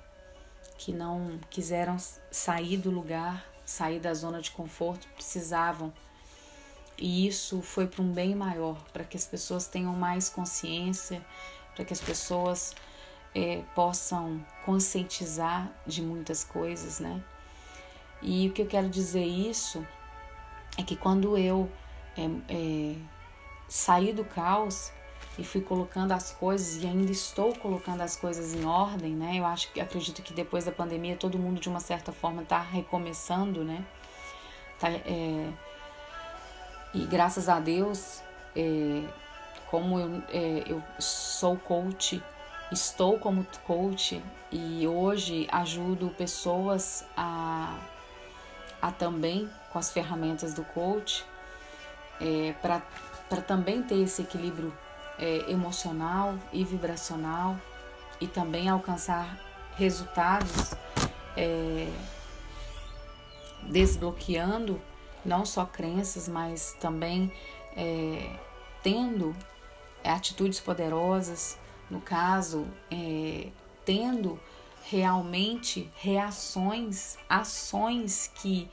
que 0.78 0.92
não 0.92 1.38
quiseram 1.50 1.96
sair 2.30 2.76
do 2.76 2.90
lugar, 2.90 3.44
sair 3.64 3.98
da 3.98 4.12
zona 4.14 4.40
de 4.40 4.50
conforto, 4.50 5.08
precisavam. 5.14 5.92
E 6.98 7.26
isso 7.26 7.60
foi 7.60 7.86
para 7.86 8.02
um 8.02 8.12
bem 8.12 8.34
maior, 8.34 8.80
para 8.92 9.04
que 9.04 9.16
as 9.16 9.26
pessoas 9.26 9.66
tenham 9.66 9.94
mais 9.94 10.28
consciência, 10.28 11.24
para 11.74 11.84
que 11.84 11.92
as 11.92 12.00
pessoas 12.00 12.74
é, 13.34 13.62
possam 13.74 14.44
conscientizar 14.64 15.70
de 15.86 16.00
muitas 16.00 16.42
coisas, 16.42 17.00
né? 17.00 17.22
E 18.22 18.48
o 18.48 18.52
que 18.52 18.62
eu 18.62 18.66
quero 18.66 18.88
dizer 18.88 19.24
isso 19.24 19.86
é 20.78 20.82
que 20.82 20.96
quando 20.96 21.36
eu 21.36 21.70
é, 22.16 22.24
é, 22.48 22.96
saí 23.68 24.12
do 24.12 24.24
caos, 24.24 24.92
e 25.38 25.44
fui 25.44 25.60
colocando 25.60 26.12
as 26.12 26.32
coisas 26.32 26.82
e 26.82 26.86
ainda 26.86 27.12
estou 27.12 27.54
colocando 27.54 28.00
as 28.00 28.16
coisas 28.16 28.54
em 28.54 28.64
ordem, 28.64 29.14
né? 29.14 29.36
Eu 29.36 29.44
acho 29.44 29.70
que 29.70 29.80
acredito 29.80 30.22
que 30.22 30.32
depois 30.32 30.64
da 30.64 30.72
pandemia 30.72 31.16
todo 31.16 31.38
mundo 31.38 31.60
de 31.60 31.68
uma 31.68 31.80
certa 31.80 32.10
forma 32.10 32.42
está 32.42 32.58
recomeçando, 32.58 33.62
né? 33.62 33.84
Tá, 34.78 34.90
é, 34.90 35.52
e 36.94 37.04
graças 37.06 37.48
a 37.48 37.60
Deus, 37.60 38.22
é, 38.54 39.02
como 39.70 39.98
eu, 40.00 40.22
é, 40.30 40.64
eu 40.66 40.82
sou 40.98 41.56
coach, 41.58 42.22
estou 42.72 43.18
como 43.18 43.46
coach 43.66 44.22
e 44.50 44.86
hoje 44.86 45.46
ajudo 45.52 46.08
pessoas 46.16 47.04
a, 47.14 47.78
a 48.80 48.90
também 48.90 49.50
com 49.70 49.78
as 49.78 49.90
ferramentas 49.90 50.54
do 50.54 50.64
coach 50.64 51.26
é, 52.20 52.54
para 52.60 53.42
também 53.42 53.82
ter 53.82 53.96
esse 54.02 54.22
equilíbrio 54.22 54.72
é, 55.18 55.50
emocional 55.50 56.38
e 56.52 56.64
vibracional 56.64 57.56
e 58.20 58.26
também 58.26 58.68
alcançar 58.68 59.38
resultados 59.76 60.74
é, 61.36 61.88
desbloqueando 63.62 64.80
não 65.24 65.44
só 65.44 65.66
crenças, 65.66 66.28
mas 66.28 66.76
também 66.80 67.32
é, 67.76 68.38
tendo 68.82 69.34
atitudes 70.04 70.60
poderosas, 70.60 71.58
no 71.90 72.00
caso, 72.00 72.66
é, 72.90 73.48
tendo 73.84 74.38
realmente 74.84 75.90
reações, 75.96 77.18
ações 77.28 78.30
que, 78.36 78.70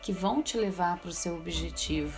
que 0.00 0.12
vão 0.12 0.42
te 0.42 0.56
levar 0.56 0.98
para 0.98 1.10
o 1.10 1.12
seu 1.12 1.36
objetivo 1.36 2.16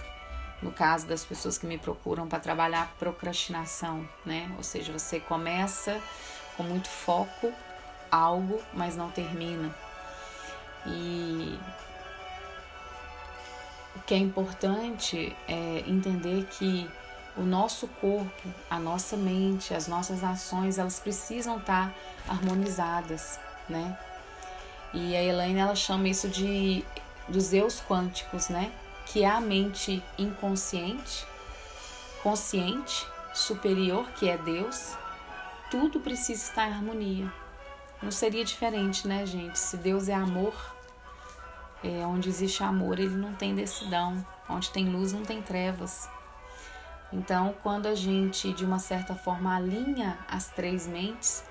no 0.62 0.72
caso 0.72 1.06
das 1.06 1.24
pessoas 1.24 1.56
que 1.56 1.66
me 1.66 1.78
procuram 1.78 2.26
para 2.26 2.40
trabalhar 2.40 2.92
procrastinação, 2.98 4.09
né? 4.24 4.50
Ou 4.56 4.62
seja, 4.62 4.92
você 4.92 5.20
começa 5.20 6.00
com 6.56 6.62
muito 6.62 6.88
foco 6.88 7.52
algo, 8.11 8.61
mas 8.72 8.96
não 8.96 9.11
termina. 9.11 9.74
E 10.86 11.59
o 13.94 14.00
que 14.00 14.14
é 14.14 14.18
importante 14.18 15.36
é 15.46 15.84
entender 15.86 16.46
que 16.46 16.90
o 17.36 17.42
nosso 17.42 17.86
corpo, 17.86 18.48
a 18.68 18.78
nossa 18.78 19.16
mente, 19.16 19.72
as 19.72 19.86
nossas 19.86 20.24
ações, 20.24 20.78
elas 20.78 20.98
precisam 20.98 21.59
estar 21.59 21.94
harmonizadas, 22.26 23.38
né? 23.68 23.96
E 24.92 25.14
a 25.14 25.22
Elaine 25.22 25.61
ela 25.61 25.76
chama 25.76 26.09
isso 26.09 26.28
de 26.28 26.84
dos 27.28 27.52
eus 27.52 27.80
quânticos, 27.80 28.48
né? 28.48 28.72
Que 29.09 29.24
é 29.24 29.28
a 29.28 29.40
mente 29.40 30.02
inconsciente, 30.18 31.26
consciente, 32.22 33.06
superior, 33.34 34.09
que 34.12 34.28
é 34.28 34.36
Deus, 34.36 34.96
tudo 35.70 36.00
precisa 36.00 36.42
estar 36.42 36.68
em 36.68 36.74
harmonia. 36.74 37.32
Não 38.02 38.11
seria 38.11 38.44
diferente, 38.44 39.09
né, 39.09 39.26
gente? 39.26 39.59
Se 39.59 39.76
Deus 39.76 40.09
é 40.09 40.14
amor, 40.14 40.54
é, 41.82 42.06
onde 42.06 42.28
existe 42.28 42.62
amor, 42.62 42.98
ele 42.98 43.16
não 43.16 43.34
tem 43.34 43.54
decidão. 43.54 44.24
Onde 44.48 44.70
tem 44.70 44.88
luz, 44.88 45.12
não 45.12 45.24
tem 45.24 45.42
trevas. 45.42 46.09
Então, 47.12 47.54
quando 47.62 47.86
a 47.86 47.94
gente, 47.94 48.52
de 48.52 48.64
uma 48.64 48.78
certa 48.78 49.14
forma, 49.14 49.54
alinha 49.54 50.18
as 50.28 50.48
três 50.48 50.86
mentes, 50.86 51.44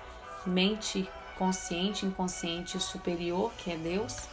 mente 0.46 1.08
consciente, 1.36 2.06
inconsciente 2.06 2.76
e 2.76 2.80
superior, 2.80 3.52
que 3.58 3.70
é 3.70 3.76
Deus, 3.76 4.28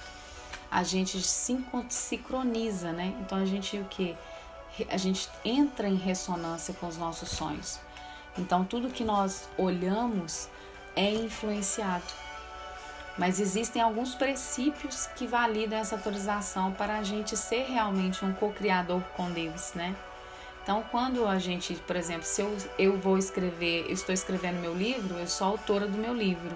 a 0.75 0.83
gente 0.83 1.21
se 1.21 1.57
sincroniza, 1.87 2.91
né? 2.91 3.15
Então 3.21 3.37
a 3.37 3.45
gente 3.45 3.77
o 3.77 3.85
que? 3.85 4.13
A 4.89 4.97
gente 4.97 5.29
entra 5.45 5.87
em 5.87 5.95
ressonância 5.95 6.73
com 6.73 6.85
os 6.85 6.97
nossos 6.97 7.29
sonhos. 7.29 7.79
Então 8.37 8.65
tudo 8.65 8.89
que 8.89 9.05
nós 9.05 9.47
olhamos 9.57 10.49
é 10.93 11.09
influenciado. 11.09 12.03
Mas 13.17 13.39
existem 13.39 13.81
alguns 13.81 14.15
princípios 14.15 15.07
que 15.15 15.25
validam 15.25 15.79
essa 15.79 15.95
autorização 15.95 16.73
para 16.73 16.97
a 16.97 17.03
gente 17.03 17.37
ser 17.37 17.67
realmente 17.67 18.25
um 18.25 18.33
co-criador 18.33 19.01
com 19.15 19.31
Deus, 19.31 19.73
né? 19.75 19.95
Então, 20.61 20.83
quando 20.91 21.25
a 21.25 21.39
gente, 21.39 21.75
por 21.75 21.95
exemplo, 21.95 22.23
se 22.23 22.41
eu, 22.41 22.57
eu 22.77 22.97
vou 22.97 23.17
escrever, 23.17 23.85
eu 23.85 23.93
estou 23.93 24.11
escrevendo 24.11 24.59
meu 24.59 24.75
livro, 24.75 25.15
eu 25.15 25.27
sou 25.27 25.47
autora 25.47 25.87
do 25.87 25.97
meu 25.97 26.13
livro. 26.13 26.53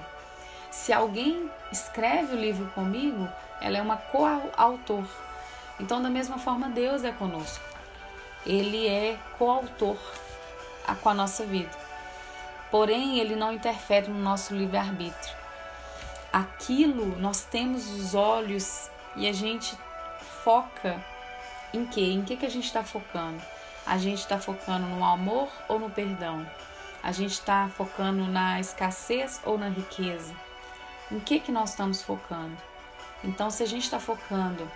Se 0.70 0.92
alguém 0.92 1.50
escreve 1.72 2.34
o 2.34 2.40
livro 2.40 2.66
comigo, 2.72 3.30
ela 3.62 3.78
é 3.78 3.82
uma 3.82 3.98
coautor. 3.98 5.06
Então, 5.80 6.02
da 6.02 6.10
mesma 6.10 6.38
forma, 6.38 6.70
Deus 6.70 7.04
é 7.04 7.12
conosco. 7.12 7.64
Ele 8.46 8.88
é 8.88 9.18
coautor 9.38 9.98
com 11.02 11.10
a 11.10 11.14
nossa 11.14 11.46
vida. 11.46 11.72
Porém, 12.72 13.20
ele 13.20 13.36
não 13.36 13.52
interfere 13.52 14.10
no 14.10 14.20
nosso 14.20 14.56
livre-arbítrio. 14.56 15.36
Aquilo, 16.32 17.18
nós 17.18 17.44
temos 17.44 17.90
os 17.90 18.14
olhos 18.14 18.90
e 19.16 19.28
a 19.28 19.34
gente 19.34 19.76
foca 20.44 21.04
em 21.74 21.86
quê? 21.86 22.02
Em 22.02 22.24
que, 22.24 22.38
que 22.38 22.46
a 22.46 22.50
gente 22.50 22.66
está 22.66 22.84
focando? 22.84 23.42
A 23.86 23.98
gente 23.98 24.20
está 24.20 24.40
focando 24.40 24.86
no 24.86 25.04
amor 25.04 25.50
ou 25.68 25.80
no 25.80 25.90
perdão? 25.90 26.46
A 27.02 27.12
gente 27.12 27.34
está 27.34 27.70
focando 27.70 28.26
na 28.28 28.60
escassez 28.60 29.42
ou 29.44 29.58
na 29.58 29.70
riqueza? 29.70 30.34
Em 31.12 31.20
que, 31.20 31.40
que 31.40 31.52
nós 31.52 31.72
estamos 31.72 32.02
focando? 32.02 32.56
Então, 33.24 33.50
se 33.50 33.64
a 33.64 33.66
gente 33.66 33.84
está 33.84 34.00
focando, 34.00 34.70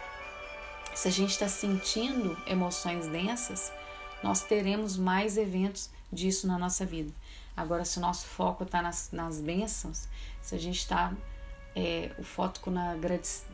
se 0.94 1.08
a 1.08 1.12
gente 1.12 1.32
está 1.32 1.48
sentindo 1.48 2.38
emoções 2.46 3.08
densas, 3.08 3.72
nós 4.22 4.41
teremos 4.44 4.98
mais 4.98 5.38
eventos 5.38 5.89
disso 6.12 6.48
na 6.48 6.58
nossa 6.58 6.86
vida. 6.86 7.14
Agora, 7.56 7.86
se 7.86 7.98
o 7.98 8.02
nosso 8.02 8.26
foco 8.26 8.64
está 8.64 8.82
nas, 8.82 9.12
nas 9.12 9.39
bênçãos, 9.39 10.08
se 10.41 10.56
a 10.56 10.58
gente 10.58 10.80
está 10.80 11.14
é, 11.76 12.12
o 12.18 12.24
foco 12.24 12.70
na, 12.70 12.96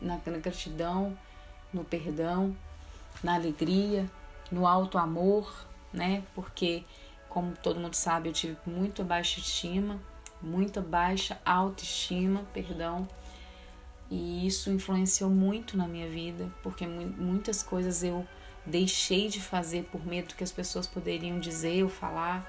na 0.00 0.18
gratidão, 0.38 1.16
no 1.72 1.84
perdão, 1.84 2.56
na 3.22 3.34
alegria, 3.34 4.10
no 4.50 4.66
alto 4.66 4.98
amor, 4.98 5.66
né? 5.92 6.22
Porque, 6.34 6.84
como 7.28 7.56
todo 7.56 7.80
mundo 7.80 7.94
sabe, 7.94 8.28
eu 8.28 8.32
tive 8.32 8.56
muito 8.66 9.04
baixa 9.04 9.40
estima, 9.40 10.00
muita 10.42 10.80
baixa 10.80 11.38
autoestima, 11.44 12.44
perdão. 12.52 13.06
E 14.10 14.46
isso 14.46 14.70
influenciou 14.70 15.30
muito 15.30 15.76
na 15.76 15.86
minha 15.86 16.08
vida, 16.08 16.50
porque 16.62 16.86
muitas 16.86 17.62
coisas 17.62 18.02
eu 18.02 18.26
deixei 18.66 19.28
de 19.28 19.40
fazer 19.40 19.84
por 19.84 20.04
medo 20.04 20.34
que 20.34 20.44
as 20.44 20.50
pessoas 20.50 20.86
poderiam 20.86 21.38
dizer 21.38 21.84
ou 21.84 21.88
falar. 21.88 22.44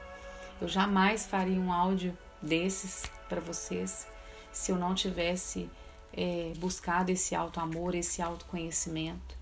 Eu 0.59 0.67
jamais 0.67 1.25
faria 1.25 1.59
um 1.59 1.71
áudio 1.71 2.17
desses 2.41 3.03
para 3.29 3.39
vocês 3.39 4.07
se 4.51 4.71
eu 4.71 4.77
não 4.77 4.93
tivesse 4.93 5.69
é, 6.11 6.51
buscado 6.57 7.11
esse 7.11 7.35
alto 7.35 7.59
amor, 7.59 7.95
esse 7.95 8.21
autoconhecimento. 8.21 9.37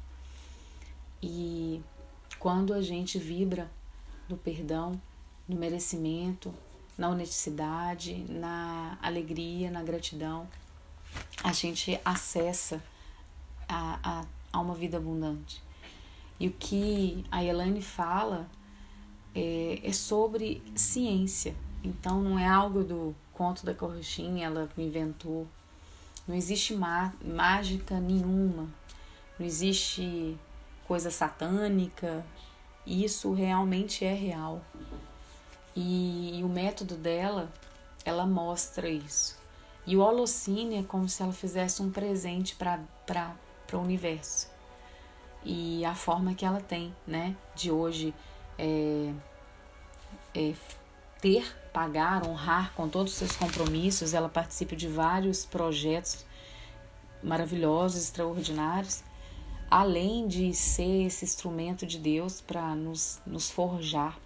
E 1.21 1.81
quando 2.37 2.73
a 2.73 2.81
gente 2.81 3.17
vibra 3.17 3.69
no 4.27 4.37
perdão, 4.37 5.01
no 5.47 5.55
merecimento, 5.55 6.53
na 6.97 7.09
honestidade, 7.09 8.25
na 8.29 8.97
alegria, 9.01 9.71
na 9.71 9.81
gratidão, 9.81 10.47
a 11.43 11.53
gente 11.53 11.99
acessa 12.03 12.83
a, 13.67 13.99
a, 14.03 14.25
a 14.51 14.59
uma 14.59 14.75
vida 14.75 14.97
abundante. 14.97 15.63
E 16.39 16.47
o 16.47 16.51
que 16.51 17.25
a 17.31 17.43
Elaine 17.43 17.81
fala 17.81 18.47
é, 19.35 19.79
é 19.83 19.93
sobre 19.93 20.61
ciência. 20.75 21.55
Então 21.83 22.21
não 22.21 22.37
é 22.37 22.47
algo 22.47 22.83
do 22.83 23.15
conto 23.33 23.65
da 23.65 23.73
corrochinha, 23.73 24.47
ela 24.47 24.69
inventou. 24.77 25.47
Não 26.27 26.35
existe 26.35 26.75
má, 26.75 27.13
mágica 27.23 27.99
nenhuma. 27.99 28.69
Não 29.37 29.45
existe 29.45 30.37
coisa 30.85 31.09
satânica. 31.09 32.25
Isso 32.85 33.33
realmente 33.33 34.03
é 34.03 34.13
real. 34.13 34.61
E, 35.75 36.39
e 36.39 36.43
o 36.43 36.49
método 36.49 36.95
dela, 36.95 37.51
ela 38.03 38.25
mostra 38.25 38.89
isso. 38.89 39.38
E 39.85 39.95
o 39.97 40.01
Holocine 40.01 40.77
é 40.77 40.83
como 40.83 41.09
se 41.09 41.23
ela 41.23 41.33
fizesse 41.33 41.81
um 41.81 41.91
presente 41.91 42.55
para 42.55 43.35
o 43.73 43.77
universo. 43.77 44.49
E 45.43 45.83
a 45.85 45.95
forma 45.95 46.33
que 46.33 46.45
ela 46.45 46.61
tem, 46.61 46.93
né, 47.07 47.35
de 47.55 47.71
hoje 47.71 48.13
é, 48.57 49.11
é 50.35 50.53
ter, 51.21 51.55
pagar, 51.71 52.27
honrar 52.27 52.73
com 52.73 52.87
todos 52.87 53.13
os 53.13 53.17
seus 53.17 53.35
compromissos. 53.35 54.13
Ela 54.13 54.29
participa 54.29 54.75
de 54.75 54.87
vários 54.87 55.45
projetos 55.45 56.25
maravilhosos, 57.23 58.03
extraordinários 58.03 59.03
além 59.69 60.27
de 60.27 60.53
ser 60.53 61.05
esse 61.05 61.23
instrumento 61.23 61.85
de 61.85 61.99
Deus 61.99 62.41
para 62.41 62.73
nos, 62.75 63.21
nos 63.25 63.51
forjar. 63.51 64.17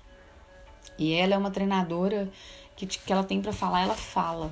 E 0.98 1.14
ela 1.14 1.34
é 1.34 1.38
uma 1.38 1.52
treinadora 1.52 2.30
que, 2.76 2.86
que 2.86 3.12
ela 3.12 3.24
tem 3.24 3.42
para 3.42 3.52
falar, 3.52 3.82
ela 3.82 3.96
fala. 3.96 4.50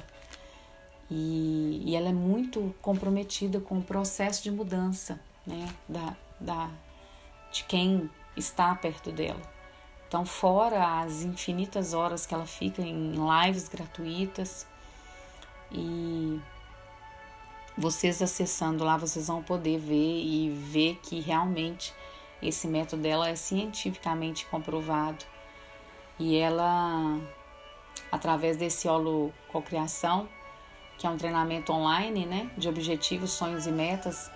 E, 1.14 1.84
e 1.86 1.94
ela 1.94 2.08
é 2.08 2.14
muito 2.14 2.74
comprometida 2.82 3.60
com 3.60 3.80
o 3.80 3.84
processo 3.84 4.42
de 4.42 4.50
mudança 4.50 5.20
né, 5.46 5.68
da, 5.88 6.16
da, 6.40 6.70
de 7.52 7.66
quem 7.66 8.10
está 8.38 8.74
perto 8.74 9.12
dela. 9.12 9.42
Então, 10.08 10.26
fora 10.26 11.02
as 11.02 11.22
infinitas 11.22 11.94
horas 11.94 12.26
que 12.26 12.34
ela 12.34 12.46
fica 12.46 12.82
em 12.82 13.14
lives 13.14 13.68
gratuitas 13.68 14.66
e 15.70 16.40
vocês 17.78 18.22
acessando 18.22 18.86
lá, 18.86 18.96
vocês 18.96 19.28
vão 19.28 19.44
poder 19.44 19.80
ver 19.80 20.24
e 20.24 20.50
ver 20.50 20.98
que 21.04 21.20
realmente 21.20 21.94
esse 22.42 22.68
método 22.68 23.04
dela 23.04 23.28
é 23.28 23.36
cientificamente 23.36 24.46
comprovado. 24.46 25.26
E 26.18 26.38
ela, 26.38 27.20
através 28.10 28.56
desse 28.56 28.88
holococriação, 28.88 30.30
que 31.02 31.08
é 31.08 31.10
um 31.10 31.18
treinamento 31.18 31.74
online, 31.74 32.28
né, 32.28 32.52
de 32.56 32.70
objetivos, 32.70 33.32
sonhos 33.32 33.66
e 33.66 33.72
metas, 33.72 34.30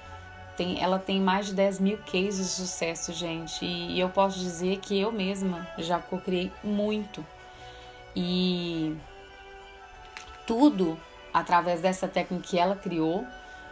tem, 0.58 0.82
ela 0.82 0.98
tem 0.98 1.22
mais 1.22 1.46
de 1.46 1.54
10 1.54 1.80
mil 1.80 2.00
cases 2.00 2.38
de 2.38 2.52
sucesso, 2.54 3.14
gente. 3.14 3.64
E, 3.64 3.92
e 3.92 4.00
eu 4.00 4.10
posso 4.10 4.40
dizer 4.40 4.80
que 4.80 5.00
eu 5.00 5.12
mesma 5.12 5.68
já 5.78 6.00
cocriei 6.00 6.52
muito. 6.64 7.24
E 8.16 8.98
tudo 10.48 11.00
através 11.32 11.82
dessa 11.82 12.08
técnica 12.08 12.48
que 12.48 12.58
ela 12.58 12.76
criou 12.76 13.28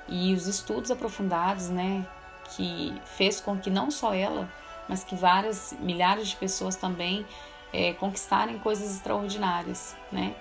e 0.08 0.32
os 0.36 0.46
estudos 0.46 0.92
aprofundados, 0.92 1.70
né, 1.70 2.06
que 2.56 2.94
fez 3.06 3.42
com 3.42 3.58
que 3.58 3.72
não 3.72 3.90
só 3.90 4.14
ela, 4.14 4.48
mas 4.88 5.04
que 5.04 5.16
várias 5.16 5.76
milhares 5.80 6.28
de 6.28 6.36
pessoas 6.36 6.76
também 6.76 7.26
é, 7.74 7.94
conquistarem 7.94 8.60
coisas 8.60 8.92
extraordinárias, 8.98 9.96
né? 10.12 10.36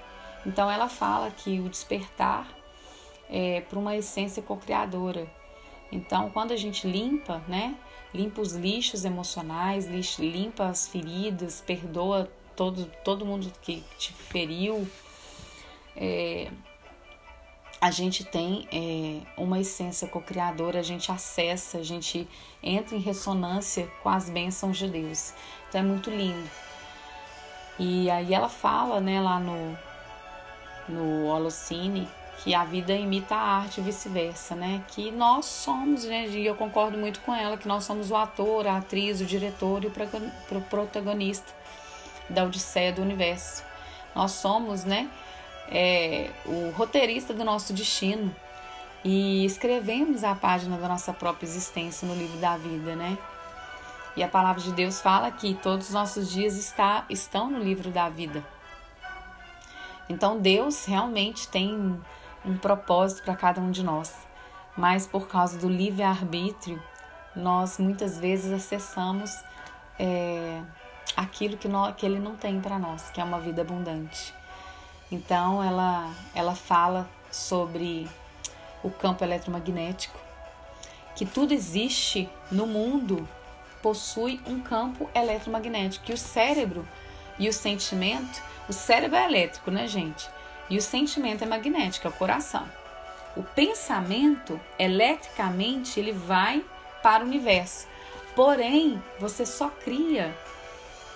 Então 0.44 0.70
ela 0.70 0.88
fala 0.88 1.30
que 1.30 1.60
o 1.60 1.68
despertar 1.68 2.48
é 3.28 3.60
para 3.60 3.78
uma 3.78 3.96
essência 3.96 4.42
co-criadora. 4.42 5.30
Então 5.90 6.30
quando 6.30 6.52
a 6.52 6.56
gente 6.56 6.86
limpa, 6.86 7.42
né, 7.46 7.76
limpa 8.12 8.40
os 8.40 8.52
lixos 8.52 9.04
emocionais, 9.04 9.86
limpa 10.18 10.66
as 10.66 10.88
feridas, 10.88 11.60
perdoa 11.60 12.30
todo 12.56 12.86
todo 13.04 13.24
mundo 13.24 13.50
que 13.62 13.82
te 13.98 14.12
feriu, 14.12 14.86
é, 15.96 16.50
a 17.82 17.90
gente 17.90 18.22
tem 18.22 18.68
é, 18.72 19.26
uma 19.36 19.58
essência 19.58 20.06
co-criadora, 20.06 20.78
a 20.78 20.82
gente 20.84 21.10
acessa, 21.10 21.78
a 21.78 21.82
gente 21.82 22.28
entra 22.62 22.94
em 22.94 23.00
ressonância 23.00 23.90
com 24.02 24.08
as 24.08 24.30
bênçãos 24.30 24.78
de 24.78 24.86
Deus. 24.88 25.34
Então 25.68 25.80
é 25.80 25.84
muito 25.84 26.08
lindo. 26.08 26.48
E 27.78 28.08
aí 28.08 28.32
ela 28.32 28.48
fala, 28.48 29.00
né, 29.00 29.20
lá 29.20 29.40
no, 29.40 29.76
no 30.92 31.26
Holocine, 31.26 32.08
que 32.42 32.54
a 32.54 32.64
vida 32.64 32.92
imita 32.92 33.34
a 33.34 33.58
arte 33.58 33.80
e 33.80 33.82
vice-versa, 33.82 34.54
né? 34.54 34.82
Que 34.88 35.10
nós 35.10 35.46
somos, 35.46 36.04
né? 36.04 36.28
E 36.28 36.46
eu 36.46 36.54
concordo 36.54 36.98
muito 36.98 37.20
com 37.20 37.34
ela, 37.34 37.56
que 37.56 37.66
nós 37.66 37.84
somos 37.84 38.10
o 38.10 38.16
ator, 38.16 38.66
a 38.66 38.78
atriz, 38.78 39.20
o 39.20 39.24
diretor 39.24 39.84
e 39.84 39.86
o 39.88 40.60
protagonista 40.70 41.52
da 42.28 42.44
Odisseia 42.44 42.92
do 42.92 43.02
Universo. 43.02 43.64
Nós 44.14 44.32
somos, 44.32 44.84
né? 44.84 45.08
é, 45.72 46.30
o 46.44 46.70
roteirista 46.70 47.32
do 47.32 47.42
nosso 47.42 47.72
destino 47.72 48.34
e 49.02 49.44
escrevemos 49.44 50.22
a 50.22 50.34
página 50.34 50.76
da 50.76 50.86
nossa 50.86 51.12
própria 51.12 51.46
existência 51.46 52.06
no 52.06 52.14
livro 52.14 52.38
da 52.38 52.56
vida, 52.56 52.94
né? 52.94 53.16
E 54.14 54.22
a 54.22 54.28
palavra 54.28 54.60
de 54.60 54.70
Deus 54.72 55.00
fala 55.00 55.30
que 55.30 55.54
todos 55.54 55.88
os 55.88 55.94
nossos 55.94 56.30
dias 56.30 56.56
está, 56.56 57.06
estão 57.08 57.50
no 57.50 57.58
livro 57.58 57.90
da 57.90 58.10
vida. 58.10 58.44
Então 60.08 60.38
Deus 60.38 60.84
realmente 60.84 61.48
tem 61.48 62.00
um 62.44 62.56
propósito 62.56 63.22
para 63.24 63.36
cada 63.36 63.60
um 63.60 63.70
de 63.70 63.82
nós, 63.82 64.14
mas 64.76 65.06
por 65.06 65.28
causa 65.28 65.58
do 65.58 65.68
livre-arbítrio, 65.68 66.82
nós 67.34 67.78
muitas 67.78 68.18
vezes 68.18 68.52
acessamos 68.52 69.30
é, 69.98 70.60
aquilo 71.16 71.56
que, 71.56 71.68
nós, 71.68 71.94
que 71.96 72.04
Ele 72.04 72.18
não 72.18 72.36
tem 72.36 72.60
para 72.60 72.78
nós, 72.78 73.10
que 73.10 73.20
é 73.20 73.24
uma 73.24 73.40
vida 73.40 73.62
abundante. 73.62 74.34
Então 75.10 75.62
ela, 75.62 76.10
ela 76.34 76.54
fala 76.54 77.08
sobre 77.30 78.08
o 78.82 78.90
campo 78.90 79.22
eletromagnético, 79.22 80.18
que 81.14 81.24
tudo 81.24 81.52
existe 81.52 82.28
no 82.50 82.66
mundo 82.66 83.28
possui 83.82 84.40
um 84.46 84.60
campo 84.60 85.10
eletromagnético, 85.14 86.06
que 86.06 86.12
o 86.12 86.18
cérebro 86.18 86.86
e 87.38 87.48
o 87.48 87.52
sentimento, 87.52 88.42
o 88.68 88.72
cérebro 88.72 89.16
é 89.16 89.24
elétrico, 89.24 89.70
né, 89.70 89.86
gente? 89.86 90.28
E 90.70 90.78
o 90.78 90.82
sentimento 90.82 91.42
é 91.42 91.46
magnético, 91.46 92.06
é 92.06 92.10
o 92.10 92.14
coração. 92.14 92.66
O 93.36 93.42
pensamento, 93.42 94.60
eletricamente, 94.78 95.98
ele 95.98 96.12
vai 96.12 96.64
para 97.02 97.24
o 97.24 97.26
universo. 97.26 97.86
Porém, 98.34 99.02
você 99.18 99.44
só 99.44 99.68
cria 99.68 100.34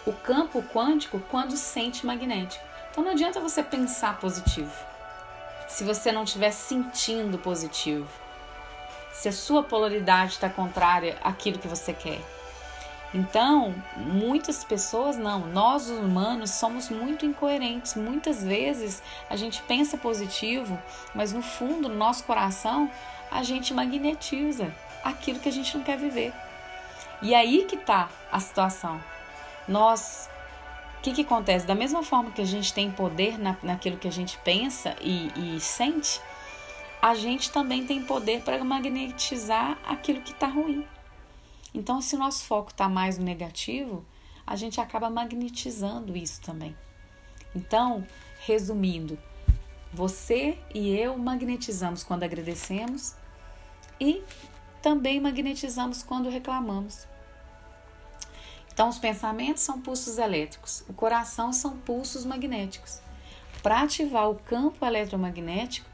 o 0.06 0.12
campo 0.12 0.62
quântico 0.62 1.20
quando 1.30 1.56
sente 1.56 2.04
magnético. 2.06 2.64
Então 2.90 3.04
não 3.04 3.12
adianta 3.12 3.40
você 3.40 3.62
pensar 3.62 4.18
positivo 4.18 4.72
se 5.68 5.84
você 5.84 6.12
não 6.12 6.24
estiver 6.24 6.52
sentindo 6.52 7.38
positivo. 7.38 8.08
se 9.12 9.30
a 9.30 9.32
sua 9.32 9.62
polaridade 9.62 10.32
está 10.32 10.48
contrária 10.48 11.16
àquilo 11.22 11.58
que 11.58 11.66
você 11.66 11.94
quer. 11.94 12.20
Então, 13.14 13.74
muitas 13.96 14.64
pessoas 14.64 15.16
não, 15.16 15.46
nós 15.46 15.88
humanos 15.88 16.50
somos 16.50 16.90
muito 16.90 17.24
incoerentes. 17.24 17.94
Muitas 17.94 18.42
vezes 18.42 19.02
a 19.30 19.36
gente 19.36 19.62
pensa 19.62 19.96
positivo, 19.96 20.78
mas 21.14 21.32
no 21.32 21.40
fundo, 21.40 21.88
no 21.88 21.94
nosso 21.94 22.24
coração, 22.24 22.90
a 23.30 23.42
gente 23.42 23.72
magnetiza 23.72 24.72
aquilo 25.04 25.38
que 25.38 25.48
a 25.48 25.52
gente 25.52 25.76
não 25.76 25.84
quer 25.84 25.96
viver. 25.96 26.32
E 27.22 27.34
aí 27.34 27.64
que 27.64 27.76
tá 27.76 28.09
a 28.30 28.40
situação. 28.40 29.00
Nós 29.66 30.28
o 30.98 31.00
que, 31.02 31.12
que 31.12 31.22
acontece? 31.22 31.64
Da 31.64 31.74
mesma 31.74 32.02
forma 32.02 32.32
que 32.32 32.42
a 32.42 32.46
gente 32.46 32.74
tem 32.74 32.90
poder 32.90 33.38
na, 33.38 33.57
naquilo 33.62 33.96
que 33.96 34.09
a 34.09 34.12
gente 34.12 34.36
pensa 34.38 34.96
e, 35.00 35.30
e 35.36 35.61
sente, 35.61 36.20
a 37.00 37.14
gente 37.14 37.52
também 37.52 37.86
tem 37.86 38.02
poder 38.02 38.42
para 38.42 38.62
magnetizar 38.64 39.78
aquilo 39.86 40.20
que 40.20 40.32
está 40.32 40.48
ruim. 40.48 40.84
Então, 41.76 42.00
se 42.00 42.16
o 42.16 42.18
nosso 42.18 42.42
foco 42.44 42.70
está 42.70 42.88
mais 42.88 43.18
no 43.18 43.24
negativo, 43.24 44.02
a 44.46 44.56
gente 44.56 44.80
acaba 44.80 45.10
magnetizando 45.10 46.16
isso 46.16 46.40
também. 46.40 46.74
Então, 47.54 48.06
resumindo, 48.46 49.18
você 49.92 50.58
e 50.74 50.96
eu 50.96 51.18
magnetizamos 51.18 52.02
quando 52.02 52.22
agradecemos 52.22 53.14
e 54.00 54.24
também 54.80 55.20
magnetizamos 55.20 56.02
quando 56.02 56.30
reclamamos. 56.30 57.06
Então, 58.72 58.88
os 58.88 58.98
pensamentos 58.98 59.62
são 59.62 59.78
pulsos 59.78 60.16
elétricos, 60.16 60.82
o 60.88 60.94
coração 60.94 61.52
são 61.52 61.76
pulsos 61.76 62.24
magnéticos. 62.24 63.02
Para 63.62 63.82
ativar 63.82 64.30
o 64.30 64.36
campo 64.36 64.84
eletromagnético, 64.84 65.88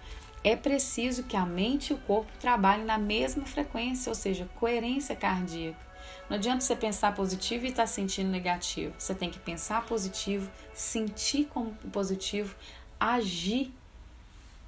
é 0.45 0.57
preciso 0.57 1.23
que 1.25 1.37
a 1.37 1.47
mente 1.47 1.91
e 1.91 1.95
o 1.95 1.99
corpo 1.99 2.33
trabalhem 2.41 2.85
na 2.85 2.99
mesma 2.99 3.47
frequência, 3.47 4.11
ou 4.11 4.15
seja, 4.15 4.49
coerência 4.57 5.15
cardíaca. 5.15 5.93
Não 6.29 6.37
adianta 6.37 6.61
você 6.61 6.75
pensar 6.75 7.15
positivo 7.15 7.65
e 7.65 7.69
estar 7.69 7.85
tá 7.85 7.87
sentindo 7.87 8.31
negativo. 8.31 8.95
Você 8.99 9.15
tem 9.15 9.31
que 9.31 9.39
pensar 9.39 9.87
positivo, 9.87 10.51
sentir 10.75 11.45
como 11.45 11.73
positivo, 11.93 12.57
agir 12.99 13.73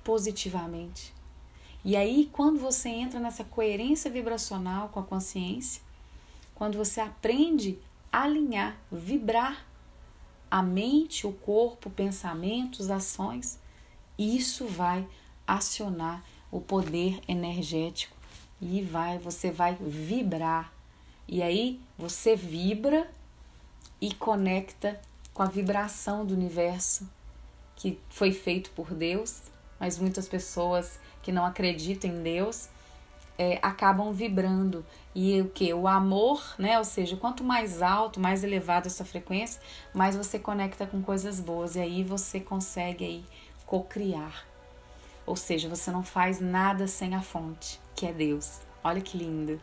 positivamente. 0.04 1.12
E 1.84 1.96
aí, 1.96 2.30
quando 2.32 2.58
você 2.58 2.88
entra 2.88 3.18
nessa 3.18 3.44
coerência 3.44 4.10
vibracional 4.10 4.88
com 4.88 5.00
a 5.00 5.04
consciência, 5.04 5.82
quando 6.54 6.78
você 6.78 7.00
aprende 7.00 7.78
a 8.12 8.22
alinhar, 8.22 8.78
vibrar 8.90 9.66
a 10.50 10.62
mente, 10.62 11.26
o 11.26 11.32
corpo, 11.32 11.90
pensamentos, 11.90 12.90
ações, 12.90 13.58
isso 14.16 14.66
vai 14.66 15.06
acionar 15.46 16.24
o 16.50 16.60
poder 16.60 17.20
energético 17.26 18.16
e 18.60 18.82
vai, 18.82 19.18
você 19.18 19.50
vai 19.50 19.76
vibrar. 19.80 20.72
E 21.26 21.42
aí 21.42 21.80
você 21.98 22.36
vibra 22.36 23.10
e 24.00 24.14
conecta 24.14 25.00
com 25.32 25.42
a 25.42 25.46
vibração 25.46 26.24
do 26.24 26.34
universo 26.34 27.08
que 27.76 27.98
foi 28.08 28.32
feito 28.32 28.70
por 28.70 28.94
Deus, 28.94 29.42
mas 29.80 29.98
muitas 29.98 30.28
pessoas 30.28 31.00
que 31.22 31.32
não 31.32 31.44
acreditam 31.44 32.10
em 32.10 32.22
Deus 32.22 32.68
é, 33.36 33.58
acabam 33.62 34.12
vibrando. 34.12 34.84
E 35.14 35.40
o 35.40 35.48
que? 35.48 35.72
O 35.74 35.88
amor, 35.88 36.54
né? 36.58 36.78
Ou 36.78 36.84
seja, 36.84 37.16
quanto 37.16 37.42
mais 37.42 37.82
alto, 37.82 38.20
mais 38.20 38.44
elevado 38.44 38.86
essa 38.86 39.04
frequência, 39.04 39.60
mais 39.92 40.16
você 40.16 40.38
conecta 40.38 40.86
com 40.86 41.02
coisas 41.02 41.40
boas. 41.40 41.76
E 41.76 41.80
aí 41.80 42.04
você 42.04 42.40
consegue 42.40 43.04
aí 43.04 43.24
co-criar. 43.66 44.44
Ou 45.26 45.36
seja, 45.36 45.68
você 45.68 45.90
não 45.90 46.02
faz 46.02 46.40
nada 46.40 46.86
sem 46.86 47.14
a 47.14 47.22
fonte, 47.22 47.80
que 47.94 48.06
é 48.06 48.12
Deus. 48.12 48.60
Olha 48.82 49.00
que 49.00 49.16
lindo. 49.16 49.60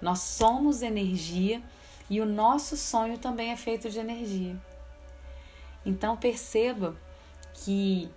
Nós 0.00 0.20
somos 0.20 0.82
energia 0.82 1.62
e 2.08 2.20
o 2.20 2.26
nosso 2.26 2.76
sonho 2.76 3.18
também 3.18 3.50
é 3.50 3.56
feito 3.56 3.90
de 3.90 3.98
energia. 3.98 4.56
Então 5.84 6.16
perceba 6.16 6.96
que 7.54 8.10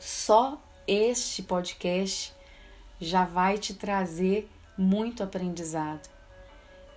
só 0.00 0.60
este 0.86 1.42
podcast 1.42 2.34
já 3.00 3.24
vai 3.24 3.58
te 3.58 3.74
trazer 3.74 4.48
muito 4.76 5.22
aprendizado. 5.22 6.08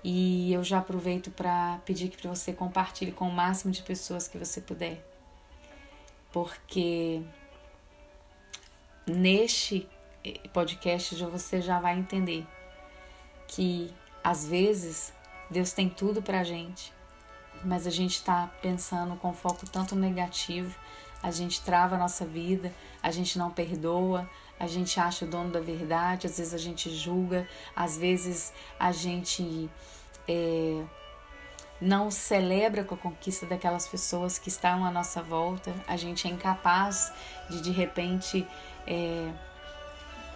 E 0.04 0.54
eu 0.54 0.64
já 0.64 0.78
aproveito 0.80 1.32
para 1.32 1.80
pedir 1.84 2.10
que 2.10 2.28
você 2.28 2.54
compartilhe 2.54 3.12
com 3.12 3.28
o 3.28 3.32
máximo 3.32 3.72
de 3.72 3.82
pessoas 3.82 4.28
que 4.28 4.38
você 4.38 4.62
puder. 4.62 5.04
Porque 6.32 7.24
neste 9.06 9.88
podcast 10.52 11.16
você 11.26 11.62
já 11.62 11.80
vai 11.80 11.98
entender 11.98 12.46
que 13.48 13.94
às 14.24 14.48
vezes 14.48 15.14
Deus 15.50 15.72
tem 15.72 15.88
tudo 15.88 16.22
pra 16.22 16.44
gente, 16.44 16.92
mas 17.64 17.86
a 17.86 17.92
gente 17.92 18.16
está 18.16 18.50
pensando 18.62 19.16
com 19.18 19.34
foco 19.34 19.70
tanto 19.70 19.96
negativo, 19.96 20.76
a 21.22 21.32
gente 21.32 21.62
trava 21.62 21.96
a 21.96 22.00
nossa 22.00 22.26
vida, 22.26 22.74
a 23.02 23.12
gente 23.12 23.38
não 23.38 23.52
perdoa, 23.52 24.30
a 24.60 24.68
gente 24.68 25.00
acha 25.00 25.26
o 25.26 25.28
dono 25.28 25.52
da 25.52 25.60
verdade, 25.60 26.28
às 26.28 26.38
vezes 26.38 26.54
a 26.54 26.58
gente 26.58 26.90
julga, 26.90 27.48
às 27.76 27.98
vezes 27.98 28.54
a 28.80 28.92
gente 28.92 29.70
é, 30.28 30.84
não 31.80 32.10
celebra 32.10 32.84
com 32.84 32.96
a 32.96 32.98
conquista 32.98 33.46
daquelas 33.46 33.88
pessoas 33.88 34.40
que 34.40 34.50
estão 34.50 34.86
à 34.86 34.92
nossa 34.92 35.22
volta, 35.22 35.74
a 35.88 35.98
gente 35.98 36.28
é 36.28 36.32
incapaz 36.32 37.12
de 37.50 37.62
de 37.62 37.72
repente, 37.72 38.48
é, 38.88 39.32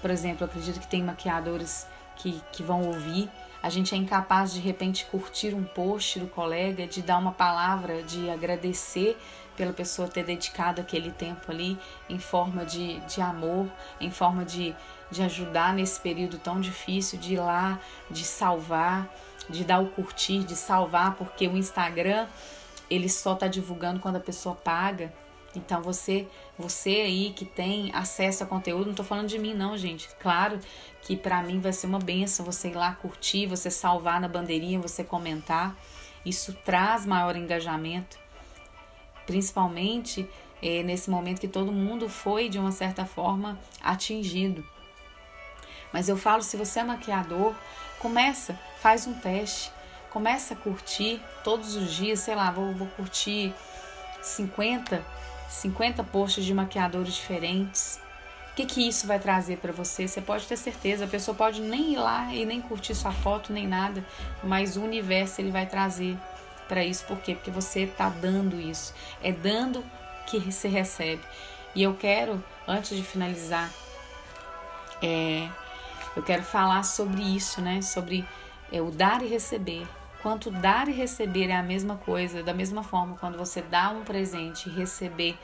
por 0.01 0.09
exemplo, 0.09 0.45
acredito 0.45 0.79
que 0.79 0.87
tem 0.87 1.03
maquiadores 1.03 1.87
que, 2.15 2.41
que 2.51 2.63
vão 2.63 2.83
ouvir, 2.83 3.29
a 3.61 3.69
gente 3.69 3.93
é 3.93 3.97
incapaz 3.97 4.53
de, 4.53 4.61
de 4.61 4.65
repente 4.65 5.05
curtir 5.05 5.53
um 5.53 5.63
post 5.63 6.19
do 6.19 6.27
colega, 6.27 6.87
de 6.87 7.01
dar 7.01 7.17
uma 7.17 7.33
palavra, 7.33 8.01
de 8.03 8.29
agradecer 8.29 9.17
pela 9.57 9.73
pessoa 9.73 10.07
ter 10.07 10.23
dedicado 10.23 10.79
aquele 10.79 11.11
tempo 11.11 11.51
ali 11.51 11.77
em 12.09 12.17
forma 12.17 12.65
de, 12.65 12.99
de 13.01 13.19
amor, 13.19 13.67
em 13.99 14.09
forma 14.09 14.45
de, 14.45 14.73
de 15.11 15.21
ajudar 15.21 15.73
nesse 15.73 15.99
período 15.99 16.37
tão 16.37 16.61
difícil, 16.61 17.19
de 17.19 17.33
ir 17.33 17.39
lá, 17.39 17.77
de 18.09 18.23
salvar, 18.23 19.09
de 19.49 19.65
dar 19.65 19.79
o 19.81 19.87
curtir, 19.87 20.45
de 20.45 20.55
salvar, 20.55 21.15
porque 21.15 21.45
o 21.45 21.57
Instagram 21.57 22.27
ele 22.89 23.09
só 23.09 23.33
está 23.33 23.47
divulgando 23.47 23.99
quando 23.99 24.15
a 24.15 24.21
pessoa 24.21 24.55
paga. 24.55 25.13
Então 25.65 25.81
você, 25.81 26.27
você 26.57 26.89
aí 26.89 27.33
que 27.35 27.45
tem 27.45 27.91
acesso 27.93 28.43
a 28.43 28.47
conteúdo, 28.47 28.85
não 28.85 28.91
estou 28.91 29.05
falando 29.05 29.27
de 29.27 29.37
mim 29.37 29.53
não, 29.53 29.77
gente. 29.77 30.09
Claro 30.19 30.59
que 31.01 31.15
para 31.15 31.41
mim 31.43 31.59
vai 31.59 31.73
ser 31.73 31.87
uma 31.87 31.99
benção 31.99 32.45
você 32.45 32.69
ir 32.69 32.75
lá 32.75 32.93
curtir, 32.93 33.45
você 33.45 33.69
salvar 33.69 34.19
na 34.19 34.27
bandeirinha, 34.27 34.79
você 34.79 35.03
comentar. 35.03 35.75
Isso 36.25 36.53
traz 36.65 37.05
maior 37.05 37.35
engajamento 37.35 38.17
principalmente 39.29 40.27
é, 40.59 40.81
nesse 40.81 41.07
momento 41.07 41.39
que 41.39 41.47
todo 41.47 41.71
mundo 41.71 42.09
foi 42.09 42.49
de 42.49 42.57
uma 42.57 42.71
certa 42.71 43.05
forma 43.05 43.59
atingido. 43.79 44.65
Mas 45.93 46.09
eu 46.09 46.17
falo, 46.17 46.41
se 46.41 46.57
você 46.57 46.79
é 46.79 46.83
maquiador, 46.83 47.53
começa, 47.99 48.59
faz 48.81 49.05
um 49.05 49.13
teste, 49.13 49.71
começa 50.09 50.55
a 50.55 50.57
curtir 50.57 51.21
todos 51.43 51.75
os 51.75 51.93
dias, 51.93 52.21
sei 52.21 52.33
lá, 52.33 52.49
vou, 52.49 52.73
vou 52.73 52.87
curtir 52.87 53.53
50, 54.19 55.05
50 55.49 56.03
posts 56.05 56.45
de 56.45 56.53
maquiadores 56.53 57.13
diferentes. 57.13 57.99
O 58.51 58.55
que, 58.55 58.65
que 58.65 58.87
isso 58.87 59.07
vai 59.07 59.19
trazer 59.19 59.57
para 59.57 59.71
você? 59.71 60.07
Você 60.07 60.21
pode 60.21 60.45
ter 60.45 60.57
certeza, 60.57 61.05
a 61.05 61.07
pessoa 61.07 61.35
pode 61.35 61.61
nem 61.61 61.93
ir 61.93 61.97
lá 61.97 62.33
e 62.33 62.45
nem 62.45 62.61
curtir 62.61 62.93
sua 62.93 63.11
foto, 63.11 63.51
nem 63.53 63.67
nada, 63.67 64.05
mas 64.43 64.77
o 64.77 64.81
universo 64.81 65.41
ele 65.41 65.51
vai 65.51 65.65
trazer 65.65 66.17
para 66.67 66.83
isso, 66.83 67.03
por 67.05 67.17
quê? 67.17 67.33
Porque 67.33 67.49
você 67.49 67.81
está 67.81 68.09
dando 68.09 68.59
isso. 68.59 68.93
É 69.23 69.31
dando 69.31 69.83
que 70.27 70.51
se 70.51 70.67
recebe. 70.67 71.23
E 71.73 71.81
eu 71.81 71.95
quero, 71.95 72.43
antes 72.67 72.95
de 72.95 73.03
finalizar, 73.03 73.71
é, 75.01 75.47
eu 76.15 76.21
quero 76.21 76.43
falar 76.43 76.83
sobre 76.83 77.21
isso, 77.21 77.61
né? 77.61 77.81
Sobre 77.81 78.25
é, 78.71 78.81
o 78.81 78.91
dar 78.91 79.23
e 79.23 79.27
receber. 79.27 79.87
Quanto 80.21 80.51
dar 80.51 80.89
e 80.89 80.91
receber 80.91 81.49
é 81.49 81.55
a 81.55 81.63
mesma 81.63 81.95
coisa, 81.95 82.43
da 82.43 82.53
mesma 82.53 82.83
forma, 82.83 83.15
quando 83.17 83.37
você 83.37 83.61
dá 83.61 83.89
um 83.89 84.03
presente 84.03 84.67
e 84.67 84.71
receber, 84.71 85.37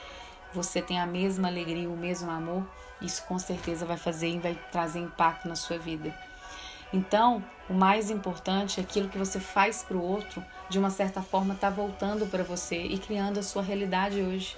você 0.54 0.82
tem 0.82 1.00
a 1.00 1.06
mesma 1.06 1.48
alegria, 1.48 1.90
o 1.90 1.96
mesmo 1.96 2.30
amor, 2.30 2.68
isso 3.02 3.24
com 3.24 3.40
certeza 3.40 3.86
vai 3.86 3.98
fazer 3.98 4.30
e 4.30 4.40
vai 4.40 4.60
trazer 4.72 5.00
impacto 5.00 5.48
na 5.48 5.56
sua 5.56 5.78
vida. 5.78 6.14
Então, 6.94 7.44
o 7.70 7.74
mais 7.74 8.10
importante 8.10 8.80
é 8.80 8.84
aquilo 8.84 9.10
que 9.10 9.18
você 9.18 9.40
faz 9.40 9.84
para 9.84 9.98
o 9.98 10.04
outro, 10.04 10.44
de 10.70 10.78
uma 10.78 10.90
certa 10.90 11.22
forma, 11.22 11.54
está 11.54 11.70
voltando 11.70 12.26
para 12.28 12.44
você 12.44 12.78
e 12.78 12.98
criando 12.98 13.40
a 13.40 13.44
sua 13.44 13.62
realidade 13.62 14.22
hoje. 14.22 14.56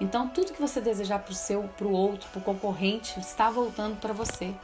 Então, 0.00 0.28
tudo 0.28 0.52
que 0.52 0.60
você 0.60 0.80
desejar 0.80 1.20
para 1.20 1.32
o 1.32 1.34
seu, 1.34 1.62
para 1.76 1.86
o 1.86 1.92
outro, 1.92 2.28
para 2.30 2.38
o 2.38 2.42
concorrente, 2.42 3.18
está 3.18 3.50
voltando 3.50 3.96
para 3.96 4.12
você. 4.12 4.54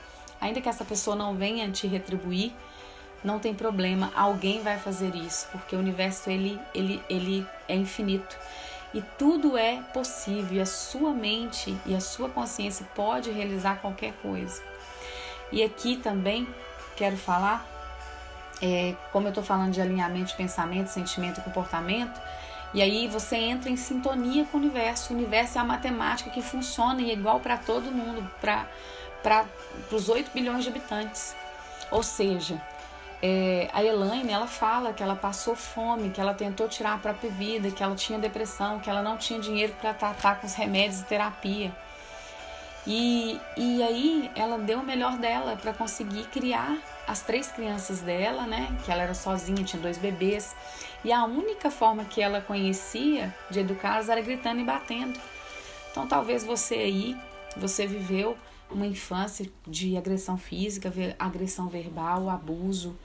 Ainda 0.40 0.60
que 0.60 0.68
essa 0.68 0.84
pessoa 0.84 1.14
não 1.14 1.36
venha 1.36 1.70
te 1.70 1.86
retribuir, 1.86 2.52
não 3.24 3.38
tem 3.38 3.54
problema, 3.54 4.10
alguém 4.14 4.62
vai 4.62 4.78
fazer 4.78 5.14
isso, 5.14 5.48
porque 5.52 5.76
o 5.76 5.78
universo 5.78 6.28
ele, 6.28 6.58
ele, 6.74 7.02
ele 7.08 7.46
é 7.68 7.74
infinito. 7.74 8.36
E 8.92 9.00
tudo 9.18 9.56
é 9.56 9.80
possível, 9.94 10.58
e 10.58 10.60
a 10.60 10.66
sua 10.66 11.12
mente 11.12 11.76
e 11.86 11.94
a 11.94 12.00
sua 12.00 12.28
consciência 12.28 12.86
pode 12.94 13.30
realizar 13.30 13.76
qualquer 13.76 14.12
coisa. 14.14 14.62
E 15.50 15.62
aqui 15.62 15.96
também 15.96 16.46
quero 16.96 17.16
falar, 17.16 17.66
é, 18.60 18.94
como 19.12 19.26
eu 19.26 19.30
estou 19.30 19.44
falando 19.44 19.72
de 19.72 19.80
alinhamento 19.80 20.26
de 20.26 20.34
pensamento, 20.34 20.88
sentimento 20.88 21.40
e 21.40 21.42
comportamento, 21.42 22.20
e 22.74 22.80
aí 22.80 23.06
você 23.06 23.36
entra 23.36 23.70
em 23.70 23.76
sintonia 23.76 24.46
com 24.46 24.56
o 24.56 24.60
universo. 24.60 25.12
O 25.12 25.16
universo 25.16 25.58
é 25.58 25.60
a 25.60 25.64
matemática 25.64 26.30
que 26.30 26.40
funciona 26.40 27.02
e 27.02 27.10
é 27.10 27.12
igual 27.12 27.38
para 27.38 27.58
todo 27.58 27.92
mundo, 27.92 28.28
para 28.40 29.46
os 29.90 30.08
8 30.08 30.30
bilhões 30.32 30.64
de 30.64 30.70
habitantes. 30.70 31.36
Ou 31.90 32.02
seja, 32.02 32.60
é, 33.22 33.70
a 33.72 33.84
Elaine, 33.84 34.32
ela 34.32 34.48
fala 34.48 34.92
que 34.92 35.00
ela 35.00 35.14
passou 35.14 35.54
fome, 35.54 36.10
que 36.10 36.20
ela 36.20 36.34
tentou 36.34 36.68
tirar 36.68 36.94
a 36.94 36.98
própria 36.98 37.30
vida, 37.30 37.70
que 37.70 37.80
ela 37.80 37.94
tinha 37.94 38.18
depressão, 38.18 38.80
que 38.80 38.90
ela 38.90 39.00
não 39.00 39.16
tinha 39.16 39.38
dinheiro 39.38 39.72
para 39.80 39.94
tratar 39.94 40.40
com 40.40 40.46
os 40.46 40.54
remédios 40.54 41.02
e 41.02 41.04
terapia. 41.04 41.72
E, 42.84 43.40
e 43.56 43.80
aí 43.80 44.28
ela 44.34 44.58
deu 44.58 44.80
o 44.80 44.84
melhor 44.84 45.16
dela 45.16 45.56
para 45.56 45.72
conseguir 45.72 46.24
criar 46.24 46.76
as 47.06 47.22
três 47.22 47.46
crianças 47.46 48.00
dela, 48.00 48.42
né? 48.42 48.76
Que 48.84 48.90
ela 48.90 49.04
era 49.04 49.14
sozinha, 49.14 49.62
tinha 49.62 49.80
dois 49.80 49.98
bebês. 49.98 50.56
E 51.04 51.12
a 51.12 51.24
única 51.24 51.70
forma 51.70 52.04
que 52.04 52.20
ela 52.20 52.40
conhecia 52.40 53.32
de 53.48 53.60
educá-las 53.60 54.08
era 54.08 54.20
gritando 54.20 54.60
e 54.60 54.64
batendo. 54.64 55.20
Então 55.92 56.08
talvez 56.08 56.42
você 56.42 56.74
aí, 56.74 57.16
você 57.56 57.86
viveu 57.86 58.36
uma 58.68 58.86
infância 58.86 59.48
de 59.64 59.96
agressão 59.96 60.36
física, 60.36 60.92
agressão 61.20 61.68
verbal, 61.68 62.28
abuso, 62.28 62.98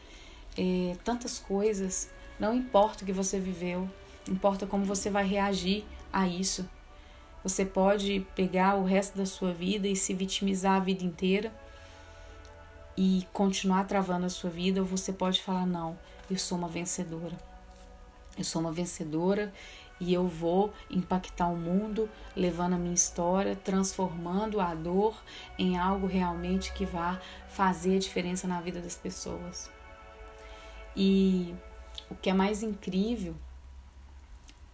é, 0.58 0.95
tantas 1.03 1.39
coisas. 1.39 2.10
Não 2.39 2.53
importa 2.53 3.03
o 3.03 3.05
que 3.05 3.14
você 3.14 3.39
viveu, 3.39 3.89
importa 4.28 4.66
como 4.66 4.86
você 4.86 5.10
vai 5.10 5.26
reagir 5.26 5.86
a 6.12 6.28
isso. 6.28 6.68
Você 7.43 7.66
pode 7.66 8.26
pegar 8.36 8.76
o 8.76 8.84
resto 8.84 9.18
da 9.18 9.26
sua 9.26 9.53
vida 9.53 9.88
e 9.88 9.95
se 9.95 10.14
vitimizar 10.14 10.76
a 10.76 10.80
vida 10.80 11.03
inteira 11.03 11.53
e 12.97 13.26
continuar 13.32 13.86
travando 13.86 14.26
a 14.26 14.30
sua 14.30 14.49
vida, 14.49 14.82
ou 14.82 14.86
você 14.86 15.14
pode 15.14 15.41
falar: 15.41 15.66
não, 15.66 15.97
eu 16.30 16.38
sou 16.38 16.58
uma 16.58 16.68
vencedora. 16.68 17.38
Eu 18.38 18.43
sou 18.43 18.62
uma 18.62 18.72
vencedora 18.72 19.53
e 19.99 20.14
eu 20.14 20.28
vou 20.28 20.74
impactar 20.89 21.47
o 21.47 21.55
mundo, 21.55 22.10
levando 22.36 22.74
a 22.74 22.78
minha 22.78 22.93
história, 22.93 23.55
transformando 23.55 24.60
a 24.60 24.76
dor 24.76 25.16
em 25.58 25.78
algo 25.78 26.05
realmente 26.05 26.72
que 26.74 26.86
vá 26.86 27.20
fazer 27.49 27.95
a 27.95 27.99
diferença 27.99 28.47
na 28.47 28.62
vida 28.62 28.80
das 28.80 28.95
pessoas. 28.95 29.77
E 30.98 31.54
o 32.10 32.16
que 32.16 32.28
é 32.28 32.34
mais 32.34 32.64
incrível 32.64 33.36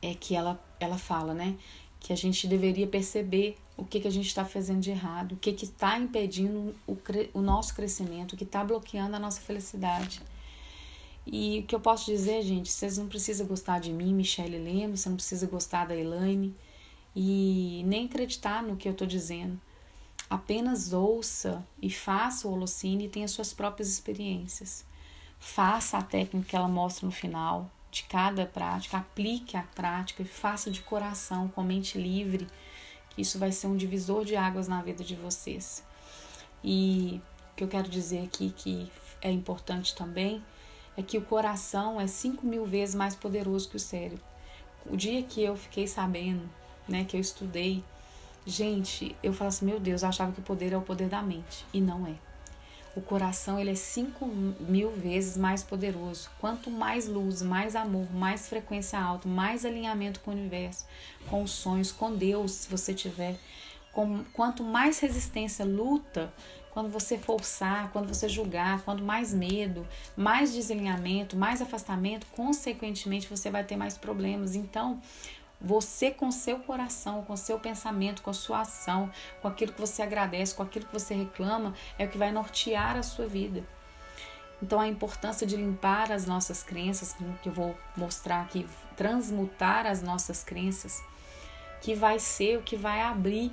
é 0.01 0.13
que 0.13 0.35
ela, 0.35 0.63
ela 0.79 0.97
fala, 0.97 1.33
né? 1.33 1.57
Que 1.99 2.13
a 2.13 2.15
gente 2.15 2.47
deveria 2.47 2.87
perceber 2.87 3.57
o 3.75 3.83
que, 3.83 3.99
que 3.99 4.07
a 4.07 4.11
gente 4.11 4.27
está 4.27 4.45
fazendo 4.45 4.79
de 4.79 4.91
errado, 4.91 5.33
o 5.33 5.37
que 5.37 5.49
está 5.49 5.99
impedindo 5.99 6.73
o, 6.87 6.97
o 7.33 7.41
nosso 7.41 7.75
crescimento, 7.75 8.33
o 8.33 8.37
que 8.37 8.45
está 8.45 8.63
bloqueando 8.63 9.17
a 9.17 9.19
nossa 9.19 9.41
felicidade. 9.41 10.21
E 11.27 11.59
o 11.59 11.63
que 11.63 11.75
eu 11.75 11.79
posso 11.79 12.05
dizer, 12.05 12.41
gente, 12.41 12.71
vocês 12.71 12.97
não 12.97 13.07
precisam 13.07 13.45
gostar 13.45 13.79
de 13.79 13.91
mim, 13.91 14.13
Michelle 14.13 14.57
Lemos, 14.57 15.01
você 15.01 15.09
não 15.09 15.15
precisa 15.17 15.47
gostar 15.47 15.85
da 15.85 15.95
Elaine 15.95 16.55
e 17.15 17.83
nem 17.85 18.05
acreditar 18.05 18.63
no 18.63 18.77
que 18.77 18.87
eu 18.87 18.93
estou 18.93 19.07
dizendo. 19.07 19.59
Apenas 20.29 20.93
ouça 20.93 21.65
e 21.81 21.89
faça 21.89 22.47
o 22.47 22.53
Holocine 22.53 23.05
e 23.05 23.09
tenha 23.09 23.27
suas 23.27 23.53
próprias 23.53 23.89
experiências. 23.89 24.85
Faça 25.45 25.97
a 25.97 26.01
técnica 26.01 26.47
que 26.47 26.55
ela 26.55 26.69
mostra 26.69 27.05
no 27.05 27.11
final 27.11 27.69
de 27.91 28.03
cada 28.03 28.45
prática, 28.45 28.97
aplique 28.97 29.57
a 29.57 29.61
prática 29.61 30.23
e 30.23 30.25
faça 30.25 30.71
de 30.71 30.81
coração, 30.81 31.49
com 31.49 31.61
mente 31.61 31.97
livre, 31.97 32.47
que 33.09 33.21
isso 33.21 33.37
vai 33.37 33.51
ser 33.51 33.67
um 33.67 33.75
divisor 33.75 34.23
de 34.23 34.37
águas 34.37 34.69
na 34.69 34.81
vida 34.81 35.03
de 35.03 35.15
vocês. 35.15 35.83
E 36.63 37.21
o 37.51 37.55
que 37.57 37.63
eu 37.65 37.67
quero 37.67 37.89
dizer 37.89 38.23
aqui 38.23 38.51
que 38.55 38.89
é 39.21 39.29
importante 39.29 39.93
também 39.93 40.41
é 40.97 41.03
que 41.03 41.17
o 41.17 41.21
coração 41.21 41.99
é 41.99 42.07
cinco 42.07 42.47
mil 42.47 42.65
vezes 42.65 42.95
mais 42.95 43.13
poderoso 43.13 43.69
que 43.69 43.75
o 43.75 43.79
cérebro. 43.79 44.23
O 44.85 44.95
dia 44.95 45.21
que 45.23 45.43
eu 45.43 45.57
fiquei 45.57 45.85
sabendo, 45.85 46.49
né, 46.87 47.03
que 47.03 47.17
eu 47.17 47.21
estudei, 47.21 47.83
gente, 48.45 49.15
eu 49.21 49.33
falo 49.33 49.49
assim, 49.49 49.65
meu 49.65 49.79
Deus, 49.79 50.03
eu 50.03 50.09
achava 50.09 50.31
que 50.31 50.39
o 50.39 50.43
poder 50.43 50.71
é 50.71 50.77
o 50.77 50.81
poder 50.81 51.09
da 51.09 51.21
mente. 51.21 51.65
E 51.73 51.81
não 51.81 52.07
é 52.07 52.32
o 52.95 53.01
coração 53.01 53.59
ele 53.59 53.71
é 53.71 53.75
cinco 53.75 54.25
mil 54.27 54.91
vezes 54.91 55.35
mais 55.35 55.63
poderoso. 55.63 56.29
Quanto 56.39 56.69
mais 56.69 57.07
luz, 57.07 57.41
mais 57.41 57.75
amor, 57.75 58.11
mais 58.13 58.47
frequência 58.47 58.99
alta, 58.99 59.27
mais 59.27 59.65
alinhamento 59.65 60.19
com 60.19 60.31
o 60.31 60.33
universo, 60.33 60.85
com 61.27 61.41
os 61.41 61.51
sonhos, 61.51 61.91
com 61.91 62.15
Deus, 62.15 62.51
se 62.51 62.69
você 62.69 62.93
tiver, 62.93 63.35
com, 63.91 64.23
quanto 64.33 64.63
mais 64.63 64.99
resistência, 64.99 65.65
luta, 65.65 66.31
quando 66.71 66.89
você 66.89 67.17
forçar, 67.17 67.91
quando 67.91 68.07
você 68.07 68.27
julgar, 68.27 68.81
quanto 68.81 69.03
mais 69.03 69.33
medo, 69.33 69.87
mais 70.15 70.51
desalinhamento, 70.51 71.37
mais 71.37 71.61
afastamento, 71.61 72.25
consequentemente 72.35 73.27
você 73.27 73.49
vai 73.51 73.63
ter 73.63 73.75
mais 73.75 73.97
problemas. 73.97 74.55
Então, 74.55 74.99
você 75.63 76.11
com 76.11 76.29
seu 76.29 76.59
coração, 76.59 77.23
com 77.23 77.37
seu 77.37 77.57
pensamento, 77.57 78.21
com 78.21 78.33
sua 78.33 78.61
ação, 78.61 79.09
com 79.41 79.47
aquilo 79.47 79.71
que 79.71 79.79
você 79.79 80.01
agradece, 80.01 80.53
com 80.53 80.61
aquilo 80.61 80.85
que 80.85 80.93
você 80.93 81.13
reclama, 81.13 81.73
é 81.97 82.05
o 82.05 82.09
que 82.09 82.17
vai 82.17 82.31
nortear 82.31 82.97
a 82.97 83.03
sua 83.03 83.25
vida. 83.25 83.63
Então 84.61 84.79
a 84.79 84.87
importância 84.87 85.47
de 85.47 85.55
limpar 85.55 86.11
as 86.11 86.25
nossas 86.25 86.63
crenças, 86.63 87.15
que 87.41 87.49
eu 87.49 87.53
vou 87.53 87.77
mostrar 87.95 88.41
aqui, 88.41 88.67
transmutar 88.97 89.85
as 89.85 90.01
nossas 90.01 90.43
crenças, 90.43 91.01
que 91.81 91.95
vai 91.95 92.19
ser 92.19 92.57
o 92.57 92.61
que 92.61 92.75
vai 92.75 93.01
abrir 93.01 93.51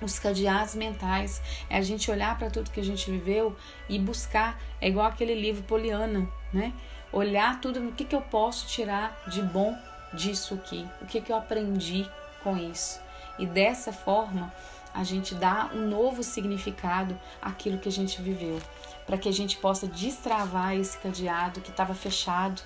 os 0.00 0.18
cadeados 0.18 0.74
mentais, 0.74 1.42
é 1.68 1.76
a 1.76 1.82
gente 1.82 2.10
olhar 2.10 2.38
para 2.38 2.50
tudo 2.50 2.70
que 2.70 2.80
a 2.80 2.84
gente 2.84 3.10
viveu 3.10 3.56
e 3.88 3.98
buscar, 3.98 4.60
é 4.80 4.88
igual 4.88 5.06
aquele 5.06 5.34
livro 5.34 5.62
Poliana, 5.64 6.28
né? 6.52 6.72
Olhar 7.10 7.60
tudo, 7.60 7.80
o 7.80 7.92
que, 7.92 8.04
que 8.04 8.14
eu 8.14 8.20
posso 8.20 8.66
tirar 8.66 9.18
de 9.28 9.42
bom 9.42 9.76
disso 10.12 10.54
aqui? 10.54 10.88
O 11.00 11.06
que, 11.06 11.20
que 11.20 11.32
eu 11.32 11.36
aprendi 11.36 12.08
com 12.42 12.56
isso? 12.56 13.00
E 13.38 13.46
dessa 13.46 13.92
forma, 13.92 14.52
a 14.92 15.04
gente 15.04 15.34
dá 15.34 15.70
um 15.72 15.86
novo 15.86 16.22
significado 16.22 17.18
àquilo 17.40 17.78
que 17.78 17.88
a 17.88 17.92
gente 17.92 18.20
viveu, 18.20 18.60
para 19.06 19.18
que 19.18 19.28
a 19.28 19.32
gente 19.32 19.56
possa 19.58 19.86
destravar 19.86 20.74
esse 20.74 20.98
cadeado 20.98 21.60
que 21.60 21.70
estava 21.70 21.94
fechado, 21.94 22.60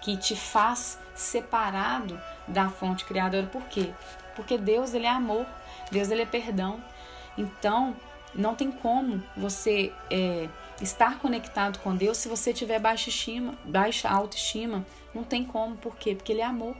que 0.00 0.16
te 0.16 0.34
faz 0.36 0.98
separado 1.14 2.20
da 2.46 2.68
fonte 2.68 3.04
criadora. 3.04 3.46
Por 3.46 3.62
quê? 3.64 3.92
Porque 4.34 4.58
Deus 4.58 4.94
ele 4.94 5.06
é 5.06 5.10
amor, 5.10 5.46
Deus 5.90 6.10
ele 6.10 6.22
é 6.22 6.26
perdão. 6.26 6.82
Então, 7.38 7.96
não 8.34 8.54
tem 8.54 8.70
como 8.70 9.22
você 9.36 9.92
é, 10.10 10.48
estar 10.80 11.18
conectado 11.18 11.78
com 11.78 11.96
Deus 11.96 12.18
se 12.18 12.28
você 12.28 12.52
tiver 12.52 12.78
baixa 12.78 13.08
estima, 13.08 13.54
baixa 13.64 14.08
autoestima. 14.08 14.84
Não 15.14 15.24
tem 15.24 15.44
como, 15.44 15.76
por 15.76 15.96
quê? 15.96 16.14
Porque 16.14 16.32
Ele 16.32 16.42
é 16.42 16.44
amor. 16.44 16.76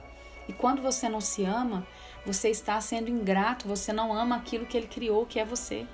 E 0.48 0.52
quando 0.52 0.82
você 0.82 1.08
não 1.08 1.20
se 1.20 1.44
ama, 1.44 1.86
você 2.24 2.48
está 2.48 2.80
sendo 2.80 3.10
ingrato, 3.10 3.68
você 3.68 3.92
não 3.92 4.12
ama 4.12 4.36
aquilo 4.36 4.66
que 4.66 4.76
ele 4.76 4.86
criou, 4.86 5.26
que 5.26 5.38
é 5.38 5.44
você. 5.44 5.86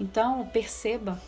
Então, 0.00 0.46
perceba 0.46 1.20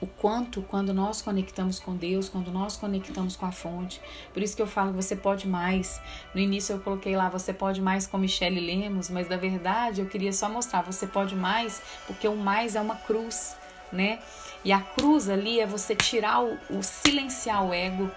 o 0.00 0.06
quanto 0.06 0.62
quando 0.62 0.94
nós 0.94 1.20
conectamos 1.20 1.78
com 1.78 1.94
Deus, 1.94 2.28
quando 2.28 2.50
nós 2.50 2.76
conectamos 2.76 3.36
com 3.36 3.44
a 3.44 3.52
fonte. 3.52 4.00
Por 4.32 4.42
isso 4.42 4.56
que 4.56 4.62
eu 4.62 4.66
falo 4.66 4.92
você 4.92 5.14
pode 5.14 5.46
mais. 5.46 6.00
No 6.34 6.40
início 6.40 6.74
eu 6.74 6.80
coloquei 6.80 7.14
lá 7.14 7.28
você 7.28 7.52
pode 7.52 7.82
mais 7.82 8.06
com 8.06 8.16
Michele 8.16 8.60
Lemos, 8.60 9.10
mas 9.10 9.28
na 9.28 9.36
verdade 9.36 10.00
eu 10.00 10.06
queria 10.06 10.32
só 10.32 10.48
mostrar 10.48 10.82
você 10.82 11.06
pode 11.06 11.36
mais, 11.36 11.82
porque 12.06 12.26
o 12.26 12.36
mais 12.36 12.74
é 12.74 12.80
uma 12.80 12.96
cruz, 12.96 13.56
né? 13.92 14.20
E 14.64 14.72
a 14.72 14.80
cruz 14.80 15.28
ali 15.28 15.60
é 15.60 15.66
você 15.66 15.94
tirar 15.94 16.42
o, 16.42 16.58
o 16.70 16.82
silenciar 16.82 17.64
o 17.64 17.72
ego 17.72 18.10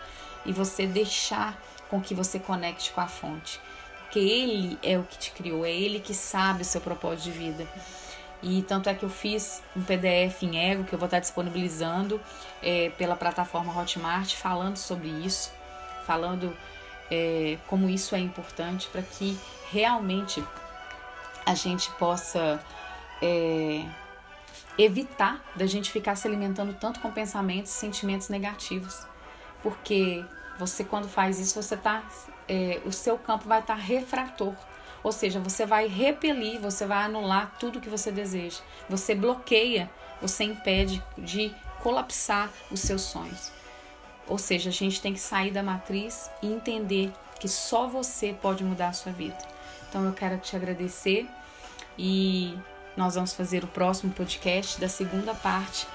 e 0.45 0.53
você 0.53 0.87
deixar 0.87 1.61
com 1.93 2.01
que 2.01 2.15
você 2.15 2.39
conecte 2.39 2.91
com 2.91 3.01
a 3.01 3.07
fonte. 3.07 3.61
Porque 3.99 4.17
Ele 4.17 4.79
é 4.81 4.97
o 4.97 5.03
que 5.03 5.15
te 5.15 5.29
criou, 5.29 5.63
é 5.63 5.69
Ele 5.69 5.99
que 5.99 6.11
sabe 6.11 6.63
o 6.63 6.65
seu 6.65 6.81
propósito 6.81 7.25
de 7.25 7.31
vida. 7.31 7.67
E 8.41 8.63
tanto 8.63 8.89
é 8.89 8.95
que 8.95 9.03
eu 9.03 9.11
fiz 9.11 9.61
um 9.75 9.83
PDF 9.83 10.41
em 10.41 10.57
Ego 10.57 10.85
que 10.85 10.93
eu 10.93 10.97
vou 10.97 11.05
estar 11.05 11.19
disponibilizando 11.19 12.19
é, 12.63 12.89
pela 12.97 13.15
plataforma 13.15 13.79
Hotmart, 13.79 14.33
falando 14.33 14.75
sobre 14.75 15.07
isso, 15.07 15.53
falando 16.03 16.57
é, 17.11 17.59
como 17.67 17.87
isso 17.87 18.15
é 18.15 18.19
importante 18.19 18.87
para 18.87 19.03
que 19.03 19.37
realmente 19.69 20.43
a 21.45 21.53
gente 21.53 21.91
possa 21.91 22.59
é, 23.21 23.85
evitar 24.79 25.43
da 25.55 25.67
gente 25.67 25.91
ficar 25.91 26.15
se 26.15 26.27
alimentando 26.27 26.73
tanto 26.73 26.99
com 26.99 27.11
pensamentos 27.11 27.71
e 27.71 27.75
sentimentos 27.75 28.29
negativos. 28.29 29.05
Porque 29.61 30.25
você 30.57 30.83
quando 30.83 31.07
faz 31.07 31.39
isso, 31.39 31.61
você 31.61 31.75
tá, 31.75 32.03
é, 32.47 32.81
o 32.85 32.91
seu 32.91 33.17
campo 33.17 33.47
vai 33.47 33.59
estar 33.59 33.75
tá 33.75 33.79
refrator, 33.79 34.53
ou 35.03 35.11
seja, 35.11 35.39
você 35.39 35.65
vai 35.65 35.87
repelir, 35.87 36.59
você 36.59 36.85
vai 36.85 37.03
anular 37.03 37.55
tudo 37.59 37.81
que 37.81 37.89
você 37.89 38.09
deseja. 38.09 38.59
Você 38.89 39.13
bloqueia, 39.13 39.91
você 40.21 40.45
impede 40.45 41.03
de 41.17 41.53
colapsar 41.81 42.49
os 42.71 42.79
seus 42.79 43.01
sonhos. 43.01 43.51
Ou 44.25 44.37
seja, 44.37 44.69
a 44.69 44.73
gente 44.73 45.01
tem 45.01 45.13
que 45.13 45.19
sair 45.19 45.51
da 45.51 45.61
matriz 45.61 46.31
e 46.41 46.47
entender 46.47 47.11
que 47.37 47.49
só 47.49 47.87
você 47.87 48.31
pode 48.31 48.63
mudar 48.63 48.87
a 48.87 48.93
sua 48.93 49.11
vida. 49.11 49.37
Então 49.89 50.05
eu 50.05 50.13
quero 50.13 50.37
te 50.37 50.55
agradecer 50.55 51.27
e 51.97 52.57
nós 52.95 53.15
vamos 53.15 53.33
fazer 53.33 53.65
o 53.65 53.67
próximo 53.67 54.13
podcast 54.13 54.79
da 54.79 54.87
segunda 54.87 55.35
parte 55.35 55.85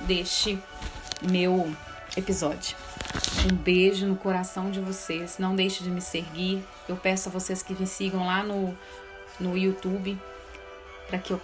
deste 0.00 0.58
meu 1.22 1.72
episódio. 2.16 2.76
Um 3.50 3.54
beijo 3.54 4.06
no 4.06 4.16
coração 4.16 4.70
de 4.70 4.80
vocês. 4.80 5.38
Não 5.38 5.54
deixe 5.54 5.82
de 5.82 5.90
me 5.90 6.00
seguir. 6.00 6.64
Eu 6.88 6.96
peço 6.96 7.28
a 7.28 7.32
vocês 7.32 7.62
que 7.62 7.74
me 7.74 7.86
sigam 7.86 8.26
lá 8.26 8.42
no, 8.42 8.76
no 9.38 9.56
YouTube 9.56 10.18
para 11.06 11.18
que 11.18 11.32
eu 11.32 11.38